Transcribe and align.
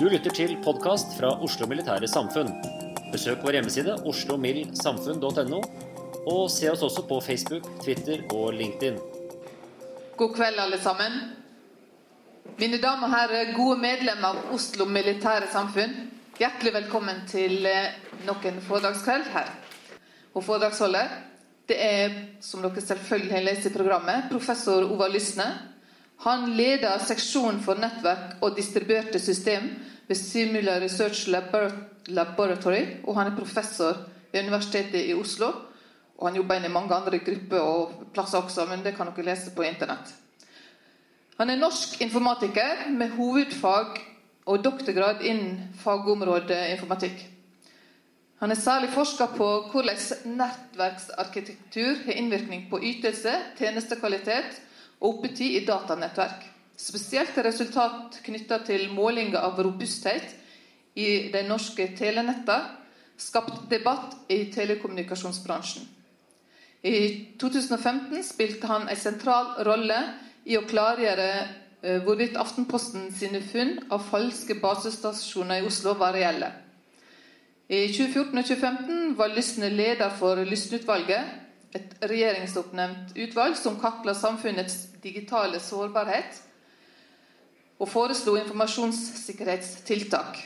Du 0.00 0.06
lytter 0.08 0.32
til 0.32 0.54
podkast 0.64 1.10
fra 1.18 1.28
Oslo 1.44 1.66
Militære 1.68 2.08
Samfunn. 2.08 2.48
Besøk 3.12 3.42
vår 3.44 3.58
hjemmeside 3.58 3.98
oslomildsamfunn.no, 4.08 5.58
og 6.24 6.46
se 6.48 6.70
oss 6.72 6.86
også 6.86 7.02
på 7.04 7.18
Facebook, 7.20 7.66
Twitter 7.82 8.22
og 8.32 8.54
LinkedIn. 8.56 8.96
God 10.16 10.32
kveld, 10.38 10.56
alle 10.62 10.78
sammen. 10.80 11.18
Mine 12.56 12.80
damer 12.80 13.10
og 13.10 13.12
herrer, 13.12 13.52
gode 13.58 13.76
medlemmer 13.82 14.40
av 14.40 14.54
Oslo 14.56 14.86
Militære 14.88 15.52
Samfunn. 15.52 15.92
Hjertelig 16.40 16.72
velkommen 16.78 17.20
til 17.28 17.68
eh, 17.68 17.92
nok 18.24 18.48
en 18.48 18.64
foredragskveld 18.70 19.28
her. 19.34 19.52
Og 20.32 20.46
foredragsholder, 20.48 21.12
det 21.68 21.76
er, 21.76 22.16
som 22.40 22.64
dere 22.64 22.88
selvfølgelig 22.88 23.36
har 23.36 23.44
lest 23.50 23.68
i 23.68 23.76
programmet, 23.76 24.32
professor 24.32 24.88
Ova 24.88 25.12
Lysne. 25.12 25.50
Han 26.20 26.50
leder 26.52 27.00
seksjonen 27.00 27.62
for 27.64 27.80
nettverk 27.80 28.42
og 28.44 28.56
distribuerte 28.58 29.20
system 29.22 29.70
ved 30.10 30.18
Simula 30.18 30.80
Research 30.82 31.28
Laboratory, 32.10 32.82
og 33.06 33.14
han 33.14 33.30
er 33.30 33.36
professor 33.36 34.00
ved 34.32 34.42
Universitetet 34.42 35.06
i 35.06 35.14
Oslo. 35.14 35.52
Og 36.18 36.28
han 36.28 36.36
jobber 36.36 36.58
inn 36.58 36.66
i 36.66 36.72
mange 36.74 36.96
andre 36.96 37.20
grupper 37.22 37.62
og 37.62 37.92
plasser 38.14 38.42
også, 38.42 38.66
men 38.68 38.82
det 38.84 38.96
kan 38.96 39.08
dere 39.08 39.28
lese 39.30 39.54
på 39.54 39.64
internett. 39.64 40.10
Han 41.38 41.48
er 41.48 41.60
norsk 41.62 42.00
informatiker 42.02 42.90
med 42.90 43.14
hovedfag 43.14 44.02
og 44.50 44.64
doktorgrad 44.64 45.22
innen 45.22 45.70
fagområdet 45.80 46.58
informatikk. 46.74 47.22
Han 48.42 48.50
har 48.50 48.58
særlig 48.58 48.90
forska 48.92 49.30
på 49.36 49.48
hvordan 49.70 50.34
nettverksarkitektur 50.36 52.02
har 52.06 52.18
innvirkning 52.18 52.66
på 52.70 52.82
ytelse, 52.82 53.32
tjenestekvalitet 53.58 54.58
og 55.00 55.14
oppetid 55.14 55.60
i 55.60 55.66
datanettverk. 55.68 56.48
Spesielt 56.80 57.36
resultat 57.44 58.20
knytta 58.24 58.62
til 58.64 58.88
målinger 58.94 59.42
av 59.42 59.58
robusthet 59.60 60.32
i 60.96 61.28
de 61.32 61.42
norske 61.44 61.90
telenettene 61.98 62.78
skapt 63.20 63.66
debatt 63.68 64.16
i 64.32 64.46
telekommunikasjonsbransjen. 64.54 65.84
I 66.82 66.96
2015 67.40 68.22
spilte 68.24 68.70
han 68.70 68.88
en 68.88 68.96
sentral 68.96 69.52
rolle 69.68 69.98
i 70.48 70.56
å 70.56 70.64
klargjøre 70.64 71.28
eh, 71.36 72.00
hvorvidt 72.06 72.38
Aftenposten 72.40 73.10
sine 73.12 73.42
funn 73.44 73.76
av 73.92 74.06
falske 74.08 74.56
basestasjoner 74.62 75.60
i 75.60 75.68
Oslo 75.68 75.92
var 76.00 76.16
reelle. 76.16 76.48
I 77.68 77.84
2014 77.92 78.32
og 78.32 78.46
2015 78.48 79.16
var 79.20 79.36
Lysne 79.36 79.68
leder 79.68 80.16
for 80.16 80.40
Lysne-utvalget, 80.48 81.36
et 81.76 81.92
regjeringsoppnevnt 82.02 83.12
utvalg 83.20 83.54
som 83.60 83.76
kartla 83.78 84.16
samfunnets 84.16 84.88
digitale 85.04 85.60
sårbarhet 85.62 86.40
og 87.80 87.88
foreslo 87.88 88.36
informasjonssikkerhetstiltak. 88.36 90.36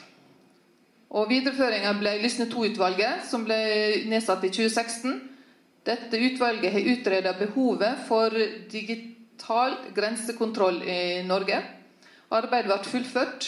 Og 1.14 1.28
Videreføringa 1.30 1.92
ble 1.98 2.22
Lysne 2.22 2.46
II-utvalget, 2.48 3.14
som 3.28 3.44
ble 3.46 3.56
nedsatt 4.10 4.44
i 4.46 4.50
2016. 4.54 5.20
Dette 5.86 6.18
utvalget 6.18 6.72
har 6.74 6.88
utreda 6.94 7.32
behovet 7.38 7.94
for 8.08 8.30
digital 8.72 9.72
grensekontroll 9.94 10.82
i 10.82 11.22
Norge. 11.26 11.62
Arbeidet 12.34 12.70
ble 12.70 12.78
fullført 12.88 13.42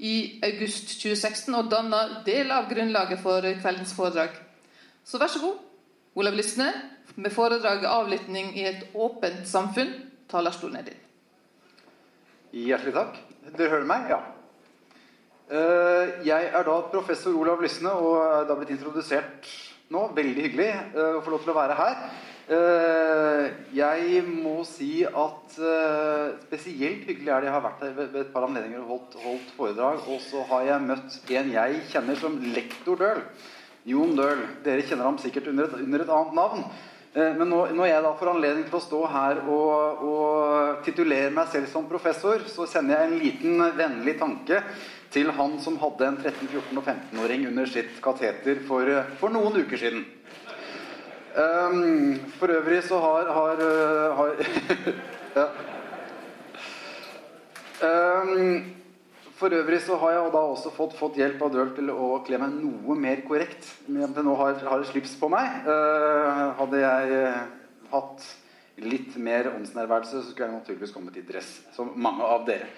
i 0.00 0.40
august 0.46 1.00
2016 1.00 1.54
og 1.58 1.70
danna 1.72 2.00
del 2.26 2.50
av 2.54 2.68
grunnlaget 2.70 3.18
for 3.22 3.40
kveldens 3.62 3.94
foredrag. 3.96 4.30
Så 5.04 5.18
vær 5.18 5.30
så 5.32 5.40
god, 5.42 5.56
Olav 6.14 6.34
Lysne, 6.36 6.72
med 7.16 7.30
foredraget 7.30 7.90
'Avlytting 7.90 8.58
i 8.58 8.66
et 8.66 8.86
åpent 8.94 9.46
samfunn'. 9.46 9.94
Talerstolen 10.30 10.76
er 10.76 10.82
din. 10.82 11.09
Hjertelig 12.50 12.96
takk. 12.96 13.18
Dere 13.54 13.70
hører 13.70 13.86
meg? 13.86 14.08
Ja. 14.10 14.16
Eh, 15.50 16.16
jeg 16.26 16.48
er 16.50 16.64
da 16.66 16.78
professor 16.90 17.36
Olav 17.38 17.62
Lysne 17.62 17.92
og 17.94 18.16
er 18.24 18.48
da 18.48 18.56
blitt 18.58 18.72
introdusert 18.74 19.46
nå. 19.94 20.08
Veldig 20.16 20.48
hyggelig 20.48 20.66
eh, 20.72 21.14
å 21.14 21.22
få 21.22 21.30
lov 21.30 21.44
til 21.44 21.52
å 21.52 21.56
være 21.60 21.76
her. 21.78 22.02
Eh, 22.50 23.46
jeg 23.78 24.24
må 24.26 24.64
si 24.66 25.04
at 25.06 25.54
spesielt 26.42 27.06
hyggelig 27.06 27.30
er 27.30 27.44
det 27.44 27.50
jeg 27.52 27.54
har 27.54 27.66
vært 27.68 27.86
her 27.86 27.94
ved 28.00 28.18
et 28.24 28.34
par 28.34 28.48
anledninger 28.48 28.82
og 28.82 28.96
holdt, 28.96 29.16
holdt 29.22 29.54
foredrag. 29.54 30.02
Og 30.10 30.18
så 30.26 30.42
har 30.50 30.66
jeg 30.72 30.88
møtt 30.90 31.34
en 31.38 31.54
jeg 31.54 31.82
kjenner 31.94 32.18
som 32.18 32.38
lektor 32.50 32.98
Døhl. 32.98 33.22
Jon 33.94 34.18
Døhl. 34.18 34.42
Dere 34.66 34.82
kjenner 34.82 35.06
ham 35.06 35.22
sikkert 35.22 35.52
under 35.54 35.70
et, 35.70 35.78
under 35.86 36.02
et 36.02 36.16
annet 36.18 36.40
navn. 36.42 36.66
Eh, 37.10 37.32
men 37.34 37.50
når 37.50 37.88
jeg 37.88 38.02
da 38.04 38.10
får 38.14 38.30
anledning 38.30 38.66
til 38.68 38.78
å 38.78 38.84
stå 38.84 39.00
her 39.10 39.40
og, 39.50 40.02
og 40.06 40.84
titulere 40.86 41.32
meg 41.34 41.48
selv 41.50 41.66
som 41.72 41.88
professor, 41.90 42.44
så 42.46 42.68
sender 42.70 43.00
jeg 43.00 43.08
en 43.08 43.18
liten 43.18 43.64
vennlig 43.74 44.14
tanke 44.20 44.60
til 45.10 45.32
han 45.34 45.56
som 45.58 45.78
hadde 45.82 46.06
en 46.06 46.20
13-, 46.20 46.46
14- 46.46 46.78
og 46.78 46.84
15-åring 46.84 47.48
under 47.50 47.66
sitt 47.66 47.98
kateter 48.04 48.62
for, 48.68 48.86
for, 49.18 49.34
noen 49.34 49.58
uker 49.58 49.80
siden. 49.80 50.06
Um, 51.34 52.14
for 52.38 52.50
øvrig 52.54 52.78
så 52.86 52.98
har, 53.02 53.30
har, 53.34 53.64
har 54.18 54.30
ja. 55.40 55.48
um, 57.86 58.79
for 59.40 59.56
øvrig 59.56 59.80
så 59.80 59.96
har 60.02 60.12
jeg 60.12 60.32
da 60.34 60.42
også 60.52 60.70
fått, 60.74 60.94
fått 60.98 61.16
hjelp 61.16 61.40
av 61.46 61.54
Dirk 61.54 61.72
til 61.78 61.88
å 61.94 62.20
kle 62.26 62.38
meg 62.42 62.58
noe 62.60 62.96
mer 62.98 63.22
korrekt. 63.24 63.64
Men 63.88 64.12
nå 64.12 64.36
har, 64.36 64.60
har 64.68 64.84
slips 64.88 65.16
på 65.20 65.30
meg. 65.32 65.64
Eh, 65.64 66.42
hadde 66.60 66.82
jeg 66.82 67.20
uh, 67.24 67.38
hatt 67.94 68.26
litt 68.84 69.16
mer 69.20 69.50
åndsnærværelse, 69.54 70.20
så 70.20 70.30
skulle 70.30 70.50
jeg 70.50 70.58
naturligvis 70.58 70.92
kommet 70.94 71.16
i 71.20 71.24
dress, 71.26 71.48
som 71.76 71.92
mange 71.96 72.24
av 72.24 72.44
dere. 72.48 72.68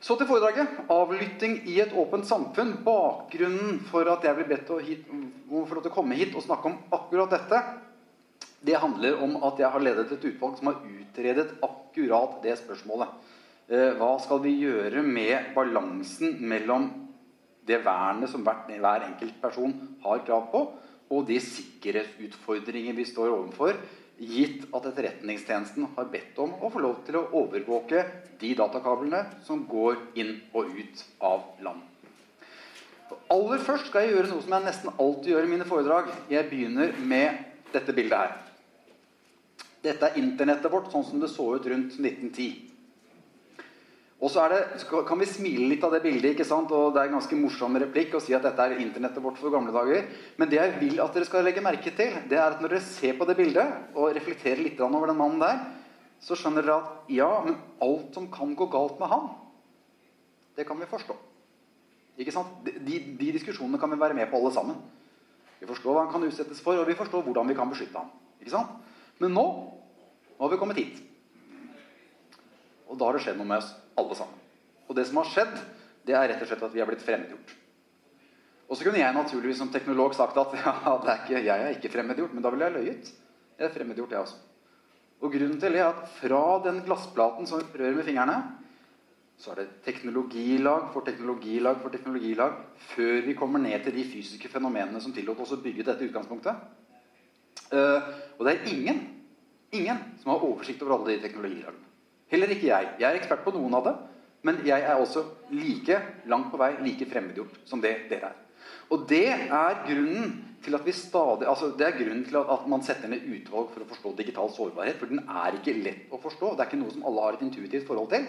Så 0.00 0.14
til 0.18 0.28
foredraget. 0.28 0.84
'Avlytting 0.92 1.62
i 1.66 1.80
et 1.82 1.94
åpent 1.96 2.26
samfunn'. 2.28 2.76
Bakgrunnen 2.84 3.80
for 3.90 4.06
at 4.12 4.26
jeg 4.26 4.36
ble 4.36 4.46
bedt 4.50 4.70
om 4.70 5.26
å 5.50 5.94
komme 5.94 6.18
hit 6.18 6.36
og 6.36 6.44
snakke 6.44 6.70
om 6.70 6.78
akkurat 6.94 7.32
dette, 7.32 7.62
det 8.66 8.78
handler 8.82 9.22
om 9.22 9.38
at 9.46 9.58
jeg 9.58 9.70
har 9.70 9.82
ledet 9.82 10.12
et 10.12 10.28
utvalg 10.30 10.58
som 10.58 10.70
har 10.70 10.82
utredet 10.84 11.56
akkurat 11.62 12.38
det 12.42 12.56
spørsmålet. 12.60 13.08
Eh, 13.66 13.96
hva 13.98 14.12
skal 14.22 14.38
vi 14.44 14.52
gjøre 14.60 15.02
med 15.02 15.50
balansen 15.56 16.36
mellom 16.38 16.86
det 17.66 17.80
vernet 17.82 18.30
som 18.30 18.44
hver, 18.46 19.02
enkelt 19.08 19.40
person 19.42 19.72
har 20.04 20.22
krav 20.26 20.44
på, 20.52 20.60
og 21.10 21.24
de 21.26 21.38
sikkerhetsutfordringer 21.42 22.94
vi 22.94 23.06
står 23.08 23.32
overfor, 23.32 23.74
gitt 24.16 24.68
at 24.70 24.86
Etterretningstjenesten 24.92 25.88
har 25.96 26.06
bedt 26.12 26.38
om 26.40 26.54
å 26.62 26.70
få 26.70 26.80
lov 26.80 27.02
til 27.08 27.18
å 27.18 27.26
overvåke 27.42 28.04
de 28.40 28.52
datakablene 28.56 29.42
som 29.44 29.66
går 29.68 29.98
inn 30.22 30.32
og 30.54 30.70
ut 30.70 31.02
av 31.26 31.50
land. 31.66 31.82
Aller 33.34 33.66
først 33.66 33.90
skal 33.90 34.06
jeg 34.06 34.14
gjøre 34.14 34.30
noe 34.30 34.46
som 34.46 34.54
jeg 34.54 34.66
nesten 34.68 34.94
alltid 34.94 35.32
gjør 35.32 35.46
i 35.46 35.50
mine 35.50 35.66
foredrag. 35.66 36.14
Jeg 36.30 36.48
begynner 36.50 36.94
med 37.02 37.42
dette 37.74 37.94
bildet 37.94 38.22
her. 38.22 38.38
Dette 39.82 40.06
er 40.06 40.22
internettet 40.22 40.70
vårt 40.70 40.90
sånn 40.94 41.04
som 41.06 41.20
det 41.22 41.34
så 41.34 41.50
ut 41.58 41.66
rundt 41.66 41.98
1910. 41.98 42.75
Og 44.16 44.30
så 44.32 44.46
det, 44.48 44.62
kan 44.88 45.20
vi 45.20 45.28
smile 45.28 45.66
litt 45.68 45.82
av 45.84 45.92
det 45.92 46.00
bildet, 46.00 46.32
ikke 46.32 46.46
sant? 46.48 46.70
og 46.72 46.94
det 46.94 47.02
er 47.02 47.10
en 47.10 47.18
ganske 47.18 47.36
morsom 47.36 47.76
replikk 47.82 48.14
å 48.16 48.20
si 48.24 48.32
at 48.32 48.46
dette 48.46 48.64
er 48.64 48.78
internettet 48.80 49.20
vårt 49.20 49.36
for 49.36 49.52
gamle 49.52 49.74
dager. 49.74 50.06
Men 50.40 50.48
det 50.48 50.56
jeg 50.56 50.72
vil 50.80 51.02
at 51.04 51.12
dere 51.12 51.28
skal 51.28 51.44
legge 51.44 51.64
merke 51.64 51.92
til, 51.92 52.16
det 52.30 52.38
er 52.38 52.54
at 52.54 52.62
når 52.64 52.72
dere 52.72 52.86
ser 52.86 53.18
på 53.18 53.28
det 53.28 53.36
bildet 53.36 53.92
og 53.92 54.14
reflekterer 54.16 54.62
litt 54.64 54.80
over 54.80 55.12
den 55.12 55.20
mannen 55.20 55.44
der, 55.44 55.60
så 56.24 56.38
skjønner 56.38 56.64
dere 56.64 56.78
at 56.80 57.12
ja, 57.12 57.28
men 57.44 57.60
alt 57.84 58.16
som 58.16 58.30
kan 58.32 58.56
gå 58.56 58.70
galt 58.72 58.96
med 59.02 59.12
han, 59.12 59.30
det 60.56 60.64
kan 60.64 60.80
vi 60.80 60.88
forstå. 60.88 61.20
Ikke 62.16 62.32
sant? 62.32 62.56
De, 62.64 62.96
de 63.20 63.32
diskusjonene 63.36 63.76
kan 63.76 63.92
vi 63.92 64.00
være 64.00 64.16
med 64.16 64.30
på 64.32 64.40
alle 64.40 64.56
sammen. 64.56 64.80
Vi 65.60 65.68
forstår 65.68 65.92
hva 65.92 66.06
han 66.06 66.14
kan 66.14 66.24
utsettes 66.24 66.64
for, 66.64 66.80
og 66.80 66.88
vi 66.88 66.96
forstår 66.96 67.20
hvordan 67.26 67.52
vi 67.52 67.56
kan 67.58 67.68
beskytte 67.68 68.00
ham. 68.00 68.08
Ikke 68.40 68.56
sant? 68.56 68.78
Men 69.20 69.36
nå, 69.36 69.44
nå 70.32 70.46
har 70.46 70.56
vi 70.56 70.64
kommet 70.64 70.80
hit. 70.80 71.02
Og 72.88 72.96
da 72.96 73.10
har 73.10 73.18
det 73.18 73.26
skjedd 73.26 73.36
noe 73.36 73.52
med 73.52 73.60
oss 73.60 73.76
alle 73.98 74.18
sammen. 74.18 74.42
Og 74.86 74.96
det 74.96 75.06
som 75.08 75.20
har 75.20 75.30
skjedd, 75.30 75.54
det 76.06 76.14
er 76.14 76.28
rett 76.30 76.42
og 76.42 76.50
slett 76.50 76.66
at 76.68 76.74
vi 76.74 76.82
er 76.82 76.88
blitt 76.88 77.04
fremmedgjort. 77.04 77.54
Og 78.66 78.74
så 78.74 78.86
kunne 78.86 78.98
jeg 79.00 79.14
naturligvis 79.14 79.60
som 79.62 79.70
teknolog 79.70 80.14
sagt 80.18 80.38
at 80.40 80.54
ja, 80.64 80.74
er 80.96 81.22
ikke, 81.22 81.38
jeg 81.38 81.54
er 81.54 81.74
ikke 81.76 81.92
fremmedgjort, 81.94 82.34
men 82.34 82.44
da 82.44 82.52
ville 82.52 82.68
jeg 82.68 82.76
løyet. 82.76 83.10
Jeg 83.56 83.68
er 83.68 83.74
fremmedgjort, 83.74 84.14
jeg 84.14 84.26
også. 84.26 84.42
Og 85.24 85.32
grunnen 85.32 85.58
til 85.60 85.72
det 85.72 85.80
er 85.80 85.88
at 85.88 86.08
fra 86.18 86.42
den 86.66 86.82
glassplaten 86.84 87.48
som 87.48 87.62
rører 87.62 87.96
med 87.96 88.04
fingrene, 88.04 88.36
så 89.40 89.52
er 89.52 89.60
det 89.60 89.68
teknologilag 89.84 90.88
for 90.94 91.04
teknologilag 91.04 91.80
for 91.82 91.92
teknologilag 91.92 92.54
før 92.94 93.26
vi 93.26 93.34
kommer 93.36 93.60
ned 93.60 93.84
til 93.84 93.96
de 93.96 94.04
fysiske 94.08 94.48
fenomenene 94.48 95.00
som 95.00 95.12
tillot 95.12 95.40
oss 95.44 95.52
å 95.52 95.60
bygge 95.60 95.84
dette 95.84 96.08
utgangspunktet. 96.08 96.62
Uh, 97.68 98.12
og 98.38 98.46
det 98.46 98.54
er 98.54 98.70
ingen, 98.72 99.02
ingen 99.76 100.00
som 100.22 100.32
har 100.32 100.44
oversikt 100.46 100.84
over 100.84 100.96
alle 100.96 101.14
de 101.16 101.24
teknologilagene. 101.26 101.85
Heller 102.32 102.52
ikke 102.52 102.70
jeg. 102.70 102.90
Jeg 103.00 103.08
er 103.08 103.18
ekspert 103.20 103.44
på 103.44 103.54
noen 103.54 103.76
av 103.78 103.86
det. 103.86 103.94
Men 104.46 104.60
jeg 104.66 104.82
er 104.82 104.98
også 105.00 105.24
like 105.50 106.00
langt 106.30 106.52
på 106.52 106.58
vei 106.60 106.74
like 106.84 107.06
fremmedgjort 107.10 107.62
som 107.66 107.80
det 107.82 107.94
dere 108.10 108.30
er. 108.30 108.42
Og 108.94 109.06
det 109.10 109.26
er 109.32 109.80
grunnen 109.86 110.36
til 110.62 110.74
at 110.78 110.84
vi 110.86 110.94
stadig, 110.94 111.46
altså 111.46 111.72
det 111.78 111.86
er 111.86 111.96
grunnen 111.98 112.24
til 112.26 112.38
at, 112.38 112.66
man 112.70 112.82
setter 112.86 113.10
ned 113.10 113.26
utvalg 113.36 113.72
for 113.72 113.82
å 113.82 113.88
forstå 113.90 114.12
digital 114.18 114.50
sårbarhet. 114.54 114.98
For 115.00 115.10
den 115.10 115.24
er 115.26 115.58
ikke 115.58 115.74
lett 115.78 116.14
å 116.14 116.20
forstå. 116.22 116.52
Det 116.54 116.64
er 116.64 116.70
ikke 116.70 116.82
noe 116.82 116.94
som 116.94 117.06
alle 117.06 117.24
har 117.24 117.38
et 117.38 117.44
intuitivt 117.46 117.86
forhold 117.88 118.12
til. 118.14 118.28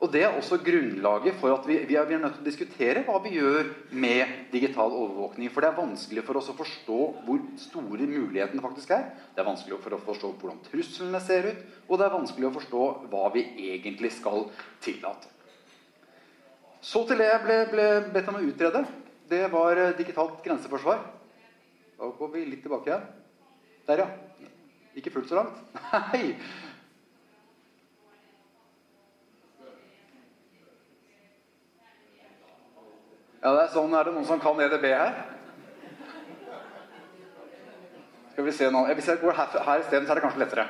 Og 0.00 0.08
Det 0.12 0.22
er 0.24 0.32
også 0.32 0.56
grunnlaget 0.64 1.34
for 1.36 1.52
at 1.52 1.66
vi, 1.68 1.74
vi, 1.84 1.94
er, 1.94 2.06
vi, 2.08 2.14
er, 2.16 2.22
nødt 2.22 2.38
til 2.38 2.40
å 2.40 2.46
diskutere 2.46 3.02
hva 3.04 3.18
vi 3.20 3.34
gjør 3.34 3.66
med 3.92 4.46
digital 4.52 4.94
overvåkning. 4.96 5.50
For 5.52 5.60
det 5.60 5.68
er 5.68 5.76
vanskelig 5.76 6.24
for 6.24 6.40
oss 6.40 6.48
å 6.48 6.56
forstå 6.56 7.00
hvor 7.26 7.42
store 7.60 8.06
mulighetene 8.08 8.64
faktisk 8.64 8.94
er. 8.96 9.10
Det 9.34 9.42
er 9.42 9.48
vanskelig 9.50 9.76
for 9.84 9.98
å 9.98 10.00
forstå 10.06 10.30
hvordan 10.40 10.62
truslene 10.70 11.20
ser 11.20 11.50
ut. 11.50 11.60
Og 11.90 12.00
det 12.00 12.06
er 12.06 12.16
vanskelig 12.16 12.48
å 12.48 12.54
forstå 12.56 12.86
hva 13.12 13.26
vi 13.36 13.44
egentlig 13.66 14.14
skal 14.16 14.46
tillate. 14.80 15.28
Så 16.80 17.04
til 17.04 17.20
det 17.20 17.28
jeg 17.28 17.44
ble, 17.44 17.60
ble 17.68 17.86
bedt 18.16 18.32
om 18.32 18.40
å 18.40 18.44
utrede. 18.46 18.84
Det 19.28 19.44
var 19.52 19.84
eh, 19.84 19.92
digitalt 20.00 20.40
grenseforsvar. 20.46 21.04
Da 22.00 22.08
går 22.16 22.32
vi 22.38 22.48
litt 22.48 22.64
tilbake 22.64 22.88
igjen. 22.88 23.04
Der, 23.84 24.06
ja. 24.06 24.48
Ikke 24.96 25.12
fullt 25.12 25.28
så 25.28 25.42
langt. 25.42 25.60
Nei. 26.14 26.38
Ja, 33.40 33.54
det 33.56 33.60
er 33.62 33.70
sånn. 33.72 33.94
Er 33.96 34.04
det 34.04 34.12
noen 34.12 34.28
som 34.28 34.40
kan 34.42 34.58
EDB 34.60 34.84
her? 34.92 35.14
Skal 38.34 38.46
vi 38.46 38.52
se 38.52 38.68
nå. 38.72 38.84
Hvis 38.98 39.08
jeg 39.08 39.20
går 39.22 39.36
her, 39.38 39.56
her 39.64 39.82
isteden, 39.84 40.04
så 40.04 40.12
er 40.12 40.20
det 40.20 40.24
kanskje 40.26 40.42
lettere. 40.44 40.66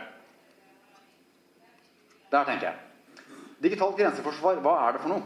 Der 2.30 2.46
tenker 2.46 2.70
jeg. 2.70 2.76
Digitalt 3.60 3.98
grenseforsvar, 3.98 4.60
hva 4.62 4.76
er 4.86 4.96
det 4.96 5.02
for 5.02 5.12
noe? 5.12 5.24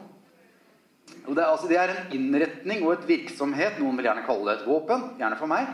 Det 1.25 1.37
er, 1.37 1.51
altså, 1.51 1.69
det 1.69 1.77
er 1.79 1.93
en 1.93 2.15
innretning 2.17 2.83
og 2.85 2.95
et 2.95 3.05
virksomhet, 3.09 3.77
noen 3.81 3.99
vil 3.99 4.09
gjerne 4.09 4.25
kalle 4.27 4.49
det 4.49 4.55
et 4.63 4.67
våpen, 4.69 5.05
gjerne 5.21 5.39
for 5.39 5.53
meg, 5.53 5.69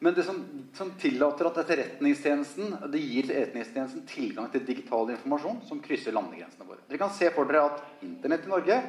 men 0.00 0.16
det 0.16 0.24
som, 0.24 0.40
som 0.76 0.90
tillater 1.00 1.50
at 1.50 1.60
etterretningstjenesten 1.62 2.74
det 2.88 3.02
gir 3.04 3.28
etterretningstjenesten 3.28 4.06
tilgang 4.08 4.48
til 4.52 4.64
digital 4.64 5.12
informasjon 5.12 5.60
som 5.68 5.82
krysser 5.84 6.16
landegrensene 6.16 6.64
våre. 6.64 6.80
Dere 6.88 7.00
kan 7.00 7.12
se 7.16 7.28
for 7.36 7.48
dere 7.48 7.66
at 7.68 8.04
Internett 8.08 8.48
i 8.48 8.52
Norge 8.52 8.80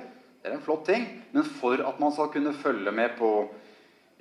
det 0.41 0.49
er 0.49 0.57
en 0.57 0.63
flott 0.65 0.88
ting, 0.89 1.03
men 1.35 1.45
for 1.59 1.81
at 1.85 1.99
man 2.01 2.13
skal 2.15 2.31
kunne 2.33 2.53
følge 2.57 2.91
med 2.95 3.13
på 3.19 3.31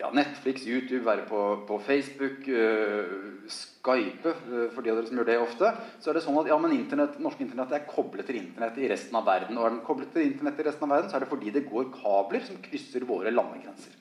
ja, 0.00 0.08
Netflix, 0.16 0.64
YouTube, 0.68 1.04
være 1.04 1.26
på, 1.28 1.40
på 1.68 1.78
Facebook, 1.84 2.44
uh, 2.48 3.48
Skype 3.48 4.32
uh, 4.32 4.66
for 4.72 4.84
de 4.84 4.92
av 4.92 4.98
dere 4.98 5.08
som 5.08 5.20
gjør 5.20 5.28
det 5.28 5.38
ofte, 5.40 5.72
så 6.00 6.10
er 6.10 6.16
det 6.16 6.24
sånn 6.24 6.38
at 6.40 6.48
ja, 6.48 6.56
men 6.60 6.76
internet, 6.76 7.18
norsk 7.20 7.40
internett 7.44 7.72
er 7.76 7.88
koblet 7.88 8.28
til 8.28 8.40
internett 8.40 8.78
i 8.80 8.88
resten 8.92 9.16
av 9.16 9.26
verden. 9.28 9.56
Og 9.60 9.66
er 9.66 9.74
den 9.74 9.82
koblet 9.84 10.12
til 10.14 10.24
internett 10.24 10.60
i 10.60 10.68
resten 10.68 10.86
av 10.86 10.94
verden, 10.94 11.10
så 11.12 11.18
er 11.18 11.24
det 11.24 11.32
fordi 11.32 11.52
det 11.56 11.66
går 11.68 11.90
kabler 11.96 12.44
som 12.46 12.60
krysser 12.64 13.08
våre 13.08 13.32
landegrenser. 13.34 13.96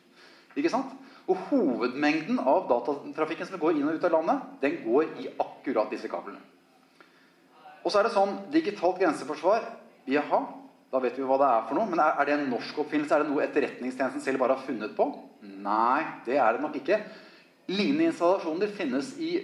Ikke 0.60 0.72
sant? 0.72 0.96
Og 1.30 1.40
hovedmengden 1.52 2.40
av 2.42 2.68
datatrafikken 2.72 3.48
som 3.48 3.62
går 3.62 3.78
inn 3.78 3.88
og 3.88 4.00
ut 4.00 4.08
av 4.08 4.16
landet, 4.16 4.48
den 4.64 4.80
går 4.86 5.12
i 5.24 5.28
akkurat 5.40 5.92
disse 5.92 6.12
kablene. 6.12 6.42
Og 7.84 7.92
så 7.92 8.00
er 8.00 8.08
det 8.08 8.16
sånn 8.16 8.40
digitalt 8.52 9.00
grenseforsvar 9.00 9.68
Jaha, 10.10 10.40
da 10.90 11.02
vet 11.04 11.18
vi 11.20 11.26
hva 11.28 11.38
det 11.38 11.48
er 11.48 11.66
for 11.70 11.78
noe. 11.78 11.90
Men 11.92 12.02
er, 12.02 12.20
det 12.26 12.36
en 12.36 12.48
norsk 12.50 12.82
oppfinnelse? 12.84 13.16
Er 13.16 13.24
det 13.24 13.30
noe 13.32 13.44
Etterretningstjenesten 13.46 14.24
selv 14.26 14.42
bare 14.42 14.58
har 14.58 14.66
funnet 14.66 14.96
på? 14.98 15.06
Nei, 15.46 16.02
det 16.26 16.40
er 16.42 16.58
det 16.58 16.64
nok 16.64 16.80
ikke. 16.82 16.98
Lignende 17.70 18.10
installasjoner 18.10 18.72
finnes 18.74 19.14
i 19.22 19.36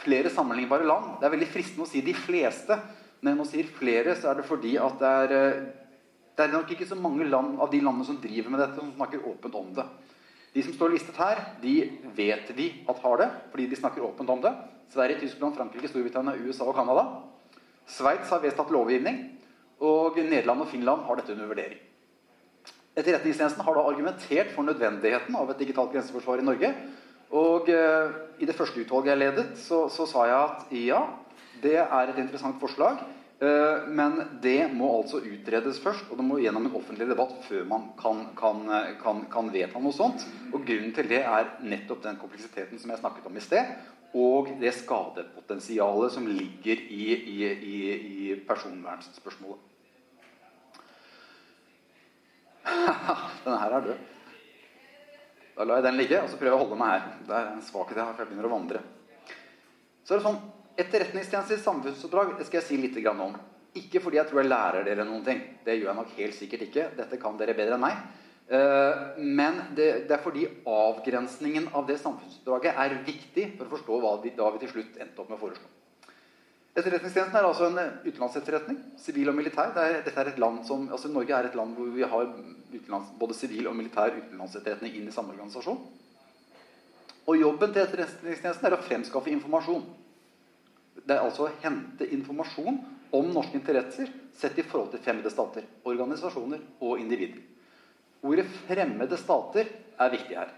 flere 0.00 0.32
sammenlignbare 0.34 0.88
land. 0.88 1.20
Det 1.20 1.28
er 1.28 1.34
veldig 1.36 1.50
fristende 1.52 1.86
å 1.86 1.90
si 1.90 2.02
de 2.02 2.16
fleste. 2.16 2.78
Når 3.20 3.30
jeg 3.30 3.38
nå 3.38 3.46
sier 3.46 3.72
flere, 3.76 4.16
så 4.18 4.32
er 4.32 4.40
det 4.40 4.48
fordi 4.48 4.74
at 4.80 4.98
det 4.98 5.14
er, 5.22 5.34
eh, 5.36 5.64
det 6.34 6.46
er 6.46 6.54
nok 6.56 6.70
ikke 6.74 6.88
så 6.88 6.98
mange 6.98 7.28
land 7.28 7.60
av 7.60 7.70
de 7.70 7.82
landene 7.84 8.08
som 8.08 8.18
driver 8.18 8.50
med 8.50 8.62
dette, 8.64 8.80
som 8.80 8.94
snakker 8.96 9.26
åpent 9.28 9.54
om 9.54 9.72
det. 9.76 9.86
De 10.54 10.62
som 10.66 10.74
står 10.74 10.90
listet 10.90 11.18
her, 11.20 11.38
de 11.62 11.74
vet 12.16 12.50
vi 12.56 12.72
at 12.88 13.02
har 13.04 13.20
det, 13.20 13.28
fordi 13.52 13.68
de 13.70 13.78
snakker 13.78 14.02
åpent 14.02 14.30
om 14.30 14.40
det. 14.42 14.50
Sverige, 14.90 15.20
Tyskland, 15.20 15.54
Frankrike, 15.54 15.86
Storbritannia, 15.86 16.34
USA 16.42 16.66
og 16.66 16.74
Canada. 16.74 17.04
Sveits 17.86 18.32
har 18.32 18.42
vedtatt 18.42 18.72
lovgivning. 18.74 19.20
Og 19.80 20.18
Nederland 20.20 20.66
og 20.66 20.68
Finland 20.68 21.06
har 21.06 21.20
dette 21.20 21.32
under 21.32 21.48
vurdering. 21.48 21.78
Etterretningstjenesten 22.98 23.64
har 23.64 23.76
da 23.76 23.84
argumentert 23.86 24.50
for 24.52 24.66
nødvendigheten 24.66 25.36
av 25.38 25.52
et 25.52 25.62
digitalt 25.62 25.92
grenseforsvar 25.94 26.42
i 26.42 26.46
Norge. 26.46 26.72
Og 27.30 27.70
eh, 27.70 28.18
I 28.42 28.48
det 28.48 28.56
første 28.58 28.82
utvalget 28.82 29.14
jeg 29.14 29.22
ledet, 29.22 29.46
så, 29.62 29.84
så, 29.92 30.06
sa 30.10 30.26
jeg 30.26 30.38
at 30.40 30.74
ja, 30.74 31.00
det 31.62 31.76
er 31.84 32.10
et 32.10 32.18
interessant 32.18 32.58
forslag. 32.60 32.98
Eh, 33.40 33.86
men 33.94 34.18
det 34.42 34.66
må 34.74 34.90
altså 34.98 35.22
utredes 35.22 35.78
først, 35.80 36.10
og 36.10 36.18
det 36.18 36.26
må 36.26 36.40
gjennom 36.42 36.66
en 36.66 36.76
offentlig 36.82 37.06
debatt 37.08 37.38
før 37.46 37.64
man 37.70 37.86
kan, 38.00 38.26
kan, 38.36 38.66
kan, 39.00 39.24
kan 39.32 39.54
vedta 39.54 39.80
noe 39.80 39.94
sånt. 39.96 40.26
Og 40.50 40.66
Grunnen 40.66 40.92
til 40.96 41.08
det 41.14 41.22
er 41.22 41.54
nettopp 41.62 42.02
den 42.04 42.18
kompleksiteten 42.20 42.82
som 42.82 42.92
jeg 42.92 43.00
snakket 43.00 43.30
om 43.30 43.38
i 43.38 43.46
sted, 43.46 43.72
og 44.18 44.50
det 44.58 44.74
skadepotensialet 44.74 46.12
som 46.12 46.26
ligger 46.26 46.82
i, 46.90 47.04
i, 47.14 47.42
i, 47.54 47.82
i 47.94 48.38
personvernspørsmålet. 48.48 49.69
Denne 53.44 53.58
her 53.60 53.76
er 53.76 53.86
død. 53.88 54.06
Da 55.56 55.66
lar 55.66 55.80
jeg 55.80 55.86
den 55.88 55.98
ligge, 56.00 56.22
og 56.22 56.30
så 56.30 56.38
prøver 56.40 56.54
jeg 56.54 56.58
å 56.58 56.62
holde 56.64 56.80
meg 56.80 56.94
her. 56.94 57.06
Det 57.26 57.36
er 57.36 57.50
en 57.50 57.64
svakhet 57.66 57.98
jeg 57.98 58.04
har, 58.06 58.14
for 58.14 58.24
jeg 58.24 58.30
begynner 58.30 58.48
å 58.48 58.54
vandre. 58.54 58.82
Så 60.04 60.14
er 60.14 60.20
det 60.20 60.26
sånn, 60.28 60.40
Etterretningstjenestens 60.80 61.64
samfunnsoppdrag 61.66 62.36
det 62.38 62.46
skal 62.48 62.60
jeg 62.60 62.68
si 62.68 62.78
litt 62.80 62.96
om. 63.10 63.34
Ikke 63.76 64.00
fordi 64.02 64.16
jeg 64.16 64.30
tror 64.30 64.40
jeg 64.40 64.48
lærer 64.48 64.86
dere 64.86 65.04
noen 65.04 65.26
ting. 65.26 65.42
Det 65.66 65.74
gjør 65.76 65.90
jeg 65.90 65.98
nok 65.98 66.14
helt 66.16 66.36
sikkert 66.38 66.64
ikke. 66.66 66.86
Dette 66.96 67.18
kan 67.20 67.36
dere 67.38 67.54
bedre 67.58 67.76
enn 67.76 67.84
meg. 67.84 67.98
Eh, 68.50 69.02
men 69.18 69.60
det, 69.76 69.90
er 70.10 70.22
fordi 70.24 70.46
avgrensningen 70.66 71.68
av 71.76 71.84
det 71.90 72.00
samfunnsoppdraget 72.02 72.80
er 72.82 72.96
viktig 73.06 73.44
for 73.58 73.68
å 73.68 73.74
forstå 73.76 74.00
hva 74.02 74.16
vi 74.24 74.32
til 74.34 74.72
slutt 74.72 74.96
endte 74.98 75.22
opp 75.22 75.28
med 75.30 75.38
å 75.38 75.42
foreslå. 75.44 75.68
Etterretningstjenesten 76.70 77.34
er 77.34 77.46
altså 77.48 77.66
en 77.66 77.78
eh, 77.82 77.96
utenlandsetterretning. 78.06 78.78
Sivil 79.00 79.32
og 79.32 79.34
militær. 79.34 79.72
Er, 79.74 80.00
dette 80.06 80.22
er 80.22 80.30
et 80.30 80.38
land 80.38 80.62
som, 80.68 80.86
altså 80.92 81.10
Norge 81.10 81.34
er 81.34 81.48
et 81.48 81.56
land 81.58 81.74
hvor 81.74 81.90
vi 81.90 82.06
har 82.06 82.28
både 83.18 83.34
sivil 83.34 83.66
og 83.66 83.74
militær 83.78 84.14
utenlandsetterretning 84.14 84.94
inn 85.00 85.08
i 85.10 85.14
samme 85.14 85.34
organisasjon. 85.34 85.80
Og 87.26 87.40
jobben 87.40 87.74
til 87.74 87.82
Etterretningstjenesten 87.82 88.68
er 88.68 88.76
å 88.76 88.82
fremskaffe 88.84 89.32
informasjon. 89.34 89.82
Det 91.00 91.16
er 91.16 91.24
altså 91.24 91.48
å 91.48 91.52
hente 91.62 92.06
informasjon 92.14 92.78
om 93.16 93.32
norske 93.34 93.58
interesser 93.58 94.10
sett 94.38 94.58
i 94.58 94.64
forhold 94.66 94.92
til 94.92 95.02
fremmede 95.02 95.32
stater, 95.32 95.66
organisasjoner 95.88 96.62
og 96.86 97.00
individer. 97.02 97.40
Ordet 98.22 98.46
'fremmede 98.46 99.16
stater' 99.16 99.70
er 99.98 100.10
viktig 100.10 100.36
her. 100.36 100.52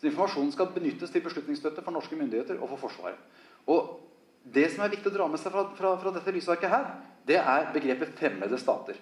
Så 0.00 0.06
informasjonen 0.06 0.52
skal 0.52 0.70
benyttes 0.74 1.10
til 1.10 1.22
beslutningsstøtte 1.24 1.82
for 1.82 1.90
norske 1.90 2.16
myndigheter 2.16 2.60
og 2.60 2.68
for 2.68 2.76
Forsvaret. 2.76 3.18
Og 3.66 4.00
det 4.44 4.70
som 4.72 4.84
er 4.84 4.92
viktig 4.94 5.10
å 5.10 5.14
dra 5.14 5.28
med 5.28 5.40
seg 5.42 5.52
fra, 5.52 5.66
fra, 5.76 5.94
fra 6.00 6.12
dette 6.14 6.34
lysarket 6.34 6.72
her, 6.72 6.86
det 7.28 7.38
er 7.38 7.72
begrepet 7.74 8.14
'fremmede 8.16 8.58
stater'. 8.58 8.98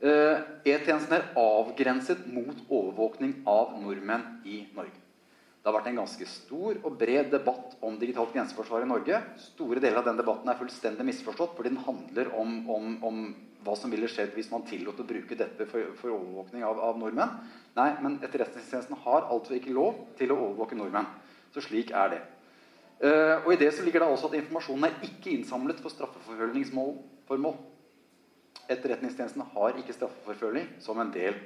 Eh, 0.00 0.38
E-tjenesten 0.68 1.16
er 1.16 1.32
avgrenset 1.40 2.26
mot 2.28 2.56
overvåkning 2.68 3.42
av 3.48 3.74
nordmenn 3.80 4.42
i 4.44 4.66
Norge. 4.76 5.00
Det 5.66 5.72
har 5.72 5.80
vært 5.80 5.88
en 5.90 5.98
ganske 5.98 6.26
stor 6.30 6.76
og 6.84 6.98
bred 7.00 7.32
debatt 7.32 7.72
om 7.82 7.96
digitalt 7.98 8.30
grenseforsvar 8.36 8.84
i 8.84 8.90
Norge. 8.90 9.18
Store 9.40 9.80
deler 9.82 9.98
av 9.98 10.04
den 10.06 10.20
debatten 10.20 10.52
er 10.52 10.60
fullstendig 10.60 11.06
misforstått, 11.08 11.56
fordi 11.56 11.72
den 11.72 11.82
handler 11.82 12.30
om, 12.38 12.52
om, 12.70 12.92
om 13.02 13.16
hva 13.66 13.74
som 13.74 13.90
ville 13.90 14.06
skjedd 14.06 14.36
hvis 14.36 14.52
man 14.52 14.62
tillot 14.68 15.00
å 15.02 15.08
bruke 15.08 15.34
dette 15.34 15.66
for, 15.66 15.90
for 15.98 16.14
overvåkning 16.14 16.62
av, 16.62 16.78
av, 16.78 17.00
nordmenn. 17.00 17.34
Nei, 17.74 17.88
men 18.04 18.20
Etterretningstjenesten 18.20 19.00
har 19.08 19.26
altså 19.26 19.56
ikke 19.56 19.74
lov 19.74 20.04
til 20.20 20.30
å 20.30 20.38
overvåke 20.38 20.78
nordmenn. 20.78 21.08
Så 21.50 21.64
slik 21.64 21.90
er 21.90 22.14
det. 22.14 22.22
Uh, 22.96 23.44
og 23.44 23.50
I 23.52 23.58
det 23.60 23.74
så 23.76 23.84
ligger 23.84 24.00
det 24.00 24.08
også 24.08 24.30
at 24.30 24.38
informasjonen 24.38 24.88
er 24.88 25.00
ikke 25.04 25.34
innsamlet 25.34 25.80
for 25.84 25.92
straffeforfølgningsformål. 25.92 27.56
Etterretningstjenesten 28.72 29.44
har 29.52 29.76
ikke 29.78 29.94
straffeforfølging 29.94 30.70
som 30.82 30.98
en 31.02 31.12
del 31.14 31.36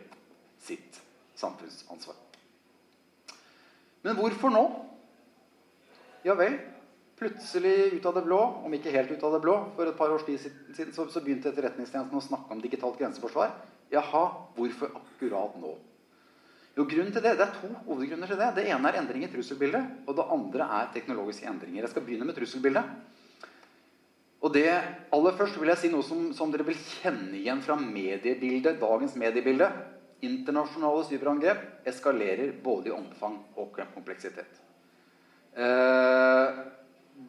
sitt 0.63 1.01
samfunnsansvar. 1.41 2.17
Men 4.07 4.17
hvorfor 4.17 4.55
nå? 4.55 4.63
Ja 6.25 6.37
vel, 6.39 6.57
plutselig 7.21 7.97
ut 7.99 8.07
av 8.09 8.17
det 8.17 8.25
blå, 8.25 8.41
om 8.65 8.73
ikke 8.77 8.93
helt 8.95 9.11
ut 9.13 9.27
av 9.27 9.35
det 9.37 9.43
blå, 9.45 9.57
for 9.77 9.89
et 9.89 9.99
par 9.99 10.15
tid 10.25 10.41
siden 10.41 10.95
så 10.95 11.21
begynte 11.21 11.51
Etterretningstjenesten 11.51 12.17
å 12.17 12.25
snakke 12.25 12.55
om 12.55 12.63
digitalt 12.63 13.01
grenseforsvar. 13.01 13.53
Jaha, 13.93 14.25
hvorfor 14.57 14.95
akkurat 15.01 15.59
nå? 15.61 15.75
Jo, 16.81 16.87
grunnen 16.89 17.13
til 17.13 17.21
Det 17.21 17.35
det 17.37 17.45
er 17.45 17.57
to 17.59 17.69
hovedgrunner 17.85 18.31
til 18.31 18.39
det. 18.41 18.47
Det 18.57 18.63
ene 18.73 18.89
er 18.89 18.97
endring 19.03 19.25
i 19.27 19.29
trusselbildet. 19.29 19.89
Og 20.09 20.17
det 20.17 20.25
andre 20.33 20.69
er 20.81 20.93
teknologiske 20.95 21.45
endringer. 21.47 21.83
Jeg 21.85 21.93
skal 21.93 22.05
begynne 22.07 22.25
med 22.25 22.39
trusselbildet. 22.39 22.85
Og 24.41 24.55
det 24.55 24.71
aller 25.13 25.37
først 25.37 25.59
vil 25.61 25.69
jeg 25.69 25.81
si 25.83 25.91
noe 25.93 26.07
som, 26.07 26.31
som 26.33 26.49
dere 26.49 26.65
vil 26.65 26.79
kjenne 26.81 27.37
igjen 27.37 27.61
fra 27.61 27.77
mediebildet, 27.77 28.79
dagens 28.81 29.19
mediebilde. 29.21 29.69
Internasjonale 30.25 31.05
cyberangrep 31.11 31.91
eskalerer 31.93 32.55
både 32.65 32.89
i 32.89 32.97
omfang 32.97 33.37
og 33.61 33.77
kompleksitet. 33.93 34.57
Eh, 35.53 36.63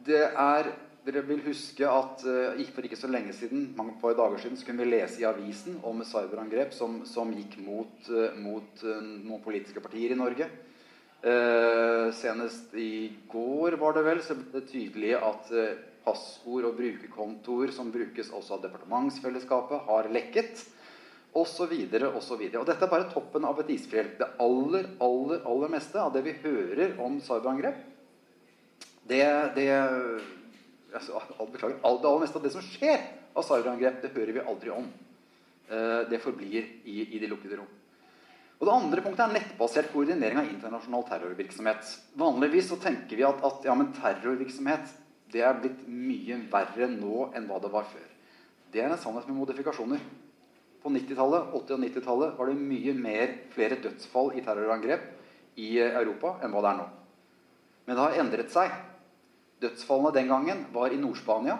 det 0.07 0.23
er 0.29 0.71
Dere 1.01 1.23
vil 1.25 1.39
huske 1.47 1.87
at 1.89 2.21
uh, 2.29 2.59
for 2.75 2.85
ikke 2.85 2.99
så 2.99 3.09
lenge 3.09 3.33
siden 3.33 3.71
mange 3.77 3.95
par 4.01 4.13
dager 4.13 4.37
siden, 4.43 4.57
så 4.57 4.67
kunne 4.67 4.83
vi 4.83 4.91
lese 4.91 5.23
i 5.23 5.25
avisen 5.25 5.79
om 5.87 6.03
cyberangrep 6.05 6.75
som, 6.77 6.99
som 7.09 7.31
gikk 7.33 7.55
mot, 7.65 7.95
uh, 8.13 8.35
mot 8.37 8.83
uh, 8.85 8.99
noen 9.01 9.41
politiske 9.41 9.81
partier 9.81 10.13
i 10.13 10.19
Norge. 10.19 10.49
senest 12.17 12.71
i 12.81 13.13
går 13.29 13.75
var 13.77 13.93
det 13.93 14.01
vel, 14.07 14.21
så 14.25 14.33
ble 14.33 14.55
det 14.55 14.71
tydelig 14.71 15.11
at 15.13 15.51
passord 16.01 16.65
og 16.65 16.79
brukerkontoer 16.79 17.69
som 17.75 17.91
brukes 17.93 18.31
også 18.33 18.55
av 18.55 18.63
departementsfellesskapet, 18.63 19.83
har 19.85 20.09
lekket 20.09 20.63
Og 21.37 21.45
så 21.45 21.67
videre, 21.69 22.09
og 22.09 22.23
så 22.25 22.35
videre. 22.35 22.63
Og 22.63 22.65
Dette 22.65 22.83
er 22.87 22.89
bare 22.91 23.11
toppen 23.13 23.45
av 23.45 23.61
et 23.61 23.69
isfjell. 23.69 24.09
Det 24.17 24.31
aller, 24.41 24.89
aller, 24.99 25.45
aller 25.45 25.69
meste 25.77 26.01
av 26.01 26.09
det 26.11 26.25
vi 26.25 26.33
hører 26.41 26.97
om 26.99 27.21
cyberangrep, 27.21 27.77
det, 29.07 29.23
det 29.55 29.69
altså, 30.99 31.21
Beklager. 31.51 31.77
Det 31.79 32.09
aller 32.09 32.23
meste 32.23 32.39
av 32.39 32.45
det 32.45 32.53
som 32.53 32.65
skjer 32.65 33.05
av 33.35 33.45
cyberangrep, 33.47 34.01
det 34.03 34.13
hører 34.15 34.35
vi 34.35 34.43
aldri 34.53 34.73
om. 34.75 34.89
Eh, 35.71 36.01
det 36.11 36.19
forblir 36.23 36.67
i, 36.83 37.05
i 37.15 37.21
de 37.21 37.29
lukkede 37.31 37.59
rom. 37.59 37.69
Og 38.61 38.67
Det 38.67 38.73
andre 38.75 39.01
punktet 39.01 39.23
er 39.25 39.35
nettbasert 39.39 39.89
koordinering 39.89 40.37
av 40.37 40.49
internasjonal 40.51 41.05
terrorvirksomhet. 41.07 41.93
Vanligvis 42.19 42.67
så 42.69 42.77
tenker 42.81 43.17
vi 43.17 43.25
at, 43.25 43.39
at 43.41 43.63
ja, 43.65 43.73
terrorvirksomhet 43.97 44.91
det 45.31 45.41
er 45.47 45.57
blitt 45.57 45.85
mye 45.87 46.37
verre 46.51 46.89
nå 46.91 47.31
enn 47.37 47.47
hva 47.49 47.57
det 47.63 47.71
var 47.73 47.87
før. 47.89 48.05
Det 48.71 48.83
er 48.83 48.91
en 48.91 48.99
sannhet 48.99 49.25
med 49.31 49.39
modifikasjoner. 49.39 50.03
På 50.83 50.91
90-tallet, 50.93 51.49
80- 51.55 51.75
og 51.75 51.81
90-tallet 51.85 52.37
var 52.37 52.49
det 52.49 52.57
mye 52.59 52.93
mer, 52.97 53.33
flere 53.53 53.79
dødsfall 53.81 54.31
i 54.37 54.43
terrorangrep 54.45 55.09
i 55.61 55.75
Europa 55.81 56.35
enn 56.41 56.53
hva 56.53 56.63
det 56.63 56.71
er 56.71 56.79
nå. 56.79 56.87
Men 57.87 57.97
det 57.97 58.05
har 58.05 58.21
endret 58.21 58.53
seg. 58.53 58.73
Dødsfallene 59.61 60.13
den 60.15 60.31
gangen 60.31 60.65
var 60.73 60.93
i 60.93 60.97
Nord-Spania, 60.97 61.59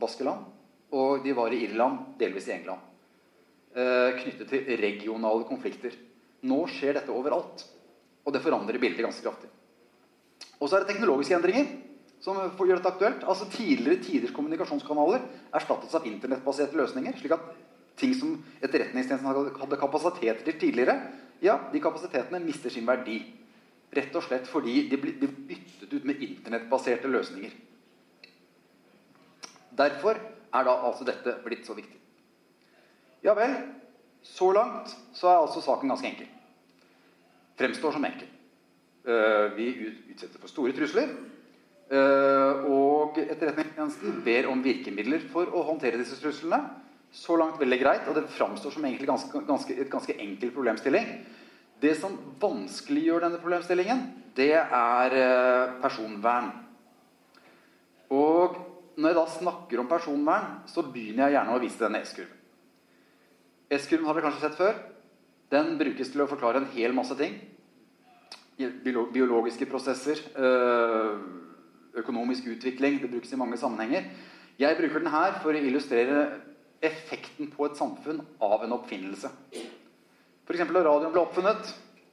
Baskeland, 0.00 0.46
og 0.94 1.24
de 1.24 1.34
var 1.34 1.52
i 1.54 1.64
Irland, 1.66 2.14
delvis 2.18 2.48
i 2.48 2.54
England. 2.54 2.86
Eh, 3.70 4.16
knyttet 4.18 4.48
til 4.50 4.80
regionale 4.80 5.46
konflikter. 5.46 5.94
Nå 6.42 6.64
skjer 6.70 6.96
dette 6.98 7.14
overalt. 7.14 7.64
Og 8.26 8.34
det 8.34 8.42
forandrer 8.42 8.78
bildet 8.82 9.04
ganske 9.04 9.22
kraftig. 9.24 9.50
Og 10.60 10.68
så 10.68 10.76
er 10.76 10.84
det 10.84 10.92
teknologiske 10.92 11.36
endringer 11.38 11.68
som 12.20 12.36
gjør 12.36 12.80
dette 12.80 12.92
aktuelt. 12.92 13.24
Altså 13.24 13.48
Tidligere 13.52 14.02
tiders 14.04 14.34
kommunikasjonskanaler 14.36 15.22
erstattes 15.56 15.94
av 15.96 16.06
internettbaserte 16.06 16.76
løsninger. 16.76 17.16
slik 17.18 17.32
at 17.32 17.46
ting 17.96 18.14
som 18.14 18.36
Etterretningstjenesten 18.62 19.60
hadde 19.60 19.80
kapasiteter 19.80 20.44
til 20.44 20.58
tidligere, 20.60 20.96
ja, 21.42 21.58
de 21.72 21.80
kapasitetene 21.80 22.42
mister 22.44 22.70
sin 22.70 22.86
verdi. 22.86 23.22
Rett 23.90 24.14
og 24.14 24.22
slett 24.22 24.46
fordi 24.46 24.84
de 24.90 24.98
ble 25.02 25.14
byttet 25.18 25.90
ut 25.90 26.04
med 26.06 26.20
internettbaserte 26.22 27.10
løsninger. 27.10 27.54
Derfor 29.80 30.18
er 30.18 30.66
da 30.66 30.74
altså 30.86 31.06
dette 31.06 31.34
blitt 31.44 31.66
så 31.66 31.74
viktig. 31.74 31.98
Ja 33.24 33.34
vel, 33.36 33.56
så 34.22 34.50
langt 34.54 34.92
så 35.16 35.30
er 35.30 35.40
altså 35.40 35.62
saken 35.64 35.90
ganske 35.90 36.08
enkel. 36.08 36.28
Fremstår 37.60 37.96
som 37.96 38.06
enkel. 38.06 38.28
Uh, 39.04 39.50
vi 39.56 39.68
utsetter 40.12 40.38
for 40.40 40.52
store 40.52 40.76
trusler. 40.76 41.10
Uh, 41.90 42.70
og 42.70 43.18
Etterretningstjenesten 43.18 44.20
ber 44.24 44.48
om 44.52 44.62
virkemidler 44.62 45.24
for 45.32 45.50
å 45.50 45.64
håndtere 45.66 45.98
disse 46.00 46.18
truslene. 46.20 46.62
Så 47.10 47.34
langt 47.34 47.58
veldig 47.58 47.78
greit, 47.80 48.06
og 48.06 48.14
det 48.14 48.28
framstår 48.30 48.70
som 48.76 48.84
ganske, 48.86 49.40
ganske, 49.48 49.74
et 49.74 49.90
ganske 49.90 50.14
enkel 50.14 50.52
problemstilling. 50.54 51.08
Det 51.80 51.94
som 51.96 52.16
vanskeliggjør 52.40 53.24
denne 53.24 53.40
problemstillingen, 53.40 54.02
det 54.36 54.52
er 54.58 55.16
eh, 55.16 55.76
personvern. 55.80 56.50
Og 58.12 58.58
når 59.00 59.12
jeg 59.12 59.18
da 59.18 59.24
snakker 59.32 59.80
om 59.80 59.88
personvern, 59.88 60.58
så 60.68 60.84
begynner 60.84 61.28
jeg 61.28 61.38
gjerne 61.38 61.56
å 61.56 61.62
vise 61.62 61.80
denne 61.80 62.02
S-kurven. 62.04 62.36
S-kurven 63.70 64.08
har 64.08 64.18
dere 64.18 64.26
kanskje 64.26 64.42
sett 64.44 64.58
før. 64.58 64.78
Den 65.50 65.76
brukes 65.78 66.10
til 66.12 66.24
å 66.24 66.28
forklare 66.30 66.60
en 66.60 66.70
hel 66.74 66.94
masse 66.94 67.16
ting. 67.18 67.38
Biologiske 68.60 69.66
prosesser, 69.70 70.20
eh, 70.36 71.22
økonomisk 72.02 72.50
utvikling. 72.52 73.00
Det 73.00 73.10
brukes 73.10 73.32
i 73.32 73.40
mange 73.40 73.56
sammenhenger. 73.56 74.10
Jeg 74.60 74.76
bruker 74.76 75.00
den 75.00 75.14
her 75.14 75.38
for 75.40 75.54
å 75.54 75.62
illustrere 75.64 76.40
effekten 76.82 77.48
på 77.54 77.66
et 77.66 77.78
samfunn 77.78 78.20
av 78.40 78.64
en 78.64 78.76
oppfinnelse. 78.76 79.30
F.eks. 80.50 80.66
da 80.66 80.80
radioen 80.82 81.12
ble 81.14 81.22
oppfunnet, 81.22 81.68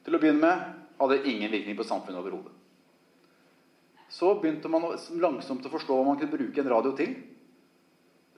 til 0.06 0.14
å 0.14 0.20
begynne 0.22 0.44
med, 0.44 0.74
hadde 1.00 1.24
ingen 1.26 1.50
virkning 1.50 1.78
på 1.78 1.86
samfunnet 1.90 2.22
overhodet. 2.22 2.54
Så 4.14 4.36
begynte 4.38 4.70
man 4.70 4.86
langsomt 5.18 5.66
å 5.66 5.72
forstå 5.74 5.98
hva 5.98 6.06
man 6.06 6.20
kunne 6.20 6.36
bruke 6.36 6.62
en 6.62 6.70
radio 6.70 6.94
til. 7.00 7.16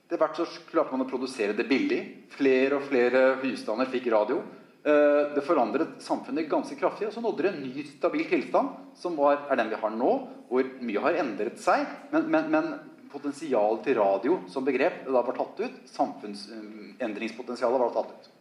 Etter 0.00 0.22
hvert 0.22 0.40
så 0.40 0.46
klarte 0.70 0.96
man 0.96 1.04
å 1.04 1.10
produsere 1.10 1.52
det 1.54 1.68
billig. 1.68 2.00
Flere 2.32 2.80
og 2.80 2.88
flere 2.88 3.36
husstander 3.44 3.92
fikk 3.92 4.08
radio. 4.16 4.40
Eh, 4.80 5.36
det 5.36 5.44
forandret 5.44 6.00
samfunnet 6.00 6.48
ganske 6.48 6.80
kraftig, 6.80 7.10
og 7.10 7.14
så 7.14 7.20
nådde 7.20 7.44
det 7.44 7.52
en 7.52 7.62
ny 7.68 7.84
stabil 7.92 8.24
tilstand, 8.32 8.72
som 8.96 9.20
var, 9.20 9.44
er 9.52 9.60
den 9.60 9.68
vi 9.68 9.84
har 9.84 9.94
nå, 10.00 10.16
hvor 10.48 10.74
mye 10.80 11.04
har 11.04 11.20
endret 11.26 11.60
seg. 11.60 11.84
Men, 12.16 12.32
men, 12.32 12.50
men 12.56 12.72
potensial 13.12 13.82
til 13.84 14.00
radio 14.00 14.40
som 14.48 14.64
begrep 14.64 15.04
da 15.04 15.20
var 15.20 15.36
tatt 15.36 15.60
ut. 15.60 15.80
Samfunnsendringspotensialet 15.92 17.84
var 17.84 17.98
tatt 18.00 18.16
ut. 18.16 18.36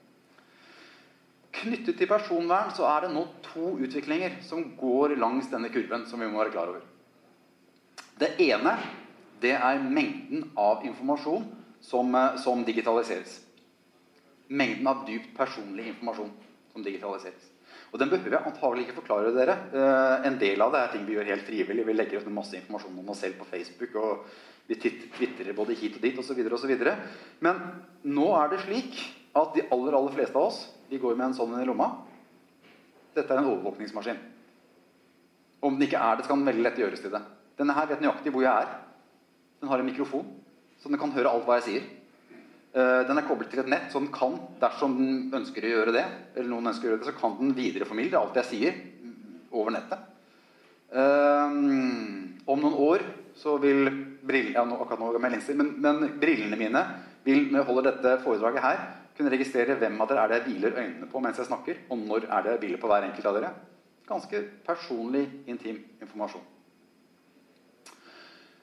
Knyttet 1.51 1.97
til 1.97 2.07
personvern 2.07 2.69
så 2.75 2.85
er 2.87 3.05
det 3.05 3.13
nå 3.15 3.25
to 3.49 3.73
utviklinger 3.81 4.37
som 4.45 4.63
går 4.77 5.15
langs 5.17 5.49
denne 5.51 5.71
kurven. 5.73 6.05
som 6.05 6.19
vi 6.19 6.27
må 6.27 6.37
være 6.37 6.53
klar 6.53 6.69
over. 6.69 6.81
Det 8.19 8.35
ene 8.39 8.77
det 9.41 9.55
er 9.55 9.79
mengden 9.79 10.51
av 10.57 10.85
informasjon 10.85 11.45
som, 11.81 12.15
eh, 12.15 12.35
som 12.37 12.63
digitaliseres. 12.63 13.39
Mengden 14.49 14.87
av 14.87 15.05
dypt 15.07 15.37
personlig 15.37 15.87
informasjon 15.87 16.31
som 16.73 16.83
digitaliseres. 16.83 17.49
Og 17.91 17.99
Den 17.99 18.09
behøver 18.09 18.37
jeg 18.37 18.45
antagelig 18.45 18.87
ikke 18.87 19.01
forklare 19.01 19.33
dere. 19.33 19.55
Uh, 19.73 20.27
en 20.27 20.37
del 20.37 20.61
av 20.61 20.71
det 20.71 20.79
er 20.79 20.91
ting 20.93 21.05
vi 21.07 21.15
gjør 21.15 21.25
helt 21.25 21.47
frivillig. 21.47 21.85
Vi 21.85 21.93
legger 21.93 22.21
ut 22.21 22.27
masse 22.31 22.53
informasjon 22.53 22.99
om 22.99 23.09
oss 23.09 23.19
selv 23.19 23.39
på 23.39 23.45
Facebook. 23.49 23.95
og 23.95 24.25
vi 24.69 24.75
tvitrer 24.75 25.55
både 25.57 25.73
hit 25.73 25.95
og 25.95 26.01
dit 26.01 26.17
osv. 26.17 26.67
Men 27.39 27.61
nå 28.03 28.27
er 28.37 28.49
det 28.51 28.59
slik 28.61 28.99
at 29.33 29.55
de 29.55 29.65
aller 29.71 29.97
aller 29.97 30.13
fleste 30.13 30.37
av 30.37 30.51
oss 30.51 30.67
vi 30.89 30.97
går 30.97 31.15
med 31.15 31.29
en 31.29 31.37
sånn 31.37 31.55
i 31.61 31.67
lomma. 31.67 31.91
Dette 33.15 33.33
er 33.33 33.41
en 33.41 33.49
overvåkningsmaskin. 33.51 34.19
Om 35.65 35.75
den 35.75 35.87
ikke 35.87 36.01
er 36.01 36.17
det, 36.17 36.25
så 36.25 36.31
kan 36.31 36.41
den 36.41 36.49
veldig 36.51 36.65
lett 36.65 36.81
gjøres 36.81 37.03
til 37.03 37.13
det. 37.13 37.21
Denne 37.59 37.75
her 37.75 37.89
vet 37.89 38.03
nøyaktig 38.03 38.33
hvor 38.33 38.45
jeg 38.45 38.65
er. 38.65 38.75
Den 39.59 39.71
har 39.71 39.81
en 39.81 39.89
mikrofon, 39.89 40.27
så 40.79 40.91
den 40.91 40.99
kan 41.01 41.11
høre 41.15 41.31
alt 41.31 41.47
hva 41.47 41.59
jeg 41.59 41.67
sier. 41.67 41.87
Uh, 42.69 43.01
den 43.09 43.17
er 43.17 43.25
koblet 43.25 43.49
til 43.51 43.63
et 43.63 43.71
nett, 43.71 43.89
så 43.91 43.99
den 43.99 44.11
kan, 44.13 44.37
dersom 44.61 44.95
den 44.99 45.39
ønsker 45.41 45.65
å 45.65 45.73
gjøre 45.73 45.95
det, 45.95 46.05
eller 46.35 46.51
noen 46.51 46.69
ønsker 46.71 46.87
å 46.87 46.91
gjøre 46.93 47.01
det, 47.01 47.09
så 47.09 47.17
kan 47.17 47.35
den 47.39 47.55
videreformidle 47.57 48.21
alt 48.21 48.37
jeg 48.39 48.49
sier 48.51 48.77
over 49.49 49.73
nettet. 49.73 50.05
Um, 50.89 52.37
om 52.49 52.61
noen 52.61 52.77
år 52.81 53.03
så 53.37 53.57
vil 53.61 53.83
brillene 54.25 54.57
ja, 54.57 54.63
akkurat 54.65 55.01
nå 55.01 55.11
med 55.21 55.35
linser, 55.35 55.57
men, 55.57 55.73
men, 55.81 56.15
brillene 56.21 56.57
mine 56.59 56.81
vil 57.25 57.49
når 57.49 57.59
jeg 57.59 57.67
holder 57.67 57.87
dette 57.89 58.15
foredraget 58.23 58.63
her, 58.63 58.81
kunne 59.19 59.33
registrere 59.33 59.75
hvem 59.75 59.99
av 59.99 60.07
dere 60.07 60.21
er 60.23 60.31
det 60.31 60.37
jeg 60.39 60.45
hviler 60.47 60.77
øynene 60.79 61.09
på 61.11 61.19
mens 61.19 61.41
jeg 61.41 61.49
snakker, 61.49 61.81
og 61.91 61.99
når 61.99 62.29
er 62.29 62.45
det 62.45 62.53
jeg 62.53 62.61
hviler 62.63 62.79
på 62.79 62.87
hver 62.87 63.09
enkelt 63.09 63.27
av 63.27 63.35
dere. 63.35 63.49
Ganske 64.07 64.39
personlig, 64.65 65.25
intim 65.51 65.81
informasjon. 65.99 66.45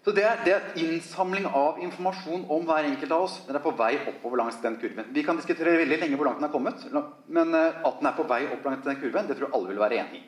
Så 0.06 0.12
det 0.14 0.22
er, 0.22 0.38
det 0.46 0.52
er, 0.54 0.66
innsamling 0.78 1.48
av 1.50 1.80
informasjon 1.82 2.44
om 2.54 2.64
hver 2.64 2.86
enkelt 2.86 3.10
av 3.10 3.24
oss. 3.24 3.40
Den 3.48 3.58
er 3.58 3.62
på 3.64 3.72
vei 3.74 3.96
oppover 3.98 4.38
langs 4.38 4.60
den 4.62 4.78
kurven. 4.78 5.08
Vi 5.12 5.24
kan 5.26 5.36
diskutere 5.36 5.74
veldig 5.80 5.98
lenge 5.98 6.16
hvor 6.16 6.30
langt 6.30 6.38
den 6.38 6.46
er 6.46 6.52
kommet, 6.52 6.84
men 7.26 7.50
eh, 7.58 7.80
at 7.88 7.98
den 7.98 8.08
er 8.08 8.14
på 8.14 8.26
vei 8.30 8.44
opp 8.46 8.68
langs 8.68 8.84
den 8.86 9.00
kurven, 9.02 9.26
det 9.26 9.36
tror 9.36 9.48
jeg 9.48 9.56
alle 9.58 9.72
vil 9.72 9.82
være 9.82 9.98
enig 10.04 10.20
i. 10.20 10.22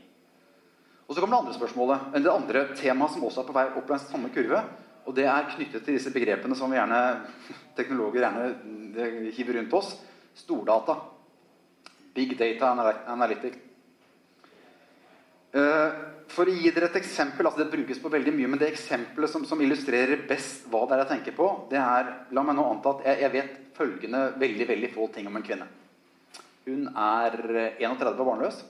Og 1.06 1.14
så 1.14 1.22
kommer 1.22 1.38
det 1.38 1.44
andre 1.44 1.56
spørsmålet, 1.56 2.08
det 2.18 2.34
andre 2.34 2.64
temaet 2.76 3.14
som 3.14 3.24
også 3.24 3.44
er 3.44 3.48
på 3.48 3.56
vei 3.56 3.64
opp 3.80 3.94
langs 3.94 4.10
samme 4.10 4.32
kurve. 4.34 4.60
Og 5.08 5.14
det 5.16 5.24
er 5.30 5.48
knyttet 5.54 5.86
til 5.86 5.96
disse 5.96 6.12
begrepene 6.12 6.58
som 6.58 6.74
gjerne, 6.74 7.00
teknologer 7.78 8.26
gjerne 8.26 9.30
hiver 9.32 9.60
rundt 9.60 9.78
oss. 9.78 9.94
Stordata. 10.38 10.96
Big 12.14 12.36
data 12.38 12.70
analytic. 13.06 13.58
Uh, 15.48 15.90
for 16.28 16.44
å 16.44 16.52
gi 16.52 16.70
dere 16.74 16.90
et 16.90 16.98
eksempel, 17.00 17.46
altså 17.48 17.62
Det 17.62 17.72
brukes 17.72 18.00
på 18.02 18.10
veldig 18.12 18.34
mye, 18.36 18.50
men 18.52 18.60
det 18.60 18.68
eksempelet 18.68 19.32
som, 19.32 19.46
som 19.48 19.60
illustrerer 19.64 20.26
best 20.28 20.66
hva 20.68 20.82
det 20.84 20.96
er 20.96 21.02
jeg 21.04 21.10
tenker 21.14 21.36
på, 21.38 21.46
det 21.70 21.80
er 21.80 22.10
La 22.36 22.44
meg 22.44 22.58
nå 22.58 22.66
anta 22.68 22.98
at 22.98 23.06
jeg, 23.08 23.22
jeg 23.24 23.34
vet 23.36 23.54
følgende 23.78 24.24
veldig 24.38 24.66
veldig 24.68 24.90
få 24.92 25.06
ting 25.14 25.30
om 25.30 25.38
en 25.38 25.46
kvinne. 25.46 25.68
Hun 26.66 26.90
er 26.92 27.38
31 27.80 28.10
og 28.12 28.26
barnløs. 28.28 28.60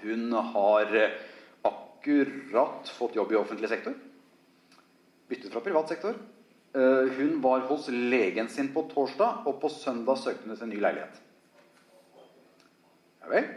Hun 0.00 0.32
har 0.54 0.94
akkurat 1.68 2.88
fått 2.96 3.18
jobb 3.18 3.34
i 3.34 3.40
offentlig 3.42 3.68
sektor. 3.68 3.96
Byttet 5.28 5.52
fra 5.52 5.60
privat 5.60 5.92
sektor. 5.92 6.16
Eh, 6.74 7.12
hun 7.16 7.40
var 7.42 7.64
hos 7.66 7.88
legen 7.88 8.48
sin 8.48 8.70
på 8.74 8.84
torsdag, 8.92 9.42
og 9.46 9.58
på 9.62 9.68
søndag 9.74 10.20
søkte 10.20 10.46
hun 10.46 10.54
etter 10.54 10.70
ny 10.70 10.78
leilighet. 10.78 11.16
Ja 13.24 13.30
vel? 13.32 13.48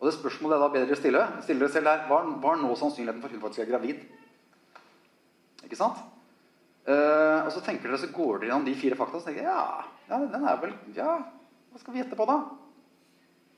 Og 0.00 0.08
det 0.08 0.14
spørsmålet 0.16 0.56
er 0.56 0.62
da 0.64 0.72
bedre 0.72 0.96
å 0.96 1.00
stille, 1.00 1.22
stille 1.44 1.60
dere 1.60 1.72
selv 1.74 1.90
her. 1.92 2.04
hva, 2.08 2.22
er 2.24 2.60
nå 2.62 2.72
sannsynligheten 2.76 3.20
for 3.20 3.28
at 3.28 3.36
hun 3.36 3.44
faktisk 3.44 3.64
er 3.64 3.70
gravid? 3.70 4.02
Ikke 5.64 5.78
sant? 5.78 6.00
Uh, 6.86 7.42
og 7.42 7.50
så 7.50 7.60
tenker 7.64 7.90
dere, 7.90 7.98
så 7.98 8.12
går 8.14 8.38
dere 8.38 8.52
gjennom 8.52 8.66
de 8.68 8.76
fire 8.78 8.96
fakta 8.96 9.18
og 9.18 9.24
tenker 9.26 9.48
ja, 9.48 9.62
ja, 10.06 10.20
den 10.30 10.44
er 10.46 10.60
vel, 10.62 10.74
ja, 10.94 11.16
hva 11.72 11.80
skal 11.80 11.96
vi 11.96 11.98
gjette 11.98 12.18
på 12.18 12.28
da? 12.28 12.36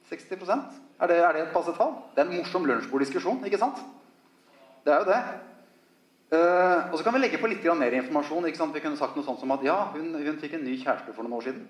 60% 0.09 0.79
er 1.05 1.11
det, 1.11 1.19
er 1.21 1.37
det 1.37 1.43
et 1.43 1.53
passe 1.53 1.75
tall? 1.77 1.99
Det 2.15 2.23
er 2.23 2.31
en 2.31 2.39
morsom 2.39 2.65
lunsjborddiskusjon, 2.67 3.43
ikke 3.45 3.61
sant? 3.61 3.83
Det 4.87 4.95
er 4.95 5.03
jo 5.03 5.11
det. 5.11 5.21
Uh, 6.29 6.93
og 6.93 6.99
så 6.99 7.05
kan 7.07 7.15
vi 7.17 7.23
legge 7.23 7.39
på 7.41 7.49
litt 7.49 7.65
mer 7.79 7.95
informasjon. 7.97 8.45
Vi 8.45 8.81
kunne 8.85 9.01
sagt 9.01 9.17
noe 9.17 9.25
sånt 9.25 9.41
som 9.41 9.53
at 9.55 9.63
ja, 9.65 9.79
hun, 9.95 10.13
hun 10.13 10.41
fikk 10.41 10.59
en 10.59 10.67
ny 10.67 10.77
kjæreste 10.77 11.15
for 11.17 11.25
noen 11.25 11.39
år 11.39 11.47
siden. 11.47 11.63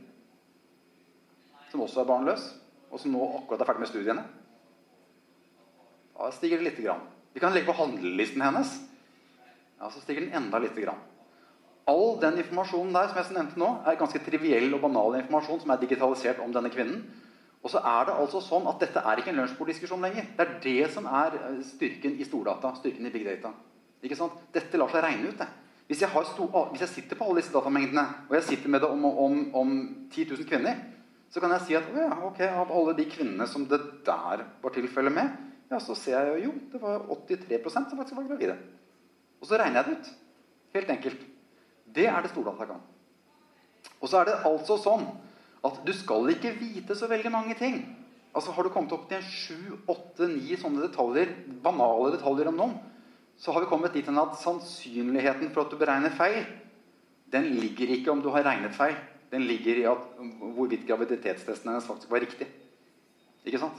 Som 1.71 1.85
også 1.85 2.03
er 2.03 2.09
barnløs, 2.09 2.49
og 2.91 2.99
som 2.99 3.12
nå 3.15 3.23
akkurat 3.38 3.62
er 3.62 3.69
ferdig 3.69 3.85
med 3.85 3.91
studiene. 3.93 4.25
Da 6.19 6.33
stiger 6.35 6.59
det 6.59 6.73
lite 6.73 6.83
grann. 6.88 7.05
Vi 7.37 7.43
kan 7.45 7.55
legge 7.55 7.71
på 7.71 7.77
handlelisten 7.79 8.43
hennes. 8.43 8.73
Ja, 9.79 9.91
Så 9.91 10.00
stiger 10.00 10.25
den 10.25 10.35
enda 10.35 10.59
lite 10.59 10.83
grann. 10.83 10.99
All 11.87 12.19
den 12.21 12.41
informasjonen 12.43 12.93
der 12.93 13.09
som 13.09 13.21
jeg 13.21 13.37
nevnte 13.37 13.61
nå, 13.62 13.69
er 13.87 13.97
ganske 13.97 14.21
triviell 14.27 14.75
og 14.75 14.83
banal 14.83 15.21
informasjon 15.21 15.62
som 15.62 15.71
er 15.71 15.81
digitalisert 15.81 16.43
om 16.43 16.50
denne 16.53 16.73
kvinnen. 16.75 17.05
Og 17.62 17.71
så 17.71 17.79
er 17.79 18.09
det 18.09 18.19
altså 18.19 18.43
sånn 18.43 18.67
at 18.71 18.83
dette 18.83 19.00
er 19.00 19.21
ikke 19.21 19.31
en 19.33 19.41
lunsjborddiskusjon 19.41 20.03
lenger. 20.03 20.27
Det 20.37 20.45
er 20.45 20.59
det 20.67 20.91
som 20.95 21.07
er 21.07 21.38
styrken 21.65 22.19
i 22.19 22.27
stordata. 22.27 22.75
styrken 22.75 23.07
i 23.07 23.15
big 23.15 23.25
data. 23.25 23.55
Ikke 24.05 24.19
sant? 24.19 24.37
Dette 24.55 24.78
lar 24.78 24.90
seg 24.93 25.05
regne 25.05 25.33
ut. 25.33 25.40
det. 25.40 25.49
Hvis 25.88 26.02
jeg, 26.05 26.11
stor, 26.12 26.57
hvis 26.71 26.83
jeg, 26.85 26.93
sitter 26.93 27.17
på 27.17 27.25
alle 27.25 27.40
disse 27.40 27.52
datamengdene, 27.54 28.04
og 28.28 28.34
jeg 28.37 28.45
sitter 28.45 28.69
med 28.69 28.82
det 28.84 28.89
om, 28.93 29.04
om, 29.08 29.39
om 29.56 29.71
10 30.13 30.26
000 30.34 30.49
kvinner, 30.49 30.82
så 31.32 31.41
kan 31.41 31.52
jeg 31.56 31.65
si 31.65 31.76
at 31.76 31.89
ja, 31.97 32.11
ok, 32.28 32.43
av 32.45 32.73
alle 32.73 32.95
de 32.97 33.06
kvinnene 33.08 33.47
som 33.49 33.65
det 33.69 33.80
der 34.04 34.45
var 34.63 34.75
tilfellet 34.75 35.15
med, 35.17 35.32
ja, 35.69 35.80
så 35.80 35.97
ser 35.97 36.28
jeg 36.30 36.45
jo 36.45 36.52
det 36.73 36.80
var 36.80 37.04
83% 37.08 37.91
som 37.91 38.00
faktisk 38.00 38.17
var 38.17 38.28
gravide. 38.28 38.56
Og 39.41 39.49
så 39.49 39.61
regner 39.61 39.80
jeg 39.80 39.89
det 39.89 39.97
ut. 39.97 40.13
Helt 40.76 40.93
enkelt. 40.93 41.25
Det 41.97 42.06
er 42.08 42.23
det 42.25 42.32
stordata 42.32 42.69
kan. 42.69 42.84
Og 43.99 44.08
så 44.11 44.21
er 44.21 44.28
det 44.28 44.39
altså 44.49 44.76
sånn 44.80 45.06
at 45.65 45.80
du 45.84 45.93
skal 45.97 46.28
ikke 46.32 46.54
vite 46.61 46.97
så 46.97 47.08
veldig 47.11 47.32
mange 47.32 47.56
ting. 47.58 47.80
Altså 48.37 48.52
Har 48.52 48.65
du 48.65 48.71
kommet 48.73 48.93
opp 48.95 49.08
til 49.11 49.25
sju, 49.25 49.58
åtte, 49.89 50.28
ni 50.30 50.56
sånne 50.61 50.84
detaljer, 50.84 51.32
banale 51.65 52.13
detaljer 52.15 52.52
om 52.52 52.61
noen, 52.61 52.76
så 53.39 53.55
har 53.55 53.63
vi 53.63 53.71
kommet 53.71 53.95
dit 53.95 54.09
at 54.09 54.41
sannsynligheten 54.43 55.53
for 55.55 55.65
at 55.65 55.71
du 55.71 55.79
beregner 55.79 56.15
feil, 56.19 56.43
den 57.33 57.53
ligger 57.61 57.93
ikke 57.95 58.11
om 58.11 58.23
du 58.23 58.31
har 58.35 58.47
regnet 58.47 58.75
feil. 58.75 58.97
Den 59.31 59.45
ligger 59.45 59.77
i 59.77 59.85
at 59.85 60.05
hvorvidt 60.41 60.87
graviditetstesten 60.89 61.69
hennes 61.69 61.87
faktisk 61.87 62.11
var 62.11 62.25
riktig. 62.25 62.47
Ikke 63.45 63.61
sant? 63.61 63.77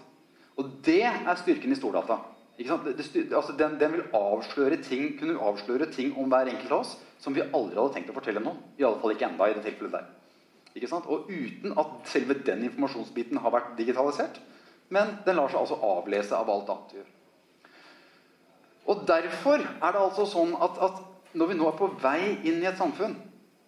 Og 0.59 0.69
det 0.85 1.01
er 1.09 1.39
styrken 1.39 1.73
i 1.73 1.77
stordata. 1.77 2.19
Ikke 2.59 2.69
sant? 2.69 2.85
Det, 2.85 3.07
det, 3.13 3.25
altså 3.33 3.55
den, 3.57 3.79
den, 3.81 3.95
vil 3.97 4.05
avsløre 4.13 4.77
ting, 4.83 5.17
kunne 5.19 5.39
avsløre 5.41 5.89
ting 5.91 6.13
om 6.17 6.29
hver 6.29 6.51
enkelt 6.51 6.71
av 6.71 6.83
oss 6.83 6.95
som 7.19 7.35
vi 7.35 7.43
aldri 7.43 7.79
hadde 7.79 7.93
tenkt 7.95 8.13
å 8.13 8.15
fortelle 8.15 8.43
noen. 8.43 8.59
I 8.77 8.85
alle 8.85 9.01
fall 9.01 9.15
ikke 9.15 9.27
enda 9.31 9.49
i 9.49 9.55
det 9.57 9.65
tilfellet 9.65 9.97
der. 9.97 10.09
Ikke 10.77 10.91
sant? 10.91 11.09
Og 11.09 11.31
uten 11.31 11.73
at 11.81 11.95
selve 12.11 12.37
den 12.45 12.67
informasjonsbiten 12.69 13.41
har 13.41 13.55
vært 13.55 13.73
digitalisert. 13.79 14.37
Men 14.93 15.17
den 15.25 15.39
lar 15.39 15.49
seg 15.51 15.63
altså 15.63 15.79
avlese 15.85 16.37
av 16.37 16.51
alt 16.53 16.69
annet 16.69 16.93
vi 16.93 17.01
gjør. 17.01 17.15
Og 18.89 19.05
Derfor 19.07 19.61
er 19.61 19.93
det 19.93 20.01
altså 20.01 20.25
sånn 20.25 20.55
at, 20.57 20.77
at, 20.81 21.01
når 21.37 21.51
vi 21.51 21.57
nå 21.59 21.67
er 21.69 21.77
på 21.77 21.89
vei 22.01 22.21
inn 22.49 22.63
i 22.63 22.69
et 22.69 22.79
samfunn 22.79 23.13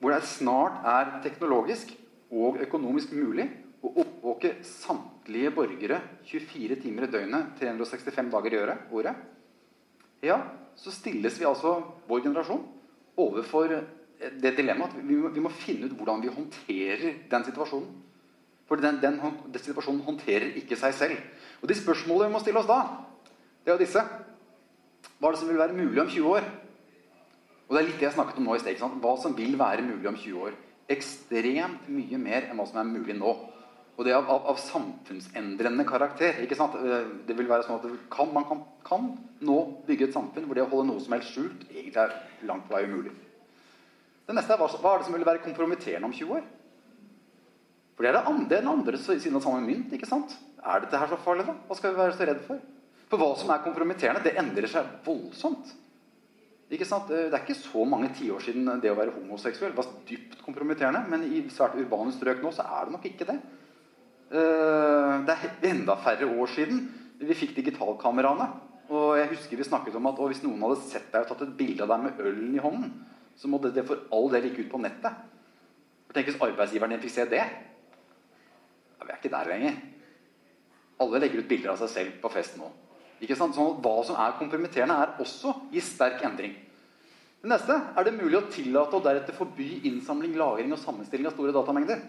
hvor 0.01 0.15
det 0.15 0.25
snart 0.25 0.81
er 0.87 1.11
teknologisk 1.21 1.91
og 2.33 2.57
økonomisk 2.63 3.13
mulig 3.13 3.45
å 3.85 3.91
oppvåke 4.01 4.55
samtlige 4.65 5.51
borgere 5.53 5.99
24 6.29 6.79
timer 6.81 7.05
i 7.05 7.11
døgnet 7.13 7.53
365 7.59 8.31
dager 8.33 8.55
i 8.55 8.61
året, 8.97 9.21
ja, 10.25 10.37
så 10.77 10.93
stilles 10.93 11.37
vi 11.37 11.47
altså, 11.49 11.75
vår 12.09 12.23
generasjon, 12.27 12.63
overfor 13.21 13.73
det 14.41 14.53
dilemmaet 14.57 14.93
at 14.93 15.05
vi 15.05 15.17
må, 15.17 15.29
vi 15.33 15.43
må, 15.43 15.53
finne 15.53 15.89
ut 15.89 15.95
hvordan 15.97 16.21
vi 16.21 16.33
håndterer 16.33 17.21
den 17.29 17.45
situasjonen. 17.45 17.93
For 18.69 18.79
den, 18.79 19.01
den, 19.03 19.17
den, 19.19 19.61
situasjonen 19.61 20.03
håndterer 20.05 20.53
ikke 20.61 20.77
seg 20.79 20.93
selv. 20.95 21.23
Og 21.59 21.69
de 21.69 21.75
spørsmålene 21.75 22.29
vi 22.29 22.35
må 22.37 22.41
stille 22.43 22.61
oss 22.61 22.69
da, 22.69 22.81
det 23.65 23.73
er 23.73 23.75
jo 23.75 23.81
disse. 23.81 24.03
Hva 25.21 25.29
er 25.29 25.35
det 25.35 25.39
som 25.43 25.49
vil 25.51 25.61
være 25.61 25.77
mulig 25.77 26.01
om 26.01 26.07
20 26.09 26.29
år? 26.33 26.45
Og 27.69 27.75
det 27.75 27.79
er 27.79 27.85
litt 27.87 27.99
det 28.01 28.07
jeg 28.07 28.15
snakket 28.15 28.39
om 28.41 28.47
nå 28.49 28.55
i 28.57 28.61
sted. 28.63 28.79
Hva 28.81 29.11
som 29.21 29.35
vil 29.37 29.53
være 29.59 29.83
mulig 29.85 30.07
om 30.09 30.17
20 30.17 30.45
år. 30.47 30.55
Ekstremt 30.89 31.85
mye 31.93 32.17
mer 32.19 32.47
enn 32.49 32.57
hva 32.57 32.65
som 32.65 32.79
er 32.81 32.89
mulig 32.89 33.13
nå. 33.19 33.35
Og 33.95 34.07
det 34.07 34.15
er 34.15 34.17
av, 34.17 34.31
av, 34.33 34.47
av 34.49 34.57
samfunnsendrende 34.57 35.85
karakter. 35.85 36.41
Eh, 36.41 37.11
det 37.27 37.37
vil 37.37 37.51
være 37.51 37.67
sånn 37.67 37.77
at 37.77 37.85
kan, 38.09 38.33
Man 38.33 38.47
kan, 38.49 38.65
kan 38.87 39.11
nå 39.45 39.59
bygge 39.85 40.09
et 40.09 40.17
samfunn 40.17 40.49
hvor 40.49 40.57
det 40.57 40.65
å 40.65 40.71
holde 40.73 40.89
noe 40.89 41.05
som 41.05 41.13
helst 41.13 41.35
skjult 41.35 41.67
egentlig 41.69 42.01
er 42.01 42.17
langt 42.49 42.65
på 42.65 42.73
vei 42.73 42.87
umulig. 42.89 43.13
Det 44.25 44.33
neste 44.33 44.57
er 44.57 44.63
hva, 44.63 44.71
hva 44.73 44.95
er 44.95 45.03
det 45.03 45.09
som 45.11 45.19
vil 45.19 45.29
være 45.29 45.45
kompromitterende 45.45 46.09
om 46.09 46.17
20 46.17 46.35
år? 46.39 46.49
For 47.93 48.01
det 48.01 48.09
er 48.09 48.17
det 48.17 48.27
andre, 48.33 48.49
den 48.57 48.73
andre 48.73 48.97
siden 49.05 49.37
av 49.37 49.45
samme 49.45 49.61
mynt. 49.69 49.93
ikke 49.93 50.09
sant? 50.09 50.33
Er 50.65 50.81
dette 50.81 50.97
her 50.97 51.13
så 51.13 51.21
farlig, 51.21 51.45
da? 51.45 51.59
Hva 51.69 51.77
skal 51.77 51.93
vi 51.93 52.01
være 52.01 52.17
så 52.17 52.25
redd 52.25 52.41
for? 52.49 52.80
For 53.11 53.19
hva 53.19 53.33
som 53.35 53.49
er 53.51 53.63
kompromitterende, 53.65 54.23
det 54.23 54.37
endrer 54.39 54.69
seg 54.71 54.87
voldsomt. 55.03 55.73
Ikke 56.71 56.87
sant? 56.87 57.09
Det 57.11 57.27
er 57.27 57.41
ikke 57.43 57.57
så 57.59 57.83
mange 57.83 58.13
tiår 58.15 58.39
siden 58.45 58.69
det 58.79 58.93
å 58.93 58.95
være 58.95 59.11
homoseksuell 59.17 59.73
var 59.75 59.89
dypt 60.07 60.37
kompromitterende. 60.45 61.03
Men 61.11 61.25
i 61.27 61.41
svært 61.51 61.75
urbane 61.75 62.13
strøk 62.15 62.39
nå 62.39 62.53
så 62.55 62.63
er 62.63 62.87
det 62.87 62.95
nok 62.95 63.07
ikke 63.09 63.27
det. 63.27 63.35
Eh, 64.31 65.15
det 65.27 65.35
er 65.35 65.73
enda 65.73 65.97
færre 65.99 66.29
år 66.31 66.53
siden 66.53 66.85
vi 67.19 67.35
fikk 67.35 67.57
digitalkameraene. 67.57 68.47
Og 68.91 69.17
jeg 69.19 69.27
husker 69.33 69.59
vi 69.59 69.67
snakket 69.67 69.97
om 69.99 70.07
at 70.07 70.21
hvis 70.31 70.43
noen 70.45 70.63
hadde 70.63 70.79
sett 70.85 71.11
deg 71.11 71.25
og 71.25 71.33
tatt 71.33 71.43
et 71.43 71.57
bilde 71.59 71.83
av 71.83 71.91
deg 71.91 72.05
med 72.05 72.23
ølen 72.23 72.55
i 72.55 72.63
hånden, 72.63 72.93
så 73.35 73.51
måtte 73.51 73.73
det, 73.75 73.83
for 73.87 74.07
all 74.15 74.31
del 74.31 74.47
ikke 74.47 74.65
ut 74.65 74.71
på 74.71 74.81
nettet. 74.83 75.19
Tenk 76.11 76.27
hvis 76.27 76.39
arbeidsgiveren 76.43 76.95
din 76.95 77.03
fikk 77.03 77.13
se 77.17 77.27
det. 77.31 77.43
Ja, 77.43 79.03
vi 79.03 79.11
er 79.11 79.19
ikke 79.19 79.31
der 79.35 79.51
lenger. 79.51 79.77
Alle 81.03 81.21
legger 81.23 81.43
ut 81.43 81.51
bilder 81.51 81.73
av 81.73 81.83
seg 81.83 81.91
selv 81.91 82.17
på 82.23 82.31
fest 82.31 82.55
nå. 82.59 82.71
Ikke 83.21 83.37
sant? 83.37 83.55
Sånn 83.55 83.75
at 83.75 83.85
Hva 83.85 83.95
som 84.07 84.17
er 84.19 84.37
kompromitterende, 84.39 84.97
er 84.97 85.21
også 85.21 85.53
i 85.71 85.83
sterk 85.83 86.23
endring. 86.25 86.55
Det 87.41 87.49
neste 87.49 87.73
er 87.73 88.05
det 88.05 88.13
mulig 88.13 88.37
å 88.37 88.47
tillate 88.53 88.97
og 88.97 89.05
deretter 89.05 89.33
forby 89.33 89.81
innsamling, 89.89 90.35
lagring 90.37 90.73
og 90.73 90.81
sammenstilling 90.81 91.29
av 91.29 91.33
store 91.33 91.53
datamengder. 91.55 92.03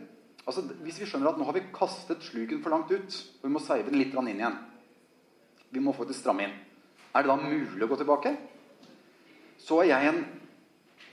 Altså, 0.44 0.64
Hvis 0.82 1.00
vi 1.00 1.08
skjønner 1.08 1.30
at 1.30 1.38
nå 1.40 1.46
har 1.48 1.56
vi 1.56 1.64
kastet 1.72 2.24
sluken 2.24 2.60
for 2.64 2.74
langt 2.74 2.92
ut, 2.92 3.18
og 3.40 3.46
vi 3.46 3.52
må 3.54 3.62
seive 3.62 3.88
den 3.88 4.00
litt 4.00 4.14
inn 4.14 4.28
igjen 4.34 4.58
Vi 5.72 5.80
må 5.80 5.94
faktisk 5.96 6.20
stramme 6.20 6.44
inn. 6.44 6.56
Er 7.14 7.22
det 7.22 7.30
da 7.30 7.36
mulig 7.36 7.84
å 7.84 7.88
gå 7.88 7.96
tilbake? 7.96 8.36
Så 9.56 9.80
er 9.80 9.92
jeg 9.92 10.08
en 10.10 10.24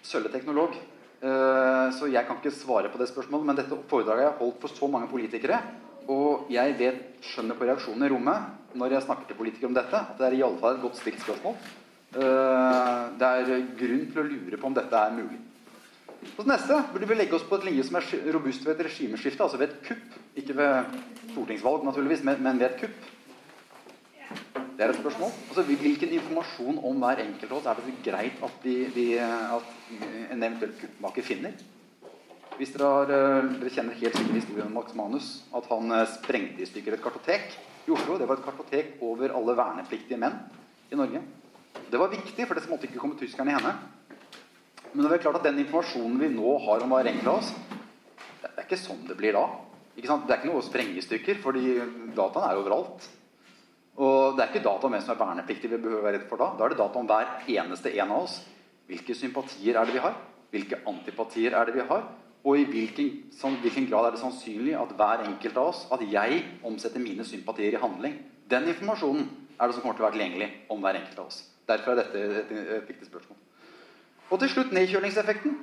sølveteknolog. 0.03 0.75
Eh, 1.19 1.87
så 1.95 2.07
jeg 2.11 2.25
kan 2.27 2.39
ikke 2.39 2.51
svare 2.51 2.91
på 2.91 2.99
det 2.99 3.07
spørsmålet. 3.07 3.45
Men 3.45 3.55
dette 3.55 3.77
foredraget 3.87 4.25
jeg 4.25 4.31
har 4.31 4.39
holdt 4.39 4.59
for 4.59 4.67
så 4.67 4.87
mange 4.91 5.07
politikere 5.11 5.61
Og 6.07 6.47
jeg 6.53 6.77
vet, 6.79 7.03
skjønner 7.33 7.57
på 7.59 7.67
reaksjonen 7.67 8.07
i 8.07 8.11
rommet 8.13 8.77
når 8.79 8.95
jeg 8.95 9.05
snakker 9.07 9.27
til 9.27 9.37
politikere 9.39 9.69
om 9.71 9.75
dette, 9.75 9.97
at 9.97 10.17
det 10.19 10.27
er 10.27 10.37
i 10.37 10.43
alle 10.45 10.59
fall 10.61 10.77
et 10.77 10.83
godt 10.83 10.99
stilt 10.99 11.21
spørsmål. 11.23 11.55
Eh, 12.09 13.03
det 13.19 13.29
er 13.29 13.69
grunn 13.77 14.03
til 14.09 14.21
å 14.21 14.27
lure 14.27 14.59
på 14.59 14.69
om 14.69 14.75
dette 14.77 15.03
er 15.03 15.15
mulig. 15.15 15.39
På 16.35 16.43
neste 16.47 16.75
burde 16.91 17.07
vi 17.07 17.15
legge 17.15 17.37
oss 17.37 17.45
på 17.47 17.57
et 17.59 17.65
linje 17.69 17.85
som 17.87 17.97
er 17.99 18.07
robust 18.35 18.65
ved 18.67 18.75
et 18.75 18.85
regimeskifte, 18.89 19.45
altså 19.45 19.59
ved 19.61 19.71
et 19.71 19.79
kupp. 19.87 20.17
Ikke 20.39 20.55
ved 20.57 20.97
stortingsvalg, 21.31 21.85
naturligvis, 21.87 22.25
men 22.27 22.59
ved 22.59 22.67
et 22.67 22.79
kupp. 22.81 23.07
Det 24.79 24.85
er 24.85 24.93
et 24.93 24.99
spørsmål. 24.99 25.31
Altså, 25.49 25.63
hvilken 25.67 26.13
informasjon 26.15 26.79
om 26.87 27.01
hver 27.03 27.23
enkelt 27.25 27.51
av 27.51 27.57
oss 27.57 27.65
er 27.67 27.81
det 27.83 27.95
greit 28.05 28.43
at, 28.47 28.61
de, 28.63 28.75
de, 28.95 29.07
at 29.19 29.73
en 30.31 30.43
eventuell 30.43 30.75
kuppmaker 30.79 31.25
finner? 31.27 31.57
Hvis 32.59 32.73
dere, 32.75 32.87
har, 32.91 33.07
eh, 33.07 33.45
dere, 33.55 33.69
kjenner 33.71 33.95
helt 33.95 34.15
sikkert 34.17 34.35
historien 34.35 34.67
om 34.67 34.73
Max 34.75 34.91
Manus. 34.91 35.27
At 35.55 35.63
han 35.71 35.91
eh, 35.95 36.09
sprengte 36.11 36.59
i 36.59 36.65
stykker 36.67 36.97
et 36.97 37.01
kartotek 37.01 37.53
i 37.87 37.93
Oslo. 37.95 38.17
Det 38.19 38.27
var 38.27 38.35
et 38.35 38.43
kartotek 38.43 38.97
over 38.99 39.31
alle 39.31 39.55
vernepliktige 39.55 40.19
menn 40.19 40.35
i 40.91 40.99
Norge. 40.99 41.21
Det 41.87 42.01
var 42.01 42.11
viktig, 42.11 42.43
for 42.43 42.59
det 42.59 42.67
måtte 42.67 42.89
ikke 42.89 42.99
komme 42.99 43.15
tyskerne 43.15 43.53
i 43.53 43.55
henne. 43.55 43.71
Men 44.91 45.05
det 45.05 45.13
er 45.15 45.23
klart 45.23 45.39
at 45.39 45.47
den 45.47 45.61
informasjonen 45.63 46.19
vi 46.19 46.33
nå 46.35 46.57
har 46.65 46.83
om 46.83 46.97
enkelt 46.99 47.31
av 47.31 47.39
oss, 47.39 47.55
det 48.43 48.51
er 48.51 48.67
ikke 48.67 48.83
sånn 48.83 49.07
det 49.07 49.15
blir 49.15 49.39
da. 49.39 49.47
Det 49.95 50.03
er 50.03 50.37
ikke 50.41 50.51
noe 50.51 50.59
å 50.59 50.67
sprenge 50.67 50.99
i 50.99 51.07
stykker, 51.07 51.39
fordi 51.39 51.79
dataen 52.11 52.49
er 52.49 52.59
overalt. 52.59 53.09
Og 54.03 54.35
det 54.35 54.43
er 54.43 54.51
ikke 54.51 54.67
data 54.67 54.87
om 54.87 54.97
hvem 54.97 55.05
som 55.05 55.15
er 55.15 55.23
vernepliktig 55.23 55.71
vi 55.71 55.79
behøver 55.79 56.09
være 56.09 56.19
redd 56.19 56.27
for 56.27 56.43
da. 56.43 56.51
Da 56.57 56.67
er 56.67 56.75
det 56.75 56.83
data 56.83 56.99
om 56.99 57.07
hver 57.07 57.37
eneste 57.55 57.95
en 57.95 58.17
av 58.17 58.25
oss. 58.27 58.41
Hvilke 58.89 59.15
sympatier 59.15 59.79
er 59.79 59.87
det 59.87 59.95
vi 59.95 60.03
har? 60.03 60.25
Hvilke 60.51 60.87
antipatier 60.91 61.55
er 61.55 61.69
det 61.69 61.79
vi 61.79 61.87
har? 61.87 62.09
Og 62.43 62.55
i 62.59 62.63
hvilken, 62.63 63.09
hvilken, 63.61 63.87
grad 63.89 64.07
er 64.07 64.15
det 64.15 64.21
sannsynlig 64.21 64.75
at 64.79 64.93
hver 64.95 65.25
enkelt 65.25 65.57
av 65.59 65.73
oss 65.73 65.81
At 65.91 66.03
jeg 66.07 66.43
omsetter 66.63 67.01
mine 67.03 67.25
sympatier 67.27 67.75
i 67.75 67.81
handling? 67.81 68.15
Den 68.49 68.69
informasjonen 68.71 69.27
er 69.59 69.67
det 69.67 69.75
som 69.75 69.83
kommer 69.83 69.97
til 69.97 70.05
å 70.05 70.07
være 70.07 70.15
tilgjengelig 70.15 70.49
om 70.71 70.79
hver 70.81 70.97
enkelt 71.01 71.19
av 71.19 71.27
oss. 71.27 71.41
Derfor 71.67 71.91
er 71.91 71.99
dette 71.99 72.21
et, 72.39 72.53
et 72.79 72.87
viktig 72.87 73.09
spørsmål. 73.09 73.37
Og 74.29 74.39
til 74.39 74.51
slutt 74.53 74.71
nedkjølingseffekten. 74.73 75.57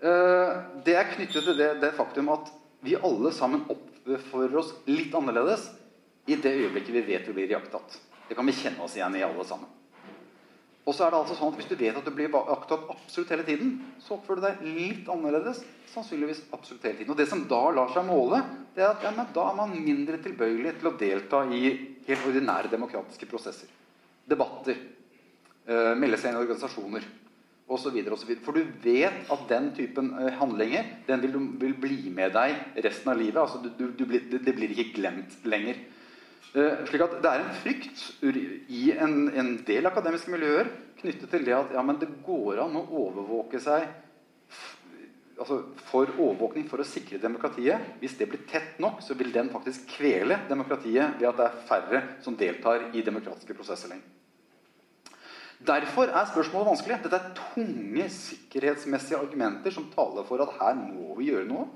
Uh, 0.00 0.80
det 0.86 0.96
er 0.96 1.12
knyttet 1.12 1.44
til 1.44 1.56
det, 1.58 1.68
det, 1.82 1.92
faktum 1.96 2.32
at 2.34 2.50
vi 2.84 2.96
alle 2.96 3.32
sammen 3.32 3.64
oppfører 3.72 4.58
oss 4.60 4.74
litt 4.88 5.14
annerledes 5.16 5.68
i 6.26 6.36
det 6.40 6.52
øyeblikket 6.56 6.94
vi 6.94 7.04
vet 7.06 7.28
vi 7.28 7.36
blir 7.36 7.54
iakttatt. 7.54 7.98
Det 8.28 8.36
kan 8.36 8.48
vi 8.48 8.56
kjenne 8.56 8.82
oss 8.84 8.96
igjen 8.98 9.16
i 9.16 9.24
alle 9.24 9.44
sammen. 9.46 9.70
Og 10.86 10.94
så 10.94 11.06
er 11.06 11.12
det 11.12 11.18
altså 11.18 11.34
sånn 11.34 11.50
at 11.50 11.58
Hvis 11.58 11.70
du 11.70 11.76
vet 11.80 11.96
at 11.98 12.06
du 12.06 12.14
blir 12.14 12.34
aktatt 12.36 12.86
absolutt 12.92 13.32
hele 13.34 13.46
tiden, 13.46 13.72
så 13.98 14.16
oppfører 14.16 14.42
du 14.42 14.46
deg 14.46 14.76
litt 14.76 15.10
annerledes. 15.10 15.64
sannsynligvis 15.90 16.44
absolutt 16.52 16.84
hele 16.84 16.98
tiden. 16.98 17.10
Og 17.10 17.16
Det 17.16 17.28
som 17.28 17.46
da 17.48 17.62
lar 17.74 17.92
seg 17.94 18.04
måle, 18.06 18.42
det 18.74 18.84
er 18.84 18.92
at 18.92 19.02
ja, 19.02 19.10
da 19.10 19.50
er 19.50 19.56
man 19.56 19.72
mindre 19.72 20.18
tilbøyelig 20.22 20.78
til 20.78 20.90
å 20.90 20.96
delta 20.98 21.44
i 21.50 21.62
helt 22.06 22.26
ordinære 22.28 22.70
demokratiske 22.70 23.26
prosesser. 23.26 23.68
Debatter. 24.28 24.76
Eh, 25.66 25.94
melde 25.98 26.18
seg 26.20 26.30
inn 26.30 26.36
i 26.38 26.42
organisasjoner 26.44 27.06
osv. 27.66 27.96
For 28.44 28.54
du 28.54 28.62
vet 28.84 29.30
at 29.32 29.48
den 29.50 29.72
typen 29.74 30.12
uh, 30.14 30.30
handlinger 30.38 30.86
den 31.08 31.22
vil, 31.24 31.38
vil, 31.58 31.74
bli 31.80 32.12
med 32.14 32.34
deg 32.36 32.78
resten 32.84 33.10
av 33.10 33.18
livet. 33.18 33.40
Altså, 33.42 33.58
du, 33.58 33.72
du, 33.74 33.90
du 33.96 34.04
blir, 34.06 34.28
det 34.30 34.54
blir 34.54 34.70
ikke 34.70 35.00
glemt 35.00 35.34
lenger. 35.48 35.80
Eh, 36.54 36.82
slik 36.88 37.02
at 37.04 37.18
Det 37.22 37.30
er 37.30 37.42
en 37.42 37.54
frykt 37.62 38.02
i 38.72 38.90
en, 38.92 39.28
en, 39.28 39.52
del 39.66 39.86
akademiske 39.86 40.30
miljøer 40.32 40.70
knyttet 41.00 41.30
til 41.30 41.44
det 41.44 41.54
at 41.56 41.74
ja, 41.74 41.82
det 42.00 42.08
går 42.24 42.62
an 42.64 42.78
å 42.78 42.86
overvåke 43.04 43.60
seg 43.60 43.88
altså 45.36 45.58
for 45.90 46.08
overvåkning 46.16 46.64
for 46.70 46.80
å 46.80 46.86
sikre 46.88 47.20
demokratiet. 47.20 47.96
Hvis 48.00 48.16
det 48.16 48.28
blir 48.30 48.46
tett 48.48 48.78
nok, 48.80 49.02
så 49.04 49.16
vil 49.18 49.34
den 49.34 49.50
faktisk 49.52 49.84
kvele 49.98 50.38
demokratiet 50.48 51.18
ved 51.20 51.28
at 51.28 51.40
det 51.40 51.48
er 51.48 51.64
færre 51.68 52.02
som 52.24 52.38
deltar 52.40 52.88
i 52.96 53.04
demokratiske 53.04 53.56
prosesser 53.56 53.92
lenger. 53.92 54.12
Derfor 55.66 56.10
er 56.12 56.28
spørsmålet 56.28 56.68
vanskelig. 56.68 56.98
Dette 57.04 57.20
er 57.20 57.36
tunge 57.36 58.08
sikkerhetsmessige 58.12 59.20
argumenter 59.20 59.72
som 59.72 59.88
taler 59.92 60.26
for 60.28 60.42
at 60.44 60.56
her 60.60 60.76
må 60.76 61.16
vi 61.20 61.30
gjøre 61.30 61.48
noe. 61.48 61.68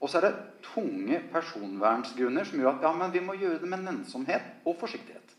Og 0.00 0.10
så 0.10 0.18
er 0.18 0.26
det 0.26 0.34
tunge 0.66 1.22
personvernsgrunner 1.32 2.44
som 2.44 2.60
gjør 2.60 2.74
at 2.74 2.84
ja, 2.84 2.92
men 2.96 3.14
vi 3.14 3.22
må 3.24 3.36
gjøre 3.38 3.62
det 3.62 3.70
med 3.70 3.84
nennsomhet 3.86 4.66
og 4.66 4.76
forsiktighet. 4.80 5.32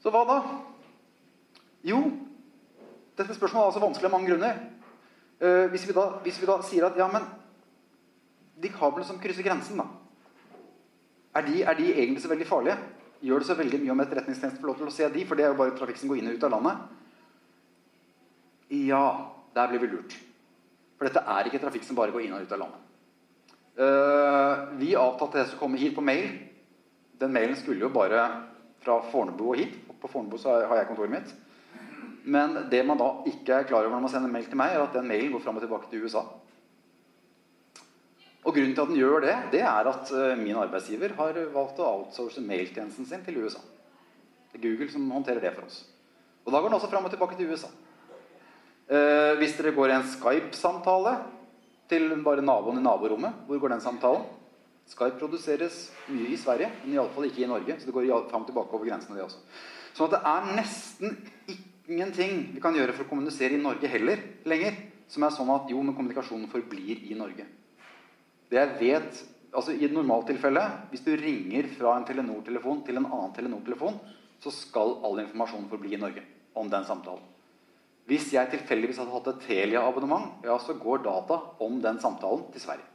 Så 0.00 0.12
hva 0.14 0.22
da? 0.28 0.38
Jo, 1.86 2.00
dette 3.18 3.34
spørsmålet 3.36 3.62
er 3.62 3.70
altså 3.72 3.84
vanskelig 3.84 4.08
av 4.08 4.14
mange 4.16 4.30
grunner. 4.30 4.60
Uh, 5.36 5.66
hvis, 5.72 5.84
vi 5.88 5.94
da, 5.96 6.06
hvis, 6.24 6.40
vi 6.40 6.48
da, 6.48 6.56
sier 6.64 6.86
at 6.88 6.96
ja, 6.96 7.06
men 7.12 7.26
de 8.62 8.72
kablene 8.72 9.04
som 9.04 9.20
krysser 9.20 9.44
grensen, 9.44 9.82
da, 9.82 9.88
er 11.36 11.44
de, 11.44 11.58
er 11.60 11.76
de 11.76 11.90
egentlig 11.92 12.22
så 12.24 12.32
veldig 12.32 12.48
farlige? 12.48 12.78
Gjør 13.26 13.42
det 13.42 13.48
så 13.48 13.56
veldig 13.58 13.80
mye 13.82 13.92
om 13.92 14.00
etterretningstjenesten 14.04 14.62
får 14.62 14.70
lov 14.70 14.78
til 14.80 14.88
å 14.88 14.94
se 14.94 15.08
de? 15.12 15.24
For 15.28 15.36
det 15.36 15.44
er 15.44 15.52
jo 15.52 15.60
bare 15.60 15.76
trafikk 15.76 16.00
som 16.00 16.12
går 16.12 16.22
inn 16.22 16.30
og 16.30 16.38
ut 16.38 16.46
av 16.48 16.54
landet. 16.54 16.86
Ja, 18.86 19.04
der 19.56 19.70
blir 19.72 19.84
vi 19.84 19.92
lurt. 19.92 20.16
For 20.96 21.08
dette 21.08 21.22
er 21.22 21.48
ikke 21.48 21.60
trafikk 21.62 21.84
som 21.84 21.98
bare 21.98 22.14
går 22.14 22.24
inn 22.24 22.36
og 22.36 22.44
ut 22.44 22.54
av 22.56 22.62
landet. 22.62 22.84
Uh, 23.76 24.76
vi 24.80 24.94
avtalte 24.96 25.42
det 25.42 25.50
som 25.50 25.60
kommer 25.60 25.80
hit 25.80 25.94
på 25.96 26.04
mail. 26.04 26.30
Den 27.20 27.34
mailen 27.34 27.56
skulle 27.58 27.84
jo 27.84 27.92
bare 27.92 28.22
fra 28.84 28.96
Fornebu 29.10 29.44
og 29.50 29.60
hit. 29.60 29.76
På 30.00 30.08
Fornebu 30.08 30.38
så 30.40 30.56
har 30.64 30.80
jeg 30.80 30.88
kontoret 30.88 31.12
mitt. 31.12 31.34
Men 32.26 32.56
det 32.72 32.80
man 32.86 32.98
da 32.98 33.10
ikke 33.28 33.60
er 33.60 33.68
klar 33.68 33.84
over 33.84 33.94
når 33.94 34.06
man 34.06 34.12
sender 34.12 34.32
mail 34.32 34.48
til 34.48 34.58
meg, 34.58 34.72
er 34.74 34.82
at 34.82 34.96
den 34.96 35.06
mailen 35.08 35.34
går 35.36 35.44
fram 35.44 35.60
og 35.60 35.64
tilbake 35.66 35.90
til 35.92 36.06
USA. 36.06 36.24
Og 38.46 38.54
Grunnen 38.54 38.74
til 38.74 38.82
at 38.82 38.90
den 38.90 39.00
gjør 39.00 39.24
det, 39.24 39.36
det 39.52 39.62
er 39.66 39.88
at 39.90 40.10
uh, 40.14 40.32
min 40.38 40.58
arbeidsgiver 40.58 41.16
har 41.18 41.38
valgt 41.52 41.82
å 41.82 41.90
outsource 41.90 42.42
mailtjenesten 42.42 43.08
sin 43.08 43.24
til 43.26 43.42
USA. 43.42 43.60
Det 44.52 44.60
er 44.60 44.64
Google 44.64 44.88
som 44.90 45.10
håndterer 45.10 45.42
det 45.42 45.52
for 45.56 45.66
oss. 45.66 45.82
Og 46.46 46.54
Da 46.54 46.60
går 46.60 46.70
den 46.70 46.78
også 46.78 46.90
fram 46.90 47.04
og 47.04 47.12
tilbake 47.12 47.36
til 47.36 47.50
USA. 47.50 47.68
Eh, 48.86 49.32
hvis 49.40 49.56
dere 49.58 49.74
går 49.74 49.90
i 49.90 49.96
en 49.96 50.06
Skype-samtale 50.06 51.16
til 51.90 52.12
bare 52.22 52.44
naboen 52.44 52.78
i 52.78 52.84
naborommet, 52.84 53.46
hvor 53.46 53.58
går 53.58 53.74
den 53.74 53.82
samtalen? 53.82 54.26
Skype 54.86 55.18
produseres 55.18 55.88
mye 56.06 56.30
i 56.30 56.38
Sverige, 56.38 56.70
men 56.84 56.94
iallfall 56.94 57.26
ikke 57.26 57.42
i 57.42 57.50
Norge. 57.50 57.80
Så 57.80 57.88
det 57.88 57.94
går 57.96 58.06
fram 58.30 58.44
og 58.44 58.50
tilbake 58.52 58.70
over 58.70 58.86
grensene, 58.86 59.18
det 59.18 59.26
også. 59.26 59.42
Sånn 59.96 60.06
at 60.06 60.14
det 60.14 60.22
er 60.30 60.50
nesten 60.54 61.16
ingenting 61.88 62.38
vi 62.54 62.62
kan 62.62 62.76
gjøre 62.76 62.94
for 62.94 63.06
å 63.06 63.10
kommunisere 63.10 63.56
i 63.56 63.62
Norge 63.62 63.90
heller 63.90 64.22
lenger, 64.46 64.78
som 65.10 65.26
er 65.26 65.34
sånn 65.34 65.50
at 65.54 65.70
jo, 65.70 65.82
men 65.82 65.96
kommunikasjonen 65.96 66.50
forblir 66.52 67.02
i 67.10 67.18
Norge. 67.18 67.46
Det 68.46 68.60
jeg 68.60 68.74
vet, 68.78 69.22
altså 69.50 69.74
I 69.74 69.88
et 69.88 69.94
normaltilfelle, 69.94 70.62
hvis 70.92 71.02
du 71.02 71.14
ringer 71.18 71.66
fra 71.74 71.96
en 71.96 72.06
Telenor-telefon 72.06 72.84
til 72.86 73.00
en 73.00 73.08
annen 73.08 73.34
Telenor-telefon, 73.34 73.98
så 74.42 74.52
skal 74.54 75.00
all 75.06 75.24
informasjon 75.24 75.66
forbli 75.70 75.96
i 75.96 76.02
Norge 76.02 76.22
om 76.54 76.70
den 76.70 76.86
samtalen. 76.86 77.24
Hvis 78.06 78.28
jeg 78.34 78.50
tilfeldigvis 78.52 79.00
hadde 79.02 79.14
hatt 79.14 79.32
et 79.32 79.40
Telia-abonnement, 79.48 80.44
ja, 80.46 80.54
så 80.62 80.76
går 80.78 81.02
data 81.02 81.40
om 81.64 81.80
den 81.82 81.98
samtalen 82.02 82.44
til 82.54 82.62
Sverige. 82.62 82.86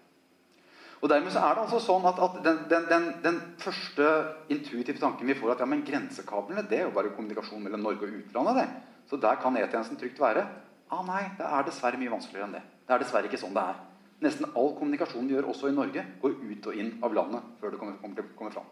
Og 1.02 1.10
dermed 1.10 1.34
så 1.34 1.41
er 1.41 1.56
det 1.58 1.63
altså 1.65 1.80
sånn 1.82 2.06
at, 2.06 2.19
at 2.21 2.36
den, 2.45 2.60
den, 2.69 2.84
den, 2.88 3.06
den, 3.24 3.38
første 3.60 4.10
intuitive 4.54 5.02
tanken 5.02 5.28
vi 5.28 5.36
får, 5.36 5.56
at 5.56 5.63
ja, 5.63 5.67
men 5.67 5.82
grensekablene 5.86 6.63
det 6.69 6.78
er 6.78 6.86
jo 6.86 6.95
bare 6.95 7.13
kommunikasjon 7.15 7.63
mellom 7.63 7.82
Norge 7.88 8.06
og 8.06 8.19
utlandet. 8.19 8.62
det. 8.62 9.00
Så 9.10 9.17
der 9.19 9.39
kan 9.41 9.58
E-tjenesten 9.58 9.97
trygt 10.00 10.21
være. 10.21 10.45
Ah, 10.93 11.02
nei, 11.08 11.24
det 11.39 11.47
er 11.47 11.65
dessverre 11.65 12.00
mye 12.00 12.13
vanskeligere 12.13 12.47
enn 12.47 12.60
det. 12.60 12.62
Det 12.86 12.93
er 12.93 13.02
dessverre 13.02 13.28
ikke 13.32 13.41
sånn 13.41 13.58
det 13.58 13.63
er. 13.74 13.82
Nesten 14.21 14.52
all 14.54 14.76
kommunikasjon 14.78 15.26
vi 15.26 15.34
gjør 15.34 15.50
også 15.50 15.71
i 15.71 15.76
Norge, 15.76 16.06
går 16.21 16.38
ut 16.38 16.69
og 16.69 16.78
inn 16.78 16.93
av 17.02 17.15
landet 17.17 17.50
før 17.60 17.74
det 17.74 17.82
kommer, 17.82 17.97
kommer, 18.04 18.28
kommer 18.38 18.54
fram. 18.54 18.69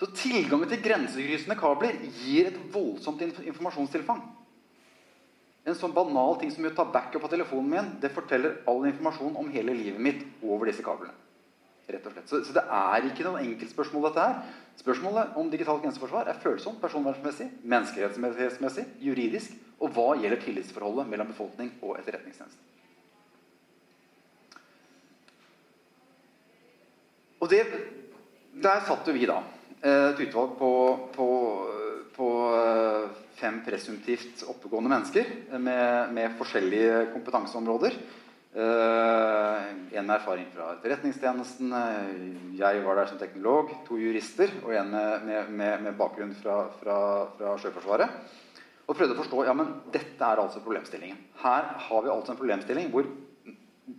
Så 0.00 0.10
tilgangen 0.18 0.68
til 0.68 0.82
grensekryssende 0.82 1.56
kabler 1.56 1.94
gir 2.18 2.50
et 2.50 2.58
voldsomt 2.74 3.22
informasjonstilfang. 3.22 4.24
En 5.66 5.74
sånn 5.74 5.94
banal 5.94 6.36
ting 6.38 6.52
som 6.54 6.66
å 6.68 6.70
ta 6.74 6.84
backup 6.86 7.24
på 7.24 7.30
telefonen 7.32 7.70
min, 7.72 7.88
det 8.02 8.12
forteller 8.14 8.60
all 8.70 8.84
informasjon 8.86 9.34
om 9.40 9.48
hele 9.50 9.74
livet 9.74 9.98
mitt 10.02 10.22
over 10.46 10.70
disse 10.70 10.84
kablene. 10.86 11.14
Rett 11.90 12.06
og 12.06 12.14
slett. 12.14 12.28
Så, 12.30 12.40
så 12.46 12.54
det 12.54 12.62
er 12.76 13.08
ikke 13.08 13.26
noe 13.26 13.42
enkeltspørsmål, 13.42 14.08
dette 14.08 14.22
her. 14.26 14.54
Spørsmålet 14.78 15.36
om 15.38 15.50
digitalt 15.50 15.82
grenseforsvar 15.82 16.30
er 16.30 16.38
følsomt 16.42 16.78
personvernmessig, 16.82 17.48
menneskerettighetsmessig, 17.62 18.86
juridisk, 19.02 19.58
og 19.82 19.92
hva 19.94 20.06
gjelder 20.20 20.42
tillitsforholdet 20.42 21.10
mellom 21.10 21.30
befolkning 21.30 21.74
og 21.82 21.98
etterretningstjenesten. 22.00 22.72
Og 27.42 27.50
det, 27.50 27.62
Der 28.62 28.80
satt 28.86 29.06
jo 29.06 29.12
vi, 29.12 29.26
da. 29.28 29.42
Et 29.84 30.20
utvalg 30.24 30.54
på, 30.58 30.70
på, 31.12 31.26
på 32.16 32.28
fem 33.36 33.60
presumptivt 33.64 34.44
oppegående 34.48 34.90
mennesker 34.92 35.28
med, 35.58 36.14
med 36.16 36.36
forskjellige 36.38 37.10
kompetanseområder. 37.12 37.98
Uh, 38.56 39.66
en 39.92 40.06
med 40.06 40.14
erfaring 40.14 40.46
fra 40.54 40.70
Etterretningstjenesten, 40.78 41.74
jeg 42.56 42.80
var 42.86 42.96
der 42.96 43.10
som 43.10 43.20
teknolog, 43.20 43.74
to 43.84 43.98
jurister 44.00 44.54
og 44.62 44.72
en 44.72 44.94
med, 44.94 45.50
med, 45.50 45.84
med 45.84 45.98
bakgrunn 45.98 46.32
fra, 46.40 46.62
fra, 46.80 46.98
fra, 47.36 47.54
Sjøforsvaret. 47.60 48.34
Og 48.86 48.96
prøvde 48.96 49.16
å 49.16 49.20
forstå 49.20 49.44
ja, 49.48 49.54
men 49.58 49.74
dette 49.92 50.24
er 50.24 50.40
altså 50.40 50.62
problemstillingen. 50.64 51.18
Her 51.42 51.72
har 51.88 52.04
vi 52.04 52.12
altså 52.12 52.32
en 52.32 52.40
problemstilling 52.40 52.92
hvor 52.94 53.08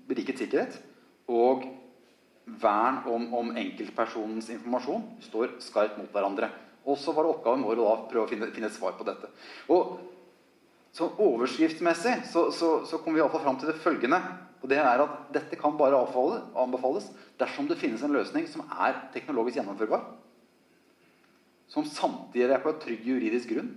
rikets 0.10 0.42
sikkerhet 0.42 0.80
og 1.28 1.68
vern 2.48 3.04
om, 3.12 3.28
om 3.36 3.52
enkeltpersonens 3.60 4.50
informasjon 4.54 5.04
står 5.28 5.58
skarpt 5.64 6.00
mot 6.00 6.10
hverandre. 6.16 6.50
Og 6.88 6.98
så 7.00 7.12
var 7.12 7.26
det 7.26 7.34
oppgaven 7.34 7.66
vår 7.68 7.82
å 7.82 7.88
da 7.88 7.96
prøve 8.08 8.26
å 8.26 8.30
finne, 8.32 8.48
finne 8.56 8.70
et 8.72 8.78
svar 8.78 8.96
på 8.96 9.06
dette. 9.08 9.30
Og 9.74 9.98
så 10.96 11.10
Overskriftsmessig 11.22 12.14
så, 12.32 12.48
så, 12.56 12.70
så 12.88 13.00
kom 13.04 13.14
vi 13.14 13.20
iallfall 13.22 13.44
fram 13.44 13.58
til 13.60 13.70
det 13.70 13.82
følgende. 13.84 14.18
Og 14.64 14.72
det 14.72 14.80
er 14.82 15.04
at 15.04 15.28
Dette 15.36 15.60
kan 15.60 15.76
bare 15.78 16.00
anbefales 16.58 17.12
dersom 17.38 17.68
det 17.70 17.78
finnes 17.78 18.02
en 18.02 18.16
løsning 18.16 18.48
som 18.50 18.64
er 18.72 19.04
teknologisk 19.14 19.60
gjennomførbar. 19.60 20.08
Som 21.70 21.86
samtidig 21.86 22.56
er 22.56 22.64
på 22.64 22.72
et 22.72 22.82
trygg 22.82 23.04
juridisk 23.06 23.52
grunn. 23.52 23.70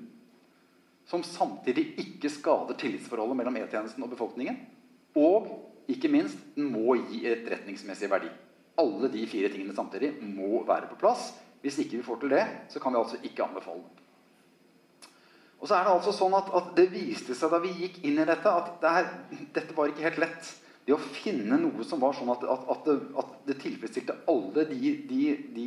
Som 1.11 1.27
samtidig 1.27 1.91
ikke 2.01 2.31
skader 2.33 2.79
tillitsforholdet 2.79 3.37
mellom 3.37 3.59
E-tjenesten 3.59 4.07
og 4.07 4.15
befolkningen. 4.15 4.63
Og 5.19 5.51
ikke 5.91 6.09
minst, 6.13 6.39
den 6.55 6.71
må 6.71 6.95
gi 7.03 7.25
etterretningsmessig 7.27 8.09
verdi. 8.13 8.31
Alle 8.81 9.11
de 9.13 9.27
fire 9.29 9.51
tingene 9.53 9.75
samtidig 9.77 10.15
må 10.23 10.63
være 10.65 10.89
på 10.93 11.01
plass. 11.03 11.33
Hvis 11.61 11.79
ikke 11.83 11.99
vi 11.99 12.07
får 12.07 12.23
til 12.23 12.33
det, 12.33 12.45
så 12.73 12.81
kan 12.81 12.95
vi 12.95 13.01
altså 13.01 13.21
ikke 13.23 13.45
anbefale 13.45 13.83
den. 13.83 13.97
Og 15.61 15.69
så 15.69 15.77
er 15.77 15.85
Det 15.85 15.93
altså 15.93 16.13
sånn 16.17 16.35
at, 16.39 16.49
at 16.57 16.73
det 16.77 16.87
viste 16.93 17.37
seg 17.37 17.53
da 17.53 17.61
vi 17.61 17.75
gikk 17.83 18.01
inn 18.09 18.21
i 18.23 18.25
dette, 18.25 18.49
at 18.49 18.71
det 18.81 18.93
her, 18.95 19.09
dette 19.53 19.77
var 19.77 19.91
ikke 19.91 20.07
helt 20.07 20.21
lett. 20.23 20.53
Det 20.87 20.95
å 20.97 21.01
finne 21.21 21.59
noe 21.61 21.85
som 21.85 22.01
var 22.01 22.17
sånn 22.17 22.33
at, 22.33 22.47
at, 22.49 22.63
at 22.73 22.87
det, 22.89 22.95
det, 23.51 23.59
tilfredsstilte 23.61 24.17
alle 24.33 24.65
de, 24.71 24.95
de, 25.11 25.21
de, 25.53 25.67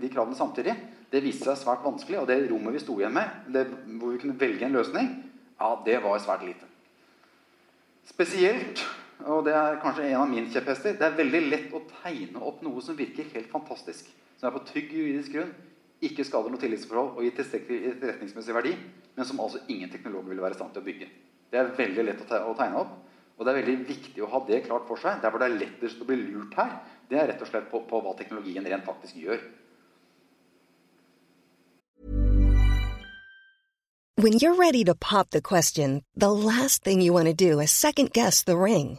de, 0.00 0.10
kravene 0.12 0.38
samtidig, 0.38 0.72
det 1.12 1.20
viste 1.22 1.44
seg 1.50 1.60
svært 1.60 1.84
vanskelig. 1.84 2.22
Og 2.22 2.30
det 2.30 2.38
rommet 2.48 2.78
vi 2.78 2.82
sto 2.82 2.96
igjen 2.96 3.14
med, 3.14 3.44
det, 3.52 3.66
hvor 4.00 4.14
vi 4.14 4.22
kunne 4.24 4.40
velge 4.40 4.64
en 4.66 4.78
løsning, 4.78 5.12
ja, 5.60 5.74
det 5.84 6.00
var 6.04 6.22
svært 6.24 6.48
lite. 6.48 6.72
Spesielt 8.08 8.80
og 9.24 9.46
det 9.46 9.54
er 9.56 9.78
kanskje 9.80 10.10
en 10.10 10.20
av 10.20 10.28
mine 10.28 10.50
kjepphester, 10.52 10.96
det 10.98 11.06
er 11.06 11.16
veldig 11.16 11.42
lett 11.46 11.74
å 11.74 11.80
tegne 12.02 12.42
opp 12.44 12.60
noe 12.64 12.82
som 12.84 12.96
virker 12.98 13.28
helt 13.32 13.48
fantastisk. 13.52 14.08
Som 14.36 14.50
er 14.50 14.56
på 14.56 14.64
trygg 14.68 14.92
juridisk 14.92 15.32
grunn, 15.32 15.52
ikke 16.04 16.24
skader 16.28 16.52
noe 16.52 16.60
tillitsforhold 16.60 17.14
og 17.16 17.24
gir 17.24 17.34
tilstrekkelig 17.38 17.92
etterretningsmessig 17.94 18.56
verdi, 18.56 18.74
men 19.16 19.28
som 19.28 19.40
altså 19.40 19.62
ingen 19.72 19.88
teknologer 19.92 20.34
vil 20.34 20.42
være 20.44 20.56
i 20.56 20.58
stand 20.58 20.74
til 20.74 20.84
å 20.84 20.86
bygge. 20.86 21.08
Det 21.50 21.60
er 21.60 21.70
veldig 21.78 22.04
lett 22.04 22.24
å 22.26 22.56
tegne 22.58 22.82
opp, 22.82 22.96
og 23.36 23.44
det 23.44 23.52
er 23.52 23.60
veldig 23.62 23.76
viktig 23.88 24.24
å 24.24 24.28
ha 24.32 24.42
det 24.48 24.64
klart 24.66 24.84
for 24.88 25.00
seg. 25.00 25.22
Der 25.22 25.32
hvor 25.32 25.40
det 25.40 25.48
er 25.48 25.60
lettest 25.62 26.02
å 26.02 26.08
bli 26.08 26.18
lurt 26.20 26.56
her, 26.58 26.74
det 27.08 27.20
er 27.20 27.30
rett 27.32 27.44
og 27.44 27.48
slett 27.48 27.70
på, 27.70 27.80
på 27.88 28.02
hva 28.04 28.12
teknologien 28.18 28.66
rent 28.68 28.84
faktisk 28.84 29.16
gjør. 29.24 29.40
When 34.16 34.38
you're 34.40 34.56
ready 34.56 34.82
to 34.84 34.94
pop 34.94 35.30
the 35.30 35.42
question, 35.42 36.02
the 36.16 36.32
last 36.32 36.82
thing 36.82 37.02
you 37.02 37.12
want 37.12 37.26
to 37.28 37.34
do 37.34 37.60
is 37.60 37.70
second 37.70 38.12
guess 38.12 38.42
the 38.42 38.56
ring. 38.56 38.98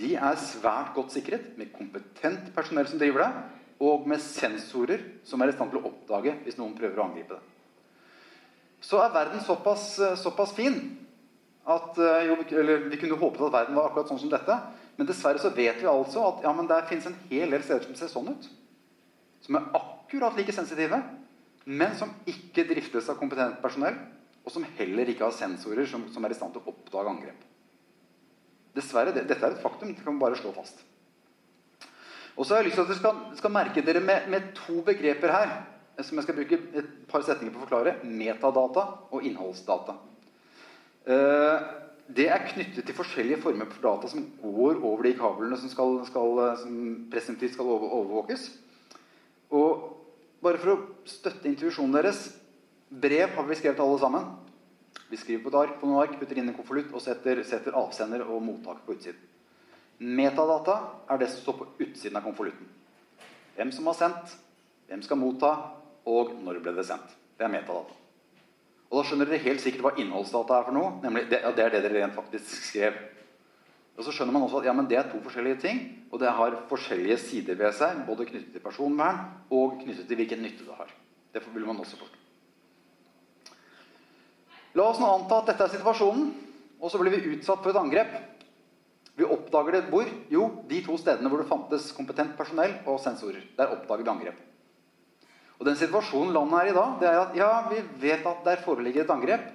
de 0.00 0.14
er 0.16 0.36
svært 0.40 0.92
godt 0.96 1.14
sikret, 1.14 1.52
med 1.60 1.72
kompetent 1.74 2.52
personell 2.56 2.88
som 2.88 3.00
driver 3.00 3.24
det, 3.24 3.30
og 3.84 4.06
med 4.08 4.20
sensorer 4.22 5.02
som 5.24 5.40
er 5.40 5.52
i 5.52 5.56
stand 5.56 5.72
til 5.72 5.80
å 5.80 5.90
oppdage 5.90 6.36
hvis 6.44 6.60
noen 6.60 6.76
prøver 6.76 7.00
å 7.00 7.06
angripe 7.08 7.36
det. 7.36 7.42
Så 8.84 9.00
er 9.00 9.12
verden 9.12 9.42
såpass, 9.44 9.94
såpass 10.20 10.54
fin 10.56 10.78
at 11.68 11.98
eh, 12.00 12.30
jo, 12.30 12.36
Vi 12.88 12.96
kunne 13.00 13.18
håpet 13.20 13.42
at 13.48 13.52
verden 13.52 13.76
var 13.76 13.90
akkurat 13.90 14.08
sånn 14.08 14.20
som 14.22 14.32
dette. 14.32 14.56
Men 14.96 15.08
dessverre 15.08 15.40
så 15.40 15.52
vet 15.52 15.80
vi 15.80 15.88
altså 15.88 16.24
at 16.28 16.44
ja, 16.44 16.54
der 16.68 16.88
fins 16.88 17.08
en 17.08 17.16
hel 17.30 17.52
del 17.52 17.64
steder 17.64 17.86
som 17.88 17.96
ser 17.96 18.12
sånn 18.12 18.32
ut. 18.32 18.48
Som 19.50 19.56
er 19.58 19.72
akkurat 19.74 20.36
like 20.38 20.52
sensitive, 20.54 21.00
men 21.66 21.94
som 21.98 22.12
ikke 22.30 22.62
driftes 22.68 23.08
av 23.10 23.16
kompetent 23.18 23.56
personell. 23.58 23.96
Og 24.46 24.52
som 24.54 24.62
heller 24.78 25.10
ikke 25.10 25.26
har 25.26 25.34
sensorer 25.34 25.88
som, 25.90 26.04
som 26.14 26.22
er 26.24 26.30
i 26.30 26.36
stand 26.38 26.54
til 26.54 26.62
å 26.62 26.70
oppdage 26.70 27.10
angrep. 27.10 27.40
Dessverre, 28.78 29.10
det, 29.16 29.24
Dette 29.26 29.42
er 29.42 29.56
et 29.56 29.64
faktum. 29.64 29.90
Det 29.90 30.04
kan 30.06 30.14
vi 30.14 30.22
bare 30.22 30.38
slå 30.38 30.54
fast. 30.54 30.84
Og 32.36 32.46
så 32.46 32.54
har 32.54 32.62
jeg 32.62 32.70
lyst 32.70 32.78
til 32.78 32.86
at 32.86 32.92
dere 32.92 33.00
skal, 33.00 33.18
skal 33.42 33.54
merke 33.56 33.84
dere 33.84 34.04
med, 34.06 34.30
med, 34.30 34.52
to 34.54 34.78
begreper 34.86 35.34
her 35.34 35.50
eh, 35.50 36.06
som 36.06 36.14
jeg 36.14 36.28
skal 36.28 36.38
bruke 36.38 36.60
et 36.78 36.94
par 37.10 37.26
setninger 37.26 37.50
på 37.50 37.58
å 37.58 37.66
forklare. 37.66 37.98
Metadata 38.06 38.86
og 39.10 39.26
innholdsdata. 39.26 39.98
Uh, 41.10 41.68
det 42.06 42.30
er 42.30 42.46
knyttet 42.54 42.86
til 42.86 42.94
forskjellige 42.94 43.42
former 43.42 43.66
for 43.74 43.82
data 43.82 44.14
som 44.14 44.22
går 44.38 44.78
over 44.78 45.10
de 45.10 45.16
kablene 45.18 45.58
som, 45.58 45.74
skal, 45.74 45.98
skal, 46.06 46.40
som 46.62 46.80
presentivt 47.10 47.58
skal 47.58 47.74
overvåkes. 47.74 48.46
Og 49.50 49.86
bare 50.42 50.60
for 50.60 50.72
å 50.72 51.08
støtte 51.08 51.48
intuisjonen 51.50 51.96
deres 51.96 52.28
Brev 52.90 53.36
har 53.36 53.46
vi 53.46 53.54
skrevet 53.54 53.80
alle 53.84 53.98
sammen. 54.02 54.24
Vi 55.10 55.18
skriver 55.18 55.44
på 55.44 55.50
et 55.52 55.58
ark, 55.60 55.76
på 55.78 55.86
noen 55.86 56.00
ark, 56.02 56.16
putter 56.18 56.40
inn 56.40 56.50
en 56.50 56.56
konvolutt 56.56 56.90
og 56.90 57.02
setter, 57.04 57.38
setter, 57.46 57.76
avsender 57.78 58.24
og 58.26 58.42
mottak 58.42 58.80
på 58.82 58.96
utsiden. 58.96 59.20
Metadata 60.00 60.74
er 61.06 61.20
det 61.20 61.28
som 61.30 61.44
står 61.44 61.58
på 61.60 61.68
utsiden 61.84 62.18
av 62.18 62.26
konvolutten. 62.26 62.66
Hvem 63.54 63.70
som 63.76 63.86
har 63.92 63.98
sendt, 63.98 64.34
hvem 64.90 65.04
skal 65.06 65.20
motta, 65.20 65.52
og 66.10 66.34
når 66.42 66.58
ble 66.64 66.74
det 66.80 66.86
sendt. 66.88 67.14
Det 67.38 67.46
er 67.46 67.52
metadata. 67.52 67.94
Og 68.90 68.98
Da 68.98 69.06
skjønner 69.06 69.30
dere 69.30 69.44
helt 69.44 69.62
sikkert 69.62 69.86
hva 69.86 69.94
innholdsdata 70.02 70.56
er 70.56 70.66
for 70.66 70.74
noe. 70.74 70.92
nemlig 71.04 71.28
Det, 71.30 71.44
det 71.56 71.64
er 71.64 71.74
det 71.76 71.82
dere 71.84 72.00
rent 72.00 72.16
faktisk 72.18 72.64
skrev. 72.72 72.96
Og 73.98 74.06
så 74.06 74.14
skjønner 74.14 74.32
man 74.32 74.46
også 74.46 74.60
at 74.60 74.68
ja, 74.70 74.74
det 74.88 74.96
er 74.96 75.10
to 75.10 75.20
forskjellige 75.24 75.60
ting, 75.60 75.80
og 76.10 76.22
det 76.22 76.30
har 76.32 76.56
forskjellige 76.70 77.18
sider 77.20 77.58
ved 77.58 77.74
seg. 77.76 78.00
Både 78.06 78.26
knyttet 78.28 78.54
til 78.54 78.64
personvern 78.64 79.26
og 79.52 79.80
knyttet 79.82 80.06
til 80.08 80.20
hvilken 80.20 80.42
nytte 80.44 80.64
det 80.64 80.78
har. 80.78 80.92
Det 81.34 81.42
vil 81.52 81.66
man 81.66 81.82
også 81.82 82.00
forstå. 82.00 82.16
La 84.78 84.86
oss 84.86 85.00
nå 85.02 85.08
anta 85.10 85.40
at 85.40 85.50
dette 85.50 85.66
er 85.66 85.72
situasjonen, 85.74 86.30
og 86.80 86.92
så 86.92 87.00
blir 87.00 87.12
vi 87.16 87.34
utsatt 87.34 87.62
for 87.62 87.72
et 87.72 87.80
angrep. 87.80 88.14
Vi 89.18 89.26
oppdager 89.26 89.76
det 89.76 89.88
hvor? 89.92 90.08
Jo, 90.32 90.46
de 90.70 90.78
to 90.86 90.96
stedene 91.00 91.28
hvor 91.28 91.42
det 91.42 91.50
fantes 91.50 91.90
kompetent 91.92 92.36
personell 92.38 92.78
og 92.88 93.02
sensorer. 93.02 93.42
Der 93.58 93.74
oppdager 93.74 94.06
vi 94.06 94.12
angrep. 94.14 94.38
Og 95.60 95.66
Den 95.68 95.76
situasjonen 95.76 96.32
landet 96.32 96.56
er 96.56 96.70
i 96.70 96.76
da, 96.76 96.84
det 97.00 97.08
er 97.10 97.18
at 97.20 97.34
ja, 97.36 97.50
vi 97.68 97.82
vet 98.00 98.24
at 98.24 98.46
der 98.46 98.62
foreligger 98.64 99.04
et 99.04 99.12
angrep. 99.12 99.50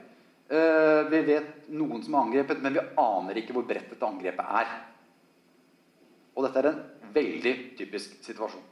Uh, 0.46 1.08
vi 1.10 1.24
vet 1.26 1.70
noen 1.74 2.04
som 2.06 2.14
er 2.14 2.22
angrepet, 2.22 2.60
men 2.62 2.76
vi 2.76 2.84
aner 3.02 3.40
ikke 3.42 3.56
hvor 3.56 3.66
bredt 3.66 3.90
dette 3.90 4.06
angrepet 4.06 4.58
er. 4.62 4.74
Og 6.36 6.46
dette 6.46 6.62
er 6.62 6.70
en 6.70 6.82
veldig 7.16 7.54
typisk 7.80 8.20
situasjon. 8.22 8.72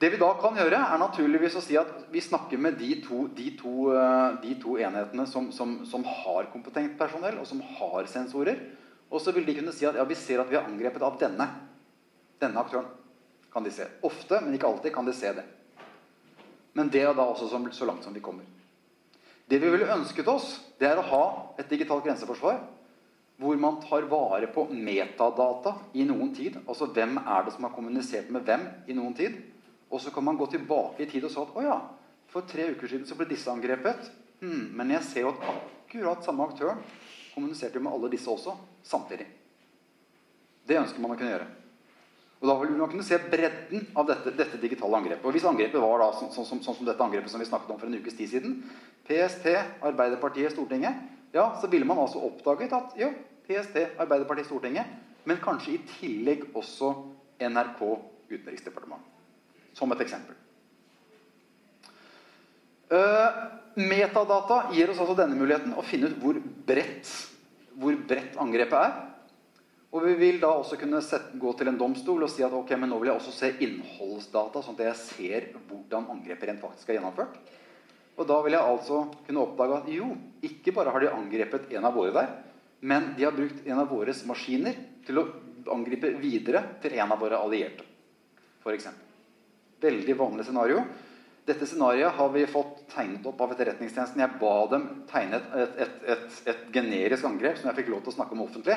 Det 0.00 0.10
vi 0.12 0.20
da 0.20 0.30
kan 0.40 0.56
gjøre, 0.56 0.78
er 0.80 1.00
naturligvis 1.00 1.56
å 1.56 1.62
si 1.64 1.76
at 1.80 1.92
vi 2.12 2.20
snakker 2.24 2.60
med 2.60 2.76
de 2.80 2.98
to, 3.04 3.26
de 3.36 3.50
to, 3.56 3.74
uh, 3.92 4.36
de 4.40 4.56
to 4.60 4.78
enhetene 4.80 5.28
som, 5.28 5.50
som, 5.52 5.78
som, 5.88 6.04
har 6.22 6.48
kompetent 6.52 6.96
personell, 7.00 7.36
og 7.40 7.48
som 7.48 7.60
har 7.76 8.08
sensorer. 8.12 8.60
Og 9.12 9.20
så 9.22 9.32
vil 9.36 9.44
de 9.46 9.58
kunne 9.60 9.76
si 9.76 9.88
at 9.88 9.96
ja, 9.96 10.08
vi 10.08 10.16
ser 10.18 10.40
at 10.40 10.48
vi 10.50 10.56
har 10.56 10.68
angrepet 10.68 11.04
av 11.04 11.20
denne. 11.20 11.50
Denne 12.40 12.64
aktøren. 12.64 12.88
kan 13.52 13.64
de 13.64 13.70
se. 13.72 13.86
Ofte, 14.04 14.40
men 14.44 14.52
ikke 14.56 14.68
alltid, 14.68 14.92
kan 14.92 15.06
de 15.06 15.12
se 15.16 15.30
det. 15.32 15.44
Men 16.76 16.90
det 16.92 17.06
er 17.08 17.14
da 17.16 17.24
også 17.24 17.48
som, 17.48 17.64
så 17.72 17.88
langt 17.88 18.04
som 18.04 18.12
vi 18.12 18.20
kommer. 18.20 18.44
Det 19.46 19.58
vi 19.62 19.70
ville 19.70 19.92
ønsket 19.94 20.26
oss, 20.28 20.56
det 20.80 20.88
er 20.88 20.98
å 20.98 21.06
ha 21.06 21.24
et 21.60 21.68
digitalt 21.70 22.04
grenseforsvar 22.04 22.58
hvor 23.36 23.58
man 23.60 23.76
tar 23.82 24.06
vare 24.08 24.48
på 24.48 24.64
metadata 24.72 25.74
i 25.92 26.06
noen 26.08 26.32
tid. 26.34 26.56
Altså 26.64 26.88
hvem 26.88 27.18
er 27.20 27.44
det 27.44 27.52
som 27.54 27.66
har 27.66 27.74
kommunisert 27.74 28.30
med 28.32 28.46
hvem 28.48 28.64
i 28.88 28.96
noen 28.96 29.14
tid. 29.16 29.36
Og 29.92 30.00
så 30.02 30.10
kan 30.10 30.24
man 30.24 30.38
gå 30.40 30.48
tilbake 30.50 31.04
i 31.04 31.10
tid 31.10 31.26
og 31.28 31.32
si 31.32 31.42
at 31.42 31.52
å 31.52 31.64
ja, 31.64 31.76
for 32.32 32.48
tre 32.48 32.70
uker 32.72 32.90
siden 32.90 33.06
så 33.06 33.18
ble 33.18 33.28
disse 33.30 33.52
angrepet. 33.52 34.08
Hmm, 34.40 34.72
men 34.76 34.94
jeg 34.96 35.04
ser 35.06 35.26
jo 35.26 35.34
at 35.34 35.44
akkurat 35.52 36.24
samme 36.24 36.48
aktøren 36.48 36.80
kommuniserte 37.34 37.80
med 37.82 37.92
alle 37.92 38.10
disse 38.12 38.32
også 38.32 38.56
samtidig. 38.84 39.28
Det 40.66 40.80
ønsker 40.80 41.04
man 41.04 41.14
å 41.14 41.20
kunne 41.20 41.34
gjøre. 41.36 41.48
Og 42.40 42.48
Da 42.50 42.54
vil 42.60 42.74
man 42.76 42.90
kunne 42.92 43.06
se 43.06 43.16
bredden 43.16 43.86
av 43.96 44.06
dette, 44.10 44.32
dette 44.36 44.60
digitale 44.60 44.98
angrepet. 44.98 45.24
Og 45.24 45.32
Hvis 45.32 45.46
angrepet 45.48 45.80
var 45.80 46.02
da, 46.02 46.10
sånn, 46.18 46.32
sånn, 46.34 46.60
sånn, 46.60 46.76
som 46.76 46.88
dette 46.88 47.02
angrepet 47.02 47.32
som 47.32 47.40
vi 47.40 47.48
snakket 47.48 47.72
om 47.72 47.78
for 47.80 47.88
en 47.88 47.96
ukes 47.96 48.16
tid 48.18 48.28
siden, 48.34 48.58
PST, 49.08 49.46
Arbeiderpartiet, 49.86 50.52
Stortinget, 50.52 51.00
ja, 51.32 51.48
så 51.60 51.70
ville 51.72 51.88
man 51.88 52.00
altså 52.02 52.20
oppdaget 52.28 52.74
at 52.76 52.96
jo, 53.00 53.10
PST, 53.48 53.76
Arbeiderpartiet, 53.96 54.48
Stortinget, 54.50 54.92
men 55.26 55.40
kanskje 55.42 55.76
i 55.76 55.82
tillegg 55.96 56.50
også 56.54 56.92
NRK, 57.40 57.80
Utenriksdepartementet. 58.26 59.12
Som 59.76 59.92
et 59.92 60.02
eksempel. 60.02 60.36
Uh, 62.86 63.32
metadata 63.76 64.68
gir 64.74 64.90
oss 64.92 65.00
altså 65.02 65.16
denne 65.18 65.36
muligheten 65.38 65.74
å 65.74 65.82
finne 65.84 66.10
ut 66.10 66.20
hvor 66.22 66.38
bredt, 66.68 67.10
hvor 67.76 67.96
bredt 68.08 68.38
angrepet 68.40 68.78
er. 68.78 68.94
Og 69.96 70.02
vi 70.04 70.12
vil 70.20 70.40
da 70.42 70.50
også 70.52 70.76
kunne 70.76 71.00
sette, 71.00 71.38
gå 71.40 71.50
til 71.56 71.70
en 71.70 71.78
domstol 71.80 72.26
og 72.26 72.28
si 72.28 72.44
at 72.44 72.52
ok, 72.52 72.74
men 72.76 72.90
nå 72.92 72.98
vil 73.00 73.08
jeg 73.08 73.16
også 73.16 73.32
se 73.32 73.48
innholdsdata, 73.64 74.60
sånn 74.60 74.76
at 74.76 74.90
jeg 74.90 74.98
ser 75.00 75.46
hvordan 75.70 76.10
angrepet 76.12 76.50
rent 76.50 76.60
faktisk 76.60 76.90
er 76.90 76.98
gjennomført. 76.98 77.38
Og 78.16 78.28
da 78.28 78.36
vil 78.44 78.56
jeg 78.56 78.72
altså 78.74 78.98
kunne 79.24 79.44
oppdage 79.46 79.78
at 79.78 79.88
jo, 79.92 80.10
ikke 80.44 80.74
bare 80.76 80.92
har 80.92 81.00
de 81.00 81.14
angrepet 81.16 81.72
en 81.72 81.88
av 81.88 81.96
våre 81.96 82.12
der, 82.12 82.28
men 82.84 83.14
de 83.16 83.24
har 83.24 83.32
brukt 83.36 83.64
en 83.64 83.80
av 83.80 83.88
våre 83.88 84.12
maskiner 84.28 84.76
til 85.06 85.22
å 85.22 85.26
angripe 85.72 86.12
videre 86.20 86.62
til 86.84 86.98
en 87.00 87.16
av 87.16 87.20
våre 87.24 87.40
allierte. 87.40 87.88
Eksempel. 88.66 89.02
Veldig 89.80 90.14
vanlig 90.18 90.44
scenario. 90.44 90.80
Dette 91.46 91.68
scenarioet 91.70 92.16
har 92.18 92.30
vi 92.34 92.42
fått 92.50 92.80
tegnet 92.90 93.26
opp 93.30 93.40
av 93.44 93.52
Etterretningstjenesten. 93.54 94.20
Jeg 94.24 94.40
ba 94.40 94.54
dem 94.72 94.86
tegne 95.08 95.38
et, 95.38 95.76
et, 95.84 95.98
et, 96.16 96.38
et 96.50 96.64
generisk 96.74 97.28
angrep 97.28 97.60
som 97.60 97.70
jeg 97.70 97.78
fikk 97.80 97.92
lov 97.94 98.02
til 98.02 98.12
å 98.12 98.16
snakke 98.16 98.34
om 98.34 98.42
offentlig. 98.42 98.76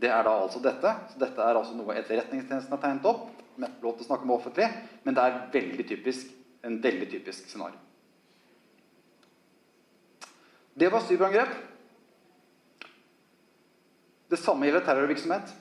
Det 0.00 0.08
er 0.08 0.24
da 0.24 0.32
altså 0.42 0.62
dette. 0.64 0.94
Så 1.12 1.20
dette 1.20 1.44
er 1.44 1.58
altså 1.58 1.76
noe 1.76 1.96
Etterretningstjenesten 2.00 2.72
har 2.72 2.82
tegnet 2.82 3.08
opp. 3.10 3.28
Med 3.60 3.82
lov 3.84 3.98
til 3.98 4.06
å 4.06 4.08
snakke 4.08 4.24
om 4.24 4.36
offentlig, 4.38 4.68
Men 5.04 5.16
det 5.16 5.22
er 5.22 5.40
veldig 5.52 5.86
typisk, 5.88 6.30
en 6.64 6.80
veldig 6.82 7.08
typisk 7.10 7.48
scenario. 7.48 7.76
Det 10.74 10.88
var 10.88 11.02
cyberangrep. 11.04 11.50
Det 14.30 14.38
samme 14.38 14.68
gjelder 14.68 14.86
terrorvirksomhet. 14.86 15.52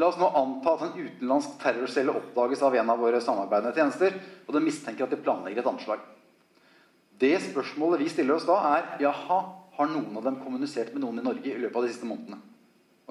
La 0.00 0.08
oss 0.08 0.16
nå 0.16 0.30
anta 0.34 0.72
at 0.72 0.84
en 0.86 0.94
utenlandsk 0.96 1.58
terrorcelle 1.60 2.14
oppdages 2.16 2.62
av 2.64 2.74
en 2.74 2.90
av 2.94 3.02
våre 3.02 3.20
samarbeidende 3.20 3.74
tjenester, 3.76 4.16
og 4.46 4.54
den 4.56 4.64
mistenker 4.64 5.04
at 5.04 5.12
de 5.12 5.20
planlegger 5.20 5.60
et 5.60 5.68
anslag. 5.68 6.00
Det 7.20 7.34
spørsmålet 7.44 8.00
vi 8.00 8.08
stiller 8.10 8.38
oss 8.38 8.48
da, 8.48 8.56
er 8.78 9.04
jaha, 9.04 9.38
har 9.76 9.92
noen 9.92 10.16
av 10.16 10.24
dem 10.24 10.40
kommunisert 10.40 10.94
med 10.94 11.04
noen 11.04 11.20
i 11.20 11.26
Norge 11.26 11.52
i 11.52 11.60
løpet 11.60 11.76
av 11.76 11.84
de 11.84 11.92
siste 11.92 12.08
månedene? 12.08 12.40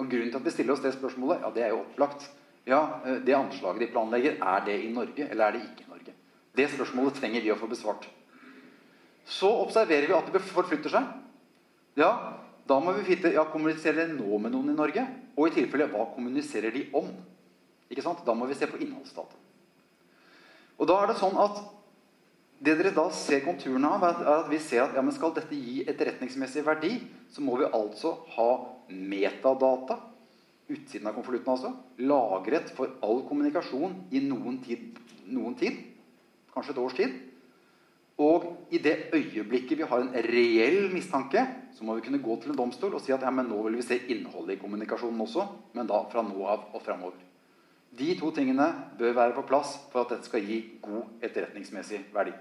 Og 0.00 0.08
Grunnen 0.08 0.30
til 0.30 0.38
at 0.38 0.46
vi 0.46 0.54
stiller 0.54 0.74
oss 0.74 0.84
det 0.84 0.94
spørsmålet, 0.94 1.42
ja, 1.42 1.50
det 1.54 1.64
er 1.66 1.74
jo 1.74 1.82
opplagt. 1.82 2.28
Ja, 2.66 3.00
eh, 3.04 3.18
Det 3.24 3.34
anslaget 3.34 3.80
de 3.80 3.92
planlegger, 3.92 4.38
er 4.40 4.64
det 4.64 4.84
i 4.84 4.92
Norge, 4.92 5.28
eller 5.28 5.46
er 5.46 5.52
det 5.52 5.62
ikke 5.62 5.84
i 5.86 5.90
Norge? 5.90 6.14
Det 6.56 6.70
spørsmålet 6.70 7.14
trenger 7.14 7.42
vi 7.42 7.52
å 7.52 7.58
få 7.58 7.68
besvart. 7.68 8.06
Så 9.24 9.50
observerer 9.62 10.06
vi 10.06 10.14
at 10.14 10.32
det 10.32 10.42
forflytter 10.42 10.90
seg. 10.90 11.04
Ja, 11.96 12.38
da 12.68 12.78
må 12.80 12.94
vi 12.96 13.14
vite 13.14 13.32
ja, 13.32 13.44
kommuniserer 13.44 14.06
de 14.08 14.16
nå 14.16 14.38
med 14.38 14.52
noen 14.54 14.70
i 14.70 14.76
Norge. 14.76 15.06
Og 15.36 15.48
i 15.48 15.54
tilfelle 15.54 15.88
hva 15.90 16.06
kommuniserer 16.14 16.72
de 16.74 16.86
om? 16.94 17.08
Ikke 17.90 18.04
sant? 18.04 18.24
Da 18.26 18.34
må 18.34 18.46
vi 18.46 18.54
se 18.54 18.66
på 18.66 18.80
innholdsdata. 18.80 19.36
Og 20.78 20.88
da 20.88 20.98
er 21.02 21.12
det 21.12 21.18
sånn 21.20 21.36
at 21.38 21.60
det 22.62 22.76
dere 22.78 22.92
da 22.94 23.08
ser 23.14 23.42
konturene 23.42 23.90
av, 23.90 24.04
er 24.06 24.28
at 24.36 24.50
vi 24.50 24.60
ser 24.62 24.84
at 24.84 24.94
ja, 24.94 25.02
skal 25.14 25.34
dette 25.34 25.56
gi 25.58 25.82
etterretningsmessig 25.82 26.62
verdi, 26.66 26.92
så 27.32 27.42
må 27.42 27.56
vi 27.58 27.66
altså 27.66 28.14
ha 28.36 28.50
metadata 28.88 29.98
utsiden 30.70 31.08
av 31.10 31.16
konvolutten 31.16 31.52
altså, 31.52 31.72
lagret 32.06 32.70
for 32.76 32.94
all 33.02 33.24
kommunikasjon 33.26 33.96
i 34.14 34.22
noen 34.24 34.60
tid, 34.62 35.00
noen 35.34 35.56
tid, 35.58 35.80
kanskje 36.54 36.76
et 36.76 36.82
års 36.84 36.96
tid. 37.00 37.18
Og 38.22 38.46
i 38.70 38.78
det 38.84 39.08
øyeblikket 39.16 39.80
vi 39.80 39.88
har 39.88 40.04
en 40.04 40.14
reell 40.28 40.86
mistanke, 40.92 41.42
så 41.74 41.84
må 41.84 41.96
vi 41.96 42.06
kunne 42.06 42.22
gå 42.22 42.36
til 42.38 42.52
en 42.52 42.60
domstol 42.62 42.94
og 42.94 43.02
si 43.02 43.14
at 43.14 43.24
ja, 43.24 43.32
nå 43.32 43.58
vil 43.66 43.80
vi 43.80 43.88
se 43.88 43.98
innholdet 44.12 44.54
i 44.54 44.62
kommunikasjonen 44.62 45.26
også, 45.26 45.48
men 45.74 45.90
da 45.90 46.04
fra 46.12 46.22
nå 46.22 46.46
av 46.46 46.68
og 46.76 46.84
framover. 46.84 47.31
De 47.92 48.14
to 48.18 48.30
tingene 48.32 48.68
bør 48.98 49.12
være 49.18 49.36
på 49.36 49.44
plass 49.48 49.76
for 49.92 50.04
at 50.04 50.14
dette 50.14 50.30
skal 50.30 50.46
gi 50.46 50.62
god 50.84 51.24
etterretningsmessig 51.24 52.00
verdi. 52.14 52.32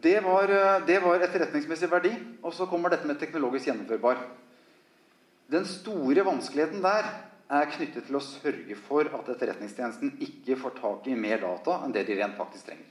Det 0.00 0.18
var, 0.24 0.52
det 0.86 1.00
var 1.04 1.24
etterretningsmessig 1.24 1.90
verdi. 1.92 2.12
Og 2.44 2.54
så 2.56 2.68
kommer 2.68 2.92
dette 2.92 3.08
med 3.08 3.20
teknologisk 3.20 3.68
gjennomførbar. 3.68 4.20
Den 5.50 5.66
store 5.66 6.24
vanskeligheten 6.24 6.84
der 6.84 7.08
er 7.50 7.70
knyttet 7.74 8.06
til 8.06 8.16
å 8.16 8.22
sørge 8.22 8.76
for 8.86 9.08
at 9.10 9.28
Etterretningstjenesten 9.34 10.14
ikke 10.22 10.58
får 10.60 10.76
tak 10.78 11.08
i 11.10 11.16
mer 11.18 11.40
data 11.42 11.80
enn 11.82 11.94
det 11.94 12.04
de 12.06 12.18
rent 12.20 12.36
faktisk 12.38 12.68
trenger. 12.68 12.86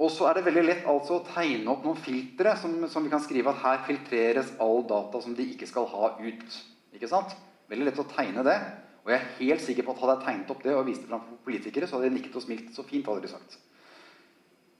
Og 0.00 0.08
så 0.08 0.30
er 0.30 0.38
det 0.38 0.46
veldig 0.46 0.62
lett 0.64 0.86
altså 0.88 1.18
å 1.18 1.24
tegne 1.28 1.68
opp 1.68 1.82
noen 1.84 1.98
filtre 2.00 2.54
som, 2.56 2.72
som, 2.88 3.04
vi 3.04 3.12
kan 3.12 3.20
skrive 3.20 3.52
at 3.52 3.60
her 3.60 3.82
filtreres 3.84 4.54
all 4.62 4.80
data 4.88 5.20
som 5.20 5.34
de 5.36 5.44
ikke 5.52 5.68
skal 5.68 5.88
ha 5.90 6.14
ut. 6.22 6.54
Ikke 6.96 7.10
sant? 7.10 7.34
Veldig 7.68 7.90
lett 7.90 8.00
å 8.00 8.08
tegne 8.08 8.44
det. 8.46 8.56
Og 9.04 9.12
jeg 9.12 9.20
er 9.20 9.34
helt 9.40 9.64
sikker 9.64 9.84
på 9.84 9.92
at 9.92 10.00
hadde 10.00 10.14
jeg 10.16 10.24
tegnet 10.24 10.54
opp 10.54 10.64
det 10.64 10.72
og 10.76 10.86
vist 10.88 11.04
det 11.04 11.10
fram 11.10 11.26
for 11.26 11.44
politikere, 11.44 11.88
så 11.88 11.98
hadde 11.98 12.08
de 12.08 12.16
nikket 12.16 12.40
og 12.40 12.46
smilt 12.46 12.72
så 12.76 12.84
fint. 12.88 13.06
hadde 13.06 13.26
de 13.26 13.32
sagt. 13.32 13.58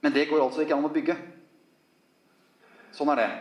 Men 0.01 0.17
det 0.17 0.25
går 0.29 0.41
altså 0.41 0.65
ikke 0.65 0.77
an 0.77 0.89
å 0.89 0.93
bygge. 0.93 1.15
Sånn 2.97 3.13
er 3.13 3.21
det. 3.21 3.31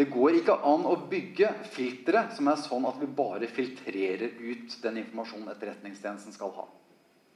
Det 0.00 0.08
går 0.08 0.38
ikke 0.38 0.56
an 0.64 0.86
å 0.88 0.96
bygge 1.10 1.50
filtre 1.74 2.24
som 2.32 2.48
er 2.48 2.60
sånn 2.62 2.86
at 2.88 2.96
vi 3.00 3.08
bare 3.12 3.48
filtrerer 3.50 4.38
ut 4.40 4.76
den 4.80 5.02
informasjonen 5.02 5.52
Etterretningstjenesten 5.52 6.32
skal 6.32 6.54
ha. 6.56 6.64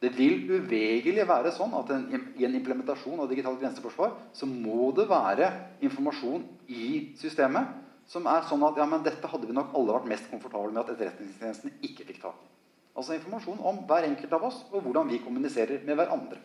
Det 0.03 0.11
vil 0.17 0.43
uvegerlig 0.51 1.25
være 1.29 1.53
sånn 1.55 1.75
at 1.79 1.91
en, 1.95 2.05
i 2.37 2.45
en 2.45 2.57
implementasjon 2.59 3.23
av 3.23 3.31
digitalt 3.31 3.61
grenseforsvar 3.63 4.13
så 4.37 4.49
må 4.49 4.91
det 4.97 5.07
være 5.09 5.51
informasjon 5.87 6.43
i 6.69 7.15
systemet 7.21 7.71
som 8.11 8.27
er 8.29 8.45
sånn 8.49 8.65
at 8.67 8.77
ja, 8.77 8.85
men 8.89 9.05
dette 9.05 9.29
hadde 9.31 9.49
vi 9.49 9.57
nok 9.57 9.73
alle 9.77 9.95
vært 9.97 10.11
mest 10.11 10.27
komfortable 10.29 10.75
med 10.75 10.83
at 10.83 10.93
Etterretningstjenesten 10.93 11.73
ikke 11.87 12.05
fikk 12.11 12.21
tak 12.27 12.43
i. 12.45 12.51
Altså 12.95 13.17
informasjon 13.17 13.63
om 13.65 13.81
hver 13.89 14.07
enkelt 14.11 14.35
av 14.37 14.45
oss 14.51 14.61
og 14.71 14.83
hvordan 14.85 15.09
vi 15.11 15.23
kommuniserer 15.23 15.81
med 15.87 15.97
hverandre. 15.99 16.43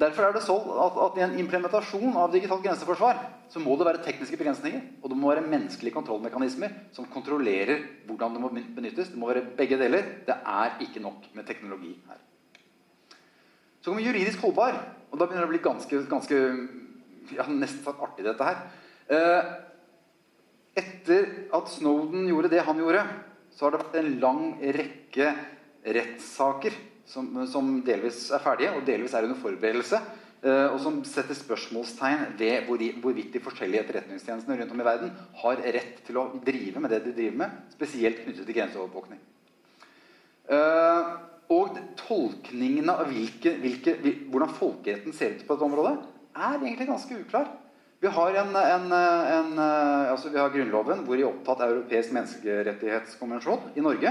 Derfor 0.00 0.24
er 0.24 0.34
det 0.34 0.42
sånn 0.46 0.68
at, 0.80 0.94
at, 1.04 1.16
i 1.18 1.24
en 1.26 1.34
implementasjon 1.42 2.14
av 2.16 2.32
digitalt 2.32 2.62
grenseforsvar 2.64 3.18
så 3.52 3.60
må 3.60 3.74
det 3.76 3.86
være 3.86 4.00
tekniske 4.06 4.38
begrensninger, 4.40 4.84
og 5.02 5.12
det 5.12 5.18
må 5.20 5.28
være 5.28 5.44
menneskelige 5.44 5.94
kontrollmekanismer 5.98 6.72
som 6.96 7.08
kontrollerer 7.12 7.82
hvordan 8.08 8.32
det 8.32 8.40
må 8.40 8.50
benyttes. 8.52 9.10
Det 9.12 9.20
må 9.20 9.28
være 9.28 9.44
begge 9.58 9.76
deler. 9.80 10.06
Det 10.24 10.36
er 10.38 10.78
ikke 10.86 11.02
nok 11.04 11.26
med 11.36 11.46
teknologi 11.48 11.92
her. 12.08 12.22
Så 13.82 13.90
kommer 13.90 14.06
juridisk 14.06 14.40
holdbar, 14.46 14.78
og 15.10 15.18
da 15.18 15.26
begynner 15.26 15.44
det 15.44 15.50
å 15.50 15.52
bli 15.52 15.64
ganske, 15.64 16.00
ganske 16.08 16.40
ja, 17.36 17.44
nesten 17.50 17.82
sagt 17.84 18.00
artig, 18.00 18.24
dette 18.24 18.46
her. 18.46 18.62
Eh, 19.12 19.50
etter 20.80 21.28
at 21.52 21.68
Snowden 21.68 22.24
gjorde 22.30 22.52
det 22.54 22.64
han 22.64 22.80
gjorde, 22.80 23.04
så 23.52 23.66
har 23.66 23.74
det 23.74 23.82
vært 23.82 23.98
en 24.00 24.14
lang 24.22 24.44
rekke 24.78 25.34
rettssaker 25.84 26.78
som, 27.08 27.28
som, 27.50 27.70
delvis 27.84 28.28
er 28.32 28.42
ferdige 28.42 28.74
og 28.76 28.84
delvis 28.86 29.14
er 29.14 29.26
under 29.26 29.40
forberedelse. 29.40 30.00
Eh, 30.42 30.68
og 30.72 30.78
som 30.82 30.96
setter 31.06 31.38
spørsmålstegn 31.38 32.32
ved 32.38 32.66
hvorvidt 32.66 33.34
de 33.36 33.42
forskjellige 33.42 33.84
etterretningstjenestene 33.84 34.56
rundt 34.58 34.72
om 34.74 34.80
i 34.82 34.86
verden 34.88 35.12
har 35.42 35.60
rett 35.76 36.00
til 36.06 36.18
å 36.18 36.28
drive 36.42 36.82
med 36.82 36.90
det 36.90 37.04
de 37.04 37.12
driver 37.14 37.44
med, 37.44 37.60
spesielt 37.76 38.24
knyttet 38.24 38.48
til 38.48 38.58
grenseovervåkning. 38.58 39.20
Eh, 40.50 41.12
og 41.52 41.78
tolkningene 42.00 42.94
av 42.96 43.10
hvilke, 43.12 43.54
hvilke, 43.62 43.94
hvordan 44.32 44.54
folkeretten 44.56 45.14
ser 45.14 45.36
ut 45.36 45.46
på 45.46 45.54
dette 45.54 45.68
området, 45.68 45.96
er 46.32 46.56
egentlig 46.56 46.88
ganske 46.88 47.18
uklar. 47.22 47.50
Vi 48.02 48.10
har, 48.10 48.34
en, 48.40 48.56
en, 48.58 48.86
en, 48.90 49.58
altså 50.10 50.32
vi 50.32 50.40
har 50.40 50.50
Grunnloven, 50.50 51.04
hvor 51.06 51.14
de 51.14 51.26
opptatt 51.28 51.60
av 51.62 51.70
europeisk 51.70 52.16
menneskerettighetskonvensjon 52.16 53.76
i 53.78 53.84
Norge. 53.84 54.10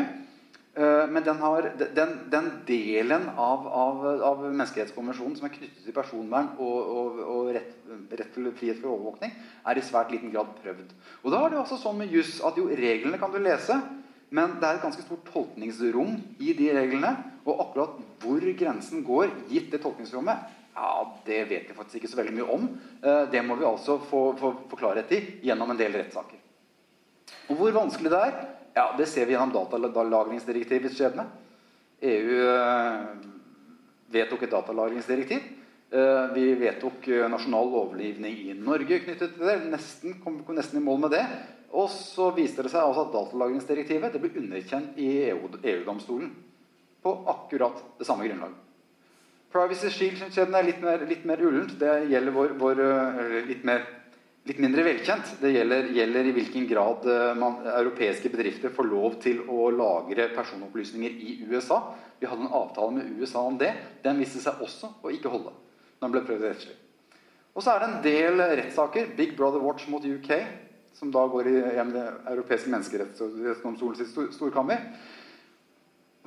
Eh, 0.71 1.07
men 1.11 1.23
den, 1.23 1.39
har, 1.43 1.65
den, 1.95 2.11
den 2.31 2.45
delen 2.67 3.25
av, 3.35 3.65
av, 3.67 4.05
av, 4.23 4.43
menneskerettskonvensjonen 4.45 5.33
som 5.35 5.49
er 5.49 5.51
knyttet 5.57 5.81
til 5.83 5.95
personvern 5.95 6.53
og, 6.63 6.77
og, 6.77 7.17
og 7.25 7.49
rett, 7.57 7.73
rett, 8.07 8.29
til 8.31 8.47
frihet 8.55 8.79
for 8.79 8.93
overvåkning, 8.93 9.33
er 9.67 9.81
i 9.81 9.83
svært 9.83 10.13
liten 10.15 10.31
grad 10.31 10.53
prøvd. 10.61 10.93
Og 11.25 11.33
da 11.33 11.41
er 11.43 11.51
det 11.51 11.59
også 11.59 11.81
sånn 11.81 11.99
med 11.99 12.15
juss 12.15 12.37
at 12.47 12.55
jo, 12.55 12.69
reglene 12.71 13.19
kan 13.19 13.35
du 13.35 13.41
lese, 13.43 13.75
men 14.31 14.55
det 14.61 14.69
er 14.69 14.79
et 14.79 14.85
ganske 14.85 15.03
stort 15.03 15.27
tolkningsrom 15.33 16.15
i 16.39 16.55
de 16.55 16.71
reglene. 16.77 17.11
Og 17.43 17.65
akkurat 17.65 17.99
hvor 18.23 18.47
grensen 18.55 19.03
går, 19.03 19.27
gitt 19.51 19.73
det 19.73 19.81
tolkningsrommet, 19.83 20.47
ja, 20.71 20.91
det 21.27 21.41
vet 21.49 21.67
vi 21.67 21.75
faktisk 21.75 21.99
ikke 21.99 22.13
så 22.13 22.21
veldig 22.21 22.37
mye 22.37 22.47
om. 22.55 22.69
Eh, 23.03 23.25
det 23.33 23.43
må 23.43 23.59
vi 23.59 23.67
altså 23.67 23.99
få, 24.07 24.29
få, 24.39 24.53
få 24.71 24.79
klarhet 24.79 25.11
i 25.11 25.21
gjennom 25.49 25.75
en 25.75 25.83
del 25.83 25.99
rettssaker. 25.99 26.39
Og 27.51 27.59
hvor 27.59 27.75
vanskelig 27.75 28.11
det 28.13 28.23
er, 28.29 28.37
ja, 28.73 28.93
det 28.97 29.05
ser 29.11 29.25
vi 29.27 29.35
gjennom 29.35 29.51
datalagringsdirektivets 29.53 30.95
skjebne. 30.95 31.25
EU 32.01 32.37
eh, 32.49 33.01
vedtok 34.13 34.45
et 34.45 34.53
datalagringsdirektiv. 34.53 35.49
Eh, 35.91 36.27
vi 36.33 36.45
vedtok 36.57 37.07
eh, 37.11 37.27
nasjonal 37.29 37.67
lovgivning 37.73 38.37
i 38.47 38.55
Norge 38.57 39.01
knyttet 39.03 39.35
til 39.35 39.49
det. 39.49 39.57
Nesten, 39.69 40.15
kom, 40.23 40.39
kom 40.47 40.57
nesten 40.57 40.79
i 40.79 40.85
mål 40.85 41.03
med 41.05 41.15
det. 41.17 41.25
Og 41.71 41.91
så 41.93 42.31
viste 42.35 42.63
det 42.65 42.71
seg 42.73 42.83
altså 42.83 43.05
at 43.05 43.13
datalagringsdirektivet 43.15 44.15
det 44.15 44.23
ble 44.23 44.33
underkjent 44.41 44.97
i 44.99 45.11
EU-domstolen. 45.29 46.31
på 47.01 47.11
akkurat 47.25 47.79
det 47.97 48.05
samme 48.05 48.27
grunnlaget. 48.27 48.57
Privacy 49.51 49.89
Shield-skjeden 49.89 50.53
er 50.53 50.67
litt 50.67 50.83
mer, 50.83 51.01
litt 51.09 51.23
mer 51.25 51.41
ullent. 51.41 51.71
Det 51.79 51.95
gjelder 52.11 52.35
vår, 52.35 52.51
vår 52.61 52.81
litt 53.47 53.63
mer 53.65 53.87
litt 54.49 54.61
mindre 54.61 54.85
velkjent. 54.85 55.35
Det 55.41 55.51
gjelder, 55.53 55.89
gjelder 55.95 56.29
i 56.29 56.35
hvilken 56.35 56.67
grad 56.69 57.05
uh, 57.09 57.33
man, 57.37 57.59
europeiske 57.75 58.31
bedrifter 58.33 58.73
får 58.73 58.89
lov 58.89 59.17
til 59.23 59.43
å 59.49 59.69
lagre 59.75 60.29
personopplysninger 60.35 61.19
i 61.21 61.35
USA. 61.51 61.81
Vi 62.21 62.29
hadde 62.29 62.47
en 62.47 62.55
avtale 62.61 62.97
med 62.97 63.21
USA 63.21 63.43
om 63.45 63.59
det. 63.61 63.73
Den 64.05 64.21
viste 64.21 64.41
seg 64.41 64.61
også 64.63 64.95
å 65.01 65.13
ikke 65.13 65.31
holde. 65.33 65.53
den 66.01 66.13
ble 66.13 66.23
prøvd 66.25 66.47
rettslig. 66.47 66.75
Og 67.53 67.63
så 67.63 67.73
er 67.73 67.81
det 67.81 67.87
en 67.89 68.03
del 68.05 68.43
rettssaker. 68.57 69.11
Big 69.17 69.35
Brother 69.37 69.61
Watch 69.61 69.87
mot 69.91 70.05
UK, 70.05 70.31
som 70.97 71.11
da 71.13 71.25
går 71.27 71.49
i 71.49 71.55
det 71.61 72.05
europeiske 72.31 72.71
menneskerettsdomstolens 72.71 74.15
storkammer. 74.37 74.85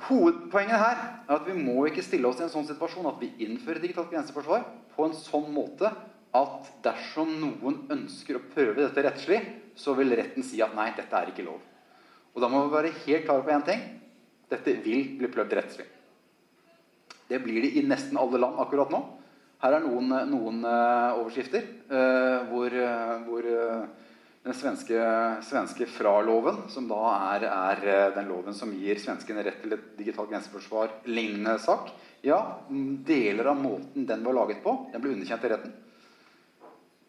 Hovedpoenget 0.05 0.77
her 0.77 1.01
er 1.25 1.37
at 1.37 1.47
vi 1.47 1.55
må 1.57 1.85
ikke 1.87 2.03
stille 2.03 2.27
oss 2.27 2.41
i 2.41 2.45
en 2.45 2.51
sånn 2.51 2.67
situasjon 2.67 3.07
at 3.09 3.21
vi 3.21 3.31
innfører 3.45 3.81
digitalt 3.81 4.11
grenseforsvar 4.11 4.65
på 4.95 5.07
en 5.07 5.15
sånn 5.17 5.47
måte 5.55 5.89
at 6.35 6.71
dersom 6.85 7.31
noen 7.41 7.81
ønsker 7.93 8.37
å 8.37 8.45
prøve 8.51 8.81
dette 8.81 9.03
rettslig, 9.05 9.39
så 9.75 9.95
vil 9.97 10.15
retten 10.15 10.45
si 10.45 10.61
at 10.63 10.75
nei, 10.75 10.91
dette 10.95 11.19
er 11.19 11.31
ikke 11.31 11.45
lov. 11.45 11.59
Og 12.35 12.43
da 12.43 12.49
må 12.51 12.65
vi 12.65 12.75
være 12.75 12.95
helt 13.05 13.27
klare 13.27 13.45
på 13.45 13.53
én 13.55 13.67
ting. 13.67 13.83
Dette 14.51 14.75
vil 14.83 15.15
bli 15.19 15.29
prøvd 15.31 15.55
rettslig. 15.57 15.85
Det 17.29 17.39
blir 17.41 17.63
det 17.63 17.75
i 17.79 17.85
nesten 17.87 18.19
alle 18.21 18.41
land 18.41 18.59
akkurat 18.61 18.91
nå. 18.93 19.01
Her 19.63 19.77
er 19.77 19.85
noen, 19.85 20.11
noen 20.29 20.59
uh, 20.67 21.15
overskrifter 21.21 21.63
uh, 21.89 22.43
hvor, 22.51 22.75
uh, 22.75 23.15
hvor 23.25 23.47
den 24.45 24.53
svenske, 24.53 24.99
svenske 25.47 25.87
fra-loven, 25.89 26.65
som 26.69 26.89
da 26.91 26.99
er, 27.31 27.47
er, 27.49 28.11
den 28.13 28.27
loven 28.29 28.53
som 28.53 28.73
gir 28.77 28.99
svenskene 29.01 29.41
rett 29.47 29.63
til 29.63 29.73
et 29.73 29.87
digitalt 29.97 30.29
grenseforsvar, 30.29 30.99
lignende 31.09 31.55
sak. 31.63 31.89
Ja, 32.25 32.59
deler 32.69 33.49
av 33.55 33.57
måten 33.63 34.05
den 34.05 34.21
var 34.27 34.37
laget 34.37 34.61
på, 34.61 34.75
den 34.93 35.01
ble 35.01 35.15
underkjent 35.15 35.47
i 35.47 35.53
retten. 35.55 35.73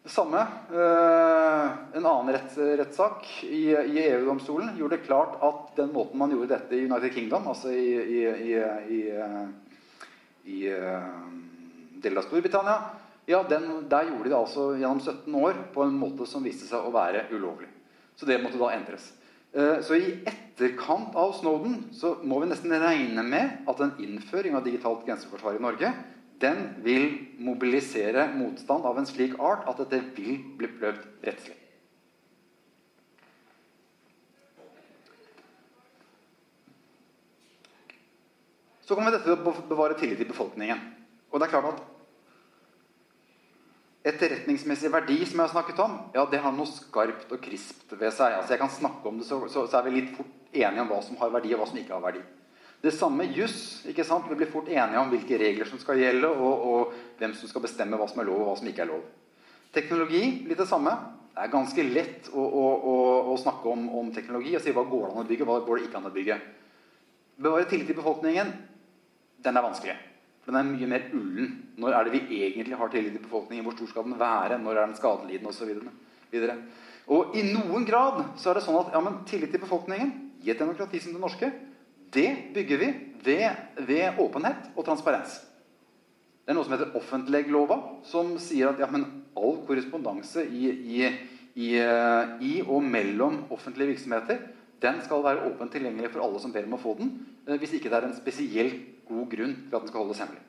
Det 0.07 0.13
samme. 0.13 0.39
Eh, 0.71 1.69
en 1.93 2.05
annen 2.05 2.29
rett, 2.31 2.53
rettssak 2.57 3.25
i, 3.43 3.63
i 3.75 4.03
EU-domstolen 4.05 4.69
gjorde 4.79 4.95
det 4.95 5.03
klart 5.03 5.33
at 5.43 5.73
den 5.75 5.89
måten 5.91 6.21
man 6.21 6.31
gjorde 6.31 6.53
dette 6.53 6.77
i 6.77 6.85
United 6.85 7.11
Kingdom, 7.11 7.49
altså 7.51 7.73
i, 7.75 7.89
i, 8.15 8.21
i, 8.95 9.01
i 10.47 10.61
eh, 10.71 11.11
deler 11.99 12.21
av 12.21 12.27
Storbritannia 12.29 12.77
ja, 13.27 13.43
den, 13.51 13.67
Der 13.91 14.07
gjorde 14.07 14.29
de 14.29 14.31
det 14.31 14.39
altså 14.39 14.69
gjennom 14.79 15.03
17 15.03 15.39
år 15.43 15.59
på 15.75 15.83
en 15.83 15.99
måte 15.99 16.31
som 16.31 16.47
viste 16.47 16.71
seg 16.71 16.87
å 16.87 16.95
være 16.95 17.27
ulovlig. 17.35 17.67
Så 18.15 18.31
det 18.31 18.39
måtte 18.39 18.63
da 18.63 18.71
endres. 18.77 19.11
Eh, 19.51 19.81
så 19.83 19.99
i 19.99 20.21
etterkant 20.23 21.19
av 21.19 21.35
Snowden 21.35 21.81
så 21.91 22.15
må 22.23 22.39
vi 22.45 22.53
nesten 22.53 22.79
regne 22.79 23.27
med 23.27 23.67
at 23.67 23.83
en 23.83 23.97
innføring 23.99 24.55
av 24.55 24.63
digitalt 24.63 25.03
grenseforsvar 25.03 25.59
i 25.59 25.67
Norge 25.67 25.91
den 26.41 26.75
vil 26.85 27.07
mobilisere 27.41 28.27
motstand 28.35 28.85
av 28.85 28.99
en 28.99 29.09
slik 29.09 29.37
art 29.41 29.65
at 29.69 29.79
dette 29.81 30.01
vil 30.17 30.43
bli 30.59 30.69
prøvd 30.77 31.01
rettslig. 31.25 31.57
Så 38.87 38.95
kommer 38.95 39.11
dette 39.11 39.27
til 39.27 39.35
å 39.35 39.53
bevare 39.67 39.97
tillit 39.99 40.21
i 40.23 40.29
befolkningen. 40.29 40.79
Og 41.27 41.41
det 41.41 41.47
er 41.47 41.51
klart 41.51 41.73
at 41.73 41.81
etterretningsmessig 44.07 44.91
verdi 44.93 45.17
som 45.25 45.41
jeg 45.41 45.43
har 45.43 45.51
snakket 45.51 45.81
om, 45.83 45.97
ja, 46.15 46.23
det 46.31 46.39
har 46.39 46.53
noe 46.55 46.69
skarpt 46.69 47.33
og 47.35 47.41
krispt 47.43 47.91
ved 47.97 48.13
seg. 48.15 48.37
Altså 48.37 48.55
jeg 48.55 48.61
kan 48.61 48.71
snakke 48.71 49.09
om 49.09 49.19
det, 49.19 49.27
så, 49.27 49.41
så, 49.51 49.65
så 49.67 49.81
er 49.81 49.89
vi 49.89 49.97
litt 49.97 50.13
fort 50.15 50.53
enige 50.53 50.85
om 50.85 50.93
hva 50.93 51.01
som 51.03 51.19
har 51.19 51.33
verdi, 51.33 51.51
og 51.51 51.59
hva 51.59 51.67
som 51.67 51.81
ikke 51.81 51.97
har 51.97 52.05
verdi. 52.05 52.23
Det 52.87 52.93
samme 52.95 53.25
juss. 53.35 53.83
Vi 53.85 53.93
blir 53.93 54.51
fort 54.51 54.69
enige 54.69 54.99
om 54.99 55.09
hvilke 55.11 55.37
regler 55.37 55.67
som 55.67 55.79
skal 55.81 55.99
gjelde, 55.99 56.29
og, 56.29 56.61
og, 56.71 56.93
hvem 57.19 57.33
som 57.35 57.49
skal 57.51 57.65
bestemme 57.65 57.97
hva 57.99 58.05
som 58.07 58.21
er 58.23 58.29
lov, 58.29 58.39
og 58.39 58.47
hva 58.47 58.53
som 58.61 58.69
ikke 58.71 58.85
er 58.85 58.91
lov. 58.93 59.01
Teknologi 59.75 60.21
litt 60.47 60.61
det 60.61 60.69
samme. 60.69 60.93
Det 61.33 61.43
er 61.43 61.51
ganske 61.51 61.83
lett 61.83 62.29
å, 62.31 62.39
å, 62.45 62.63
å, 62.79 62.95
å 63.33 63.35
snakke 63.41 63.67
om, 63.73 63.89
om, 63.99 64.13
teknologi 64.15 64.55
og 64.55 64.63
si 64.63 64.71
hva 64.71 64.85
går 64.87 65.03
det 65.03 65.11
an 65.11 65.25
å 65.25 65.27
bygge, 65.33 65.49
hva 65.49 65.59
går 65.67 65.81
det 65.81 65.89
ikke 65.89 65.99
an 65.99 66.07
å 66.07 66.13
bygge. 66.15 66.39
Bevare 67.43 67.67
tillit 67.67 67.91
til 67.91 67.99
befolkningen, 67.99 68.55
den 69.43 69.59
er 69.59 69.67
vanskelig. 69.67 69.99
For 70.45 70.55
den 70.55 70.63
er 70.63 70.71
mye 70.71 70.91
mer 70.95 71.11
ullen. 71.11 71.53
Når 71.75 71.93
er 71.93 72.07
det 72.07 72.15
vi 72.15 72.41
egentlig 72.47 72.79
har 72.79 72.95
tillit 72.95 73.17
til 73.19 73.27
befolkningen? 73.27 73.67
Hvor 73.67 73.75
stor 73.75 73.91
skal 73.91 74.07
den 74.07 74.19
være? 74.23 74.63
Når 74.63 74.77
er 74.77 74.85
den 74.87 74.99
skadelidende? 75.03 75.51
Og, 75.51 75.59
så 75.59 76.55
og 77.11 77.35
i 77.35 77.49
noen 77.51 77.83
grad 77.87 78.23
så 78.39 78.53
er 78.53 78.61
det 78.61 78.63
sånn 78.63 78.79
at 78.79 78.95
ja, 78.95 79.03
men 79.03 79.25
tillit 79.27 79.51
til 79.51 79.67
befolkningen 79.67 80.15
i 80.47 80.55
et 80.55 80.63
demokrati 80.63 81.03
som 81.03 81.11
det 81.11 81.21
norske 81.27 81.51
det 82.13 82.53
bygger 82.55 82.81
vi 82.81 82.89
ved, 83.23 83.49
ved, 83.87 84.19
åpenhet 84.19 84.69
og 84.75 84.85
transparens. 84.87 85.39
Det 86.45 86.53
er 86.53 86.55
noe 86.55 86.63
som 86.63 86.77
heter 86.77 86.95
offentleglova, 86.95 87.77
som 88.07 88.37
sier 88.39 88.71
at 88.71 88.79
ja, 88.79 88.87
all 88.87 89.57
korrespondanse 89.67 90.45
i, 90.47 90.69
i, 90.71 91.09
i, 91.59 91.71
i, 92.47 92.53
og 92.63 92.85
mellom 92.85 93.41
offentlige 93.51 93.91
virksomheter 93.95 94.39
den 94.81 95.01
skal 95.03 95.25
være 95.25 95.47
åpent 95.49 95.73
tilgjengelig 95.73 96.13
for 96.13 96.23
alle 96.23 96.39
som 96.39 96.53
ber 96.53 96.67
om 96.69 96.77
å 96.77 96.81
få 96.81 96.93
den, 96.99 97.09
eh, 97.47 97.57
hvis 97.57 97.73
ikke 97.75 97.89
det 97.89 97.97
er 97.97 98.07
en 98.07 98.15
spesielt 98.15 99.07
god 99.07 99.25
grunn 99.31 99.55
til 99.57 99.73
at 99.73 99.81
den 99.81 99.89
skal 99.89 100.03
holdes 100.03 100.21
hemmelig. 100.21 100.43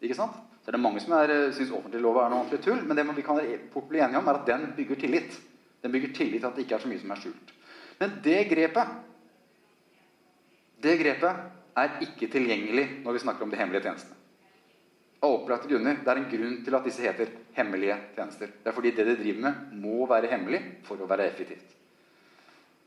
Ikke 0.00 0.16
sant? 0.16 0.38
Så 0.64 0.72
er 0.72 0.76
det 0.76 0.82
mange 0.82 1.02
som 1.04 1.12
eh, 1.18 1.52
syns 1.54 1.74
offentliglova 1.76 2.24
er 2.24 2.32
noe 2.32 2.46
ordentlig 2.46 2.62
tull, 2.64 2.80
men 2.86 2.96
det 2.96 3.04
vi 3.12 3.26
kan 3.26 3.40
fort 3.74 3.88
bli 3.90 4.00
enige 4.00 4.22
om, 4.22 4.32
er 4.32 4.40
at 4.40 4.48
den 4.48 4.66
bygger 4.78 5.00
tillit. 5.04 5.38
Den 5.84 5.92
bygger 5.92 6.16
tillit 6.16 6.40
til 6.40 6.48
at 6.48 6.56
det 6.56 6.64
ikke 6.64 6.78
er 6.80 6.84
så 6.84 6.90
mye 6.90 7.02
som 7.04 7.12
er 7.14 7.20
skjult. 7.20 7.54
Men 8.00 8.18
det 8.24 8.40
grepet 8.48 8.96
det 10.80 10.96
grepet 11.00 11.80
er 11.80 12.00
ikke 12.06 12.28
tilgjengelig 12.32 12.86
når 13.04 13.16
vi 13.16 13.22
snakker 13.24 13.44
om 13.44 13.52
de 13.52 13.58
hemmelige 13.60 13.84
tjenestene. 13.86 14.16
Av 15.20 15.34
opplagte 15.36 15.68
grunner. 15.68 15.98
Det 16.00 16.08
er 16.08 16.18
en 16.22 16.30
grunn 16.30 16.54
til 16.64 16.76
at 16.76 16.86
disse 16.88 17.04
heter 17.04 17.32
hemmelige 17.58 17.96
tjenester. 18.16 18.52
Det 18.62 18.70
er 18.70 18.76
fordi 18.76 18.92
det 18.96 19.04
de 19.04 19.16
driver 19.18 19.42
med, 19.44 19.64
må 19.82 20.06
være 20.08 20.30
hemmelig 20.32 20.60
for 20.86 21.00
å 21.00 21.08
være 21.10 21.26
effektivt. 21.28 21.74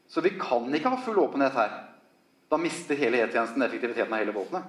Så 0.10 0.22
vi 0.26 0.34
kan 0.40 0.66
ikke 0.74 0.96
ha 0.96 1.02
full 1.06 1.22
åpenhet 1.22 1.54
her. 1.58 1.76
Da 2.50 2.58
mister 2.62 2.98
hele 2.98 3.22
E-tjenesten 3.22 3.62
effektiviteten 3.66 4.14
av 4.14 4.22
hele 4.22 4.34
våpenet. 4.34 4.66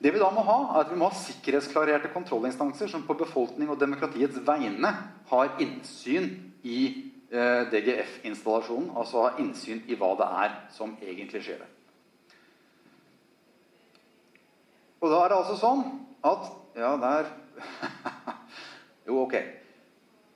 Det 0.00 0.12
vi 0.14 0.20
da 0.20 0.30
må 0.32 0.44
ha, 0.44 0.58
er 0.72 0.84
at 0.84 0.92
vi 0.92 0.96
må 1.00 1.10
ha 1.10 1.16
sikkerhetsklarerte 1.16 2.12
kontrollinstanser 2.14 2.88
som 2.88 3.02
på 3.04 3.16
befolkning 3.20 3.68
og 3.68 3.80
demokratiets 3.80 4.38
vegne 4.46 4.92
har 5.28 5.50
innsyn 5.60 6.30
i 6.64 7.09
DGF-installasjonen, 7.30 8.90
altså 8.98 9.22
ha 9.22 9.36
innsyn 9.38 9.84
i 9.86 9.94
hva 9.98 10.14
det 10.18 10.26
er 10.44 10.56
som 10.74 10.96
egentlig 10.98 11.44
skjer. 11.46 11.62
Og 15.00 15.12
da 15.12 15.20
er 15.22 15.30
det 15.30 15.38
altså 15.38 15.58
sånn 15.60 15.84
at 16.26 16.50
Ja, 16.78 16.92
der 17.00 17.30
Jo, 19.08 19.24
ok. 19.24 19.34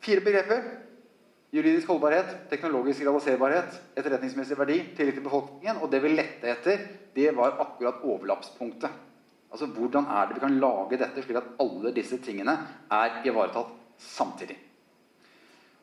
Fire 0.02 0.22
begreper. 0.24 0.64
Juridisk 1.54 1.92
holdbarhet, 1.92 2.32
teknologisk 2.50 3.04
realiserbarhet, 3.06 3.76
etterretningsmessig 3.94 4.56
verdi, 4.58 4.80
tillit 4.96 5.14
til 5.14 5.22
befolkningen. 5.22 5.78
Og 5.78 5.92
det 5.92 6.00
vi 6.02 6.10
lette 6.16 6.50
etter, 6.50 6.82
det 7.14 7.28
var 7.36 7.60
akkurat 7.62 8.02
overlappspunktet. 8.02 8.90
Altså 9.54 9.68
Hvordan 9.70 10.08
er 10.10 10.26
det 10.26 10.34
vi 10.34 10.42
kan 10.42 10.58
lage 10.58 10.98
dette 10.98 11.22
slik 11.22 11.38
at 11.38 11.52
alle 11.62 11.94
disse 11.94 12.18
tingene 12.18 12.56
er 12.90 13.20
ivaretatt 13.22 13.70
samtidig? 14.02 14.58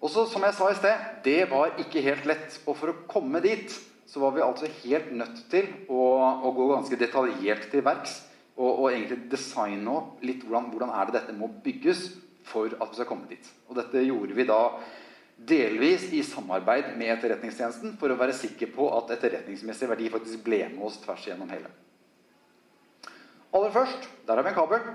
Og 0.02 0.10
så, 0.10 0.26
som 0.26 0.42
jeg 0.46 0.58
sa 0.58 0.68
i 0.72 0.78
sted, 0.80 1.08
det 1.26 1.40
var 1.52 1.76
ikke 1.82 2.02
helt 2.02 2.26
lett. 2.30 2.58
Og 2.66 2.78
for 2.80 2.92
å 2.92 3.00
komme 3.10 3.42
dit 3.44 3.70
så 4.10 4.20
var 4.24 4.34
vi 4.36 4.44
altså 4.44 4.68
helt 4.82 5.12
nødt 5.16 5.44
til 5.52 5.70
å, 5.88 6.02
å 6.44 6.52
gå 6.56 6.66
ganske 6.74 6.98
detaljert 7.00 7.70
til 7.72 7.86
verks. 7.86 8.18
Og, 8.58 8.68
og, 8.68 8.88
egentlig 8.92 9.30
designe 9.32 9.94
opp 9.94 10.26
litt 10.26 10.42
hvordan, 10.44 10.68
hvordan 10.74 10.92
er 10.98 11.08
det 11.08 11.16
dette 11.20 11.36
må 11.38 11.48
bygges 11.64 12.10
for 12.50 12.74
at 12.74 12.90
vi 12.92 12.98
skal 12.98 13.08
komme 13.08 13.30
dit. 13.30 13.46
Og 13.70 13.78
dette 13.78 14.04
gjorde 14.04 14.36
vi 14.38 14.48
da 14.50 14.60
Delvis 15.42 16.04
i 16.14 16.20
samarbeid 16.26 16.92
med 17.00 17.16
Etterretningstjenesten 17.16 17.96
for 17.98 18.14
å 18.14 18.18
være 18.20 18.36
sikker 18.38 18.70
på 18.76 18.90
at 18.94 19.16
etterretningsmessig 19.16 19.88
verdi 19.90 20.10
faktisk 20.14 20.44
ble 20.46 20.60
med 20.70 20.84
oss 20.86 21.00
tvers 21.02 21.24
igjennom 21.26 21.50
hele. 21.50 21.72
Aller 23.58 23.74
først, 23.74 24.06
der 24.28 24.38
har 24.38 24.46
vi 24.46 24.52
en 24.52 24.60
kabel. 24.60 24.92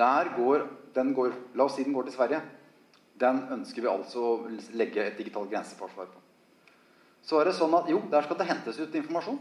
Der 0.00 0.30
går, 0.38 0.64
den 0.94 1.12
går, 1.18 1.36
La 1.58 1.66
oss 1.66 1.76
si 1.76 1.84
den 1.84 1.92
går 1.92 2.08
til 2.08 2.16
Sverige. 2.16 2.40
Den 3.20 3.42
ønsker 3.52 3.84
vi 3.84 3.90
altså 3.92 4.24
å 4.24 4.34
legge 4.78 5.04
et 5.04 5.18
digitalt 5.20 5.50
grenseforsvar 5.52 6.08
på. 6.08 6.22
Så 7.26 7.40
er 7.40 7.50
det 7.50 7.56
sånn 7.58 7.74
at 7.76 7.90
jo, 7.92 8.00
der 8.10 8.24
skal 8.24 8.38
det 8.40 8.48
hentes 8.48 8.80
ut 8.80 8.96
informasjon. 8.96 9.38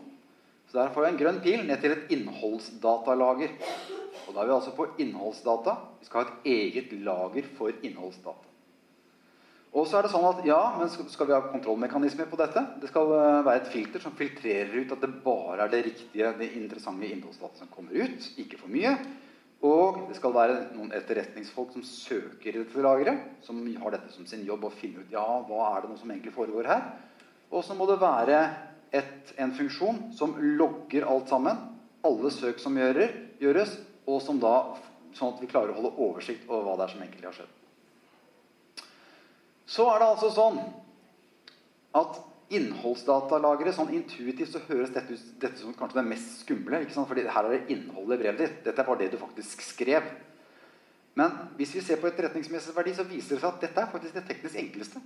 Så 0.69 0.77
der 0.77 0.91
får 0.93 1.05
vi 1.05 1.09
en 1.13 1.21
grønn 1.21 1.39
pil 1.41 1.63
ned 1.65 1.79
til 1.81 1.95
et 1.95 2.11
innholdsdatalager. 2.13 3.55
Og 4.27 4.35
da 4.35 4.43
er 4.43 4.49
vi 4.51 4.53
altså 4.53 4.75
på 4.77 4.85
innholdsdata. 5.01 5.73
Vi 6.01 6.09
skal 6.09 6.21
ha 6.21 6.27
et 6.27 6.51
eget 6.51 6.91
lager 7.01 7.47
for 7.57 7.73
innholdsdata. 7.73 8.45
Og 9.69 9.85
så 9.85 9.99
er 9.99 10.05
det 10.05 10.11
sånn 10.11 10.25
at 10.25 10.41
ja, 10.49 10.59
men 10.79 10.89
skal 10.89 11.27
vi 11.29 11.33
ha 11.35 11.43
kontrollmekanismer 11.51 12.29
på 12.29 12.37
dette? 12.39 12.63
Det 12.81 12.89
skal 12.89 13.11
eh, 13.13 13.41
være 13.45 13.61
et 13.61 13.69
filter 13.69 14.01
som 14.01 14.15
filtrerer 14.17 14.73
ut 14.73 14.93
at 14.95 15.03
det 15.03 15.11
bare 15.21 15.65
er 15.65 15.73
det 15.73 15.83
riktige, 15.85 16.31
det 16.39 16.47
interessante 16.57 17.05
innholdsdata 17.05 17.61
som 17.61 17.69
kommer 17.73 17.93
ut. 17.93 18.29
Ikke 18.41 18.57
for 18.57 18.73
mye. 18.73 18.95
Og 19.65 20.05
det 20.07 20.15
skal 20.15 20.31
være 20.31 20.59
noen 20.71 20.93
etterretningsfolk 20.95 21.73
som 21.75 21.83
søker 21.83 22.53
i 22.53 22.61
dette 22.61 22.83
lageret. 22.83 23.25
Som 23.43 23.59
har 23.81 23.95
dette 23.95 24.13
som 24.13 24.27
sin 24.27 24.45
jobb 24.47 24.69
å 24.69 24.71
finne 24.71 25.03
ut 25.03 25.11
ja, 25.11 25.25
hva 25.47 25.73
er 25.73 25.83
det 25.83 25.91
noe 25.91 25.99
som 25.99 26.11
egentlig 26.13 26.35
foregår 26.35 26.69
her. 26.71 26.85
Og 27.51 27.65
så 27.65 27.75
må 27.75 27.89
det 27.89 27.99
være 27.99 28.39
et, 28.95 29.33
en 29.35 29.51
funksjon 29.57 30.05
som 30.15 30.37
logger 30.39 31.07
alt 31.11 31.31
sammen. 31.31 31.59
Alle 32.07 32.31
søk 32.31 32.61
som 32.63 32.77
gjører, 32.79 33.11
gjøres. 33.41 33.75
Og 34.07 34.21
som 34.23 34.39
da, 34.39 34.55
sånn 35.17 35.35
at 35.35 35.43
vi 35.43 35.51
klarer 35.51 35.73
å 35.73 35.81
holde 35.81 35.95
oversikt 36.07 36.47
over 36.47 36.69
hva 36.69 36.77
det 36.79 36.87
er 36.87 36.93
som 36.95 37.03
egentlig 37.03 37.27
har 37.27 37.39
skjedd. 37.41 37.55
Så 39.69 39.85
er 39.91 39.99
det 40.01 40.07
altså 40.15 40.31
sånn 40.33 40.63
at 41.99 42.23
innholdsdatalageret 42.55 43.77
sånn 43.77 43.91
Intuitivt 43.93 44.53
så 44.53 44.61
høres 44.67 44.93
dette, 44.93 45.17
dette 45.41 45.61
som 45.61 45.75
kanskje 45.77 45.99
det 45.99 46.09
mest 46.09 46.41
skumle. 46.43 46.81
ikke 46.81 46.95
sant? 46.95 47.09
Fordi 47.09 47.27
her 47.27 47.45
er 47.45 47.55
det 47.55 47.75
innholdet 47.75 48.17
i 48.17 48.23
brevet 48.23 48.41
ditt. 48.41 48.59
Dette 48.65 48.81
er 48.81 48.87
bare 48.87 49.03
det 49.03 49.11
du 49.13 49.19
faktisk 49.21 49.63
skrev. 49.65 50.07
Men 51.19 51.35
hvis 51.59 51.73
vi 51.75 51.83
ser 51.83 51.99
på 52.01 52.09
etterretningsmessig 52.09 52.73
så 52.73 53.05
viser 53.07 53.35
det 53.35 53.41
seg 53.41 53.49
at 53.49 53.61
dette 53.65 53.81
er 53.81 53.91
faktisk 53.91 54.15
det 54.15 54.27
teknisk 54.29 54.61
enkleste. 54.61 55.01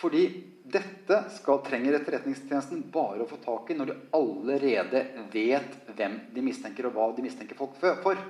Fordi 0.00 0.22
dette 0.70 1.16
skal, 1.34 1.60
trenger 1.66 1.98
Etterretningstjenesten 1.98 2.86
bare 2.92 3.24
å 3.24 3.28
få 3.28 3.40
tak 3.42 3.72
i 3.72 3.76
når 3.76 3.90
de 3.90 3.96
allerede 4.16 5.02
vet 5.32 5.74
hvem 5.96 6.14
de 6.32 6.44
mistenker, 6.46 6.88
og 6.88 6.94
hva 6.96 7.10
de 7.16 7.24
mistenker 7.26 7.58
folk 7.58 7.76
for. 7.80 8.20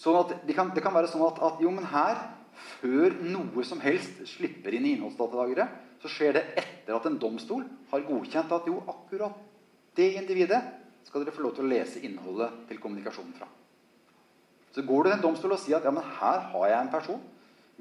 Sånn 0.00 0.18
at 0.18 0.34
de 0.48 0.56
kan, 0.56 0.72
Det 0.74 0.82
kan 0.82 0.94
være 0.94 1.10
sånn 1.12 1.22
at, 1.28 1.38
at 1.38 1.60
jo, 1.62 1.70
men 1.70 1.86
her 1.92 2.18
før 2.80 3.14
noe 3.22 3.64
som 3.64 3.80
helst 3.84 4.24
slipper 4.28 4.74
inn 4.74 4.88
i 4.88 4.96
innholdsdatalageret, 4.96 5.91
så 6.02 6.10
skjer 6.10 6.36
det 6.36 6.44
etter 6.58 6.96
at 6.96 7.06
en 7.06 7.18
domstol 7.20 7.64
har 7.92 8.06
godkjent 8.06 8.52
at 8.52 8.66
jo, 8.66 8.80
akkurat 8.90 9.38
det 9.96 10.08
individet 10.18 10.60
skal 11.06 11.22
dere 11.22 11.34
få 11.34 11.44
lov 11.44 11.54
til 11.56 11.66
å 11.66 11.70
lese 11.70 12.02
innholdet 12.02 12.64
til 12.70 12.80
kommunikasjonen 12.82 13.36
fra. 13.36 13.48
Så 14.72 14.82
går 14.88 15.04
du 15.04 15.10
til 15.10 15.16
en 15.18 15.24
domstol 15.26 15.54
og 15.54 15.60
sier 15.60 15.78
at 15.78 15.86
ja, 15.86 15.92
men 15.94 16.06
her 16.18 16.46
har 16.54 16.68
jeg 16.70 16.78
en 16.80 16.92
person. 16.92 17.20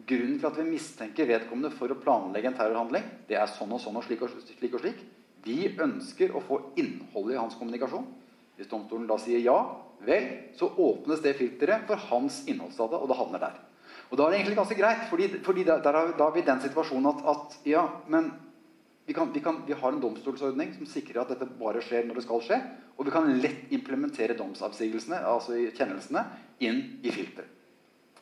Grunnen 0.08 0.38
til 0.40 0.50
at 0.50 0.58
vi 0.60 0.68
mistenker 0.68 1.30
vedkommende 1.30 1.72
for 1.74 1.94
å 1.94 2.00
planlegge 2.02 2.52
en 2.52 2.58
terrorhandling, 2.58 3.06
det 3.30 3.38
er 3.40 3.50
sånn 3.52 3.72
og 3.72 3.82
sånn 3.84 4.00
og 4.00 4.06
slik 4.06 4.26
og 4.26 4.34
slik. 4.34 4.74
og 4.74 4.84
slik. 4.84 5.00
Vi 5.46 5.72
ønsker 5.82 6.36
å 6.36 6.44
få 6.46 6.60
innholdet 6.78 7.38
i 7.38 7.40
hans 7.40 7.56
kommunikasjon. 7.58 8.06
Hvis 8.58 8.70
domstolen 8.70 9.08
da 9.10 9.18
sier 9.22 9.42
ja, 9.42 9.58
vel, 10.06 10.28
så 10.60 10.70
åpnes 10.70 11.24
det 11.24 11.38
filteret 11.40 11.88
for 11.90 12.02
hans 12.12 12.44
innholdsdata, 12.52 13.00
og 13.00 13.10
det 13.10 13.18
havner 13.18 13.42
der. 13.42 13.60
Og 14.12 14.20
da 14.20 14.26
er 14.26 14.34
det 14.34 14.40
egentlig 14.42 14.58
ganske 14.60 14.76
greit, 14.76 15.04
fordi, 15.08 15.28
fordi 15.44 15.64
der, 15.64 15.84
da 15.84 16.02
er 16.04 16.34
vi 16.36 16.42
i 16.42 16.48
den 16.48 16.60
situasjonen 16.60 17.08
at, 17.14 17.22
at 17.32 17.54
ja, 17.66 17.86
men 18.12 18.28
vi, 19.08 19.14
kan, 19.16 19.32
vi, 19.34 19.40
kan, 19.40 19.62
vi, 19.68 19.74
har 19.74 19.94
en 19.94 20.02
domstolsordning 20.04 20.74
som 20.76 20.90
sikrer 20.90 21.22
at 21.22 21.32
dette 21.32 21.48
bare 21.60 21.82
skjer 21.84 22.04
når 22.08 22.20
det 22.20 22.26
skal 22.26 22.44
skje. 22.44 22.58
Og 23.00 23.08
vi 23.08 23.14
kan 23.14 23.30
lett 23.42 23.72
implementere 23.72 24.36
domsavsigelsene, 24.40 25.22
altså 25.26 25.56
kjennelsene, 25.78 26.26
inn 26.60 26.82
i 27.02 27.14
filteret. 27.14 27.48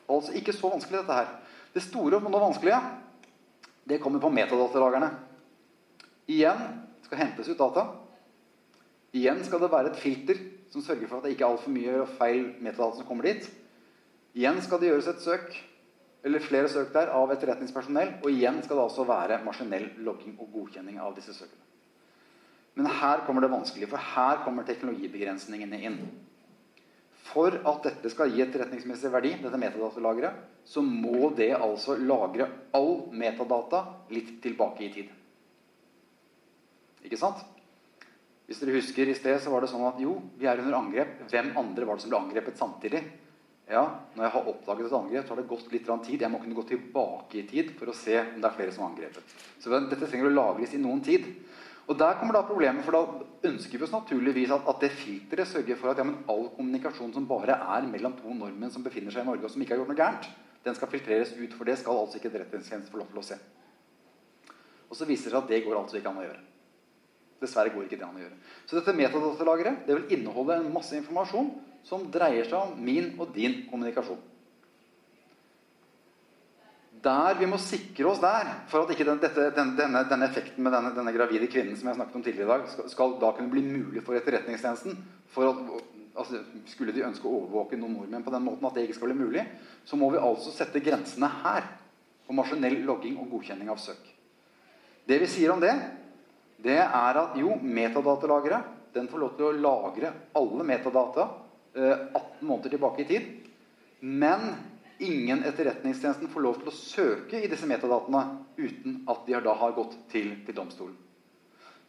Altså 0.09 0.33
ikke 0.37 0.53
så 0.53 0.69
vanskelig, 0.71 1.01
dette 1.01 1.17
her. 1.17 1.33
Det 1.73 1.83
store 1.85 2.17
og 2.17 2.29
det 2.29 2.41
vanskelige 2.41 2.81
det 3.89 3.99
kommer 4.01 4.21
på 4.21 4.29
metadatalagerne. 4.33 5.09
Igjen 6.29 6.61
skal 7.05 7.21
hentes 7.23 7.49
ut 7.49 7.57
data. 7.57 7.87
Igjen 9.17 9.41
skal 9.45 9.61
det 9.63 9.71
være 9.73 9.89
et 9.89 10.01
filter 10.01 10.37
som 10.69 10.85
sørger 10.85 11.09
for 11.09 11.17
at 11.17 11.25
det 11.25 11.33
ikke 11.33 11.47
er 11.47 11.55
altfor 11.55 11.73
mye 11.73 12.05
feil 12.19 12.43
metadata 12.61 12.99
som 12.99 13.09
kommer 13.09 13.25
dit. 13.25 13.49
Igjen 14.37 14.61
skal 14.61 14.81
det 14.81 14.91
gjøres 14.91 15.09
et 15.09 15.25
søk 15.25 15.57
eller 16.23 16.43
flere 16.43 16.69
søk 16.71 16.91
der 16.93 17.11
av 17.15 17.31
etterretningspersonell. 17.33 18.17
Og 18.23 18.31
igjen 18.31 18.61
skal 18.63 18.79
det 18.79 18.85
altså 18.85 19.05
være 19.07 19.41
maskinell 19.45 19.89
logging 20.05 20.35
og 20.39 20.51
godkjenning 20.53 20.99
av 21.01 21.15
disse 21.17 21.35
søkene. 21.35 21.65
Men 22.79 22.89
her 22.95 23.25
kommer 23.27 23.43
det 23.43 23.51
vanskelige, 23.51 23.89
for 23.91 24.11
her 24.15 24.41
kommer 24.45 24.67
teknologibegrensningene 24.67 25.79
inn. 25.83 25.99
For 27.29 27.53
at 27.53 27.85
dette 27.85 28.09
skal 28.13 28.31
gi 28.33 28.41
etterretningsmessig 28.45 29.11
verdi, 29.13 29.33
dette 29.41 29.59
metadatalageret, 29.59 30.45
så 30.65 30.81
må 30.85 31.31
det 31.35 31.51
altså 31.57 31.97
lagre 31.99 32.47
all 32.77 33.09
metadata 33.11 33.83
litt 34.13 34.37
tilbake 34.43 34.85
i 34.85 34.91
tid. 34.93 35.11
Ikke 37.05 37.19
sant? 37.19 37.41
Hvis 38.49 38.61
dere 38.63 38.79
husker 38.79 39.09
i 39.11 39.17
sted, 39.17 39.37
så 39.43 39.51
var 39.53 39.61
det 39.61 39.69
sånn 39.69 39.85
at 39.85 39.99
jo, 40.01 40.15
vi 40.39 40.47
er 40.49 40.61
under 40.63 40.79
angrep. 40.79 41.19
Hvem 41.29 41.51
andre 41.59 41.85
var 41.85 41.97
det 41.97 42.05
som 42.05 42.13
ble 42.13 42.21
angrepet 42.23 42.57
samtidig? 42.57 43.03
Ja, 43.69 43.83
når 44.15 44.25
jeg 44.25 44.33
har 44.33 44.47
oppdaget 44.49 44.87
et 44.87 44.93
angrep, 44.97 45.25
så 45.27 45.35
har 45.35 45.39
det 45.43 45.49
gått 45.49 45.73
litt 45.73 45.85
tid. 45.85 46.23
Jeg 46.23 46.31
må 46.33 46.39
kunne 46.41 46.57
gå 46.57 46.63
tilbake 46.71 47.37
i 47.37 47.45
tid 47.45 47.75
for 47.77 47.91
å 47.91 47.93
se 47.93 48.15
om 48.17 48.39
det 48.41 48.49
er 48.49 48.55
flere 48.55 48.73
som 48.73 48.83
har 48.83 48.95
angrepet. 48.95 49.35
Så 49.61 49.69
dette 49.69 50.07
trenger 50.07 50.29
å 50.31 50.33
lagres 50.33 50.73
i 50.73 50.81
noen 50.81 51.03
tid. 51.05 51.27
Og 51.89 51.97
Der 51.97 52.17
kommer 52.17 52.33
da 52.33 52.41
problemet, 52.45 52.83
for 52.85 52.93
da 52.93 53.49
ønsker 53.49 53.77
vi 53.77 53.85
oss 53.85 53.93
naturligvis 53.93 54.51
at, 54.53 54.65
at 54.69 54.81
det 54.81 54.89
filteret 54.93 55.49
sørger 55.49 55.77
for 55.77 55.89
at 55.89 56.01
ja, 56.01 56.05
all 56.29 56.49
kommunikasjon 56.53 57.13
som 57.13 57.25
bare 57.29 57.55
er 57.57 57.87
mellom 57.89 58.13
to 58.17 58.33
nordmenn 58.33 58.73
som 58.73 58.85
befinner 58.85 59.13
seg 59.13 59.25
i 59.25 59.29
Norge, 59.29 59.45
og 59.45 59.53
som 59.53 59.61
ikke 59.61 59.73
har 59.73 59.81
gjort 59.81 59.93
noe 59.93 60.01
gærent, 60.01 60.27
den 60.65 60.77
skal 60.77 60.91
filtreres 60.91 61.33
ut. 61.37 61.53
For 61.53 61.69
det 61.69 61.79
skal 61.81 61.97
altså 61.97 62.17
ikke 62.17 62.29
Etterretningstjenesten 62.29 62.93
få 62.93 63.01
lov 63.01 63.09
til 63.13 63.21
å 63.21 63.25
se. 63.31 63.39
Og 64.89 64.97
så 64.97 65.05
viser 65.09 65.29
det 65.29 65.37
seg 65.37 65.41
at 65.43 65.49
det 65.53 65.63
går 65.65 65.77
altså 65.77 65.97
ikke 65.97 66.13
an 66.13 66.21
å 66.21 66.25
gjøre. 66.25 66.45
Dessverre 67.39 67.73
går 67.73 67.85
ikke 67.85 68.01
det 68.01 68.05
an 68.05 68.17
å 68.17 68.21
gjøre. 68.25 68.37
Så 68.67 68.77
dette 68.77 68.97
metadatalageret 68.97 69.85
det 69.87 69.97
vil 69.97 70.17
inneholde 70.17 70.57
en 70.59 70.73
masse 70.73 70.97
informasjon 70.97 71.53
som 71.87 72.07
dreier 72.11 72.47
seg 72.47 72.57
om 72.59 72.75
min 72.83 73.13
og 73.19 73.31
din 73.35 73.63
kommunikasjon. 73.69 74.19
Der 77.03 77.37
Vi 77.39 77.47
må 77.47 77.57
sikre 77.63 78.09
oss 78.09 78.19
der 78.19 78.49
for 78.67 78.83
at 78.83 78.91
ikke 78.91 79.07
den, 79.07 79.21
dette, 79.21 79.51
den, 79.55 79.75
denne, 79.77 80.03
denne, 80.09 80.27
effekten 80.27 80.63
med 80.63 80.73
denne, 80.75 80.91
denne, 80.95 81.13
gravide 81.15 81.47
kvinnen 81.47 81.77
som 81.79 81.87
jeg 81.87 81.95
snakket 81.95 82.17
om 82.19 82.25
tidligere 82.25 82.47
i 82.47 82.51
dag, 82.51 82.65
skal, 82.73 82.89
skal, 82.91 83.15
da 83.21 83.31
kunne 83.37 83.53
bli 83.53 83.63
mulig 83.63 84.03
for 84.03 84.19
Etterretningstjenesten. 84.19 84.97
For 85.31 85.47
at, 85.47 85.85
altså, 86.19 86.41
skulle 86.67 86.95
de 86.95 87.05
ønske 87.07 87.29
å 87.29 87.37
overvåke 87.37 87.79
noen 87.79 87.95
nordmenn 88.01 88.25
på 88.25 88.33
den 88.35 88.43
måten 88.43 88.67
at 88.67 88.75
det 88.75 88.83
ikke 88.87 88.99
skal 88.99 89.13
bli 89.13 89.21
mulig, 89.21 89.45
så 89.87 89.99
må 89.99 90.11
vi 90.11 90.19
altså 90.19 90.51
sette 90.51 90.83
grensene 90.83 91.31
her 91.39 91.69
på 92.27 92.35
maskinell 92.35 92.81
logging 92.85 93.15
og 93.21 93.31
godkjenning 93.31 93.71
av 93.71 93.79
søk. 93.81 94.03
Det 95.07 95.21
vi 95.23 95.29
sier 95.31 95.55
om 95.55 95.63
det, 95.63 95.71
det 96.59 96.81
er 96.83 97.21
at 97.23 97.37
jo, 97.39 97.55
metadatalageret 97.63 98.75
den 98.93 99.07
får 99.07 99.21
lov 99.21 99.37
til 99.37 99.47
å 99.47 99.55
lagre 99.55 100.11
alle 100.37 100.65
metadata 100.67 101.29
18 101.73 102.15
eh, 102.15 102.21
måneder 102.39 102.69
tilbake 102.69 103.01
i 103.01 103.05
tid. 103.09 103.21
Men 103.99 104.39
ingen 104.99 105.43
etterretningstjenesten 105.43 106.27
får 106.31 106.41
lov 106.41 106.53
til 106.59 106.67
å 106.71 106.75
søke 106.75 107.39
i 107.39 107.47
disse 107.51 107.67
metadatene 107.69 108.23
uten 108.59 109.03
at 109.09 109.27
de 109.27 109.33
da 109.43 109.53
har 109.61 109.71
gått 109.77 109.93
til, 110.11 110.27
til 110.45 110.55
domstolen. 110.55 110.97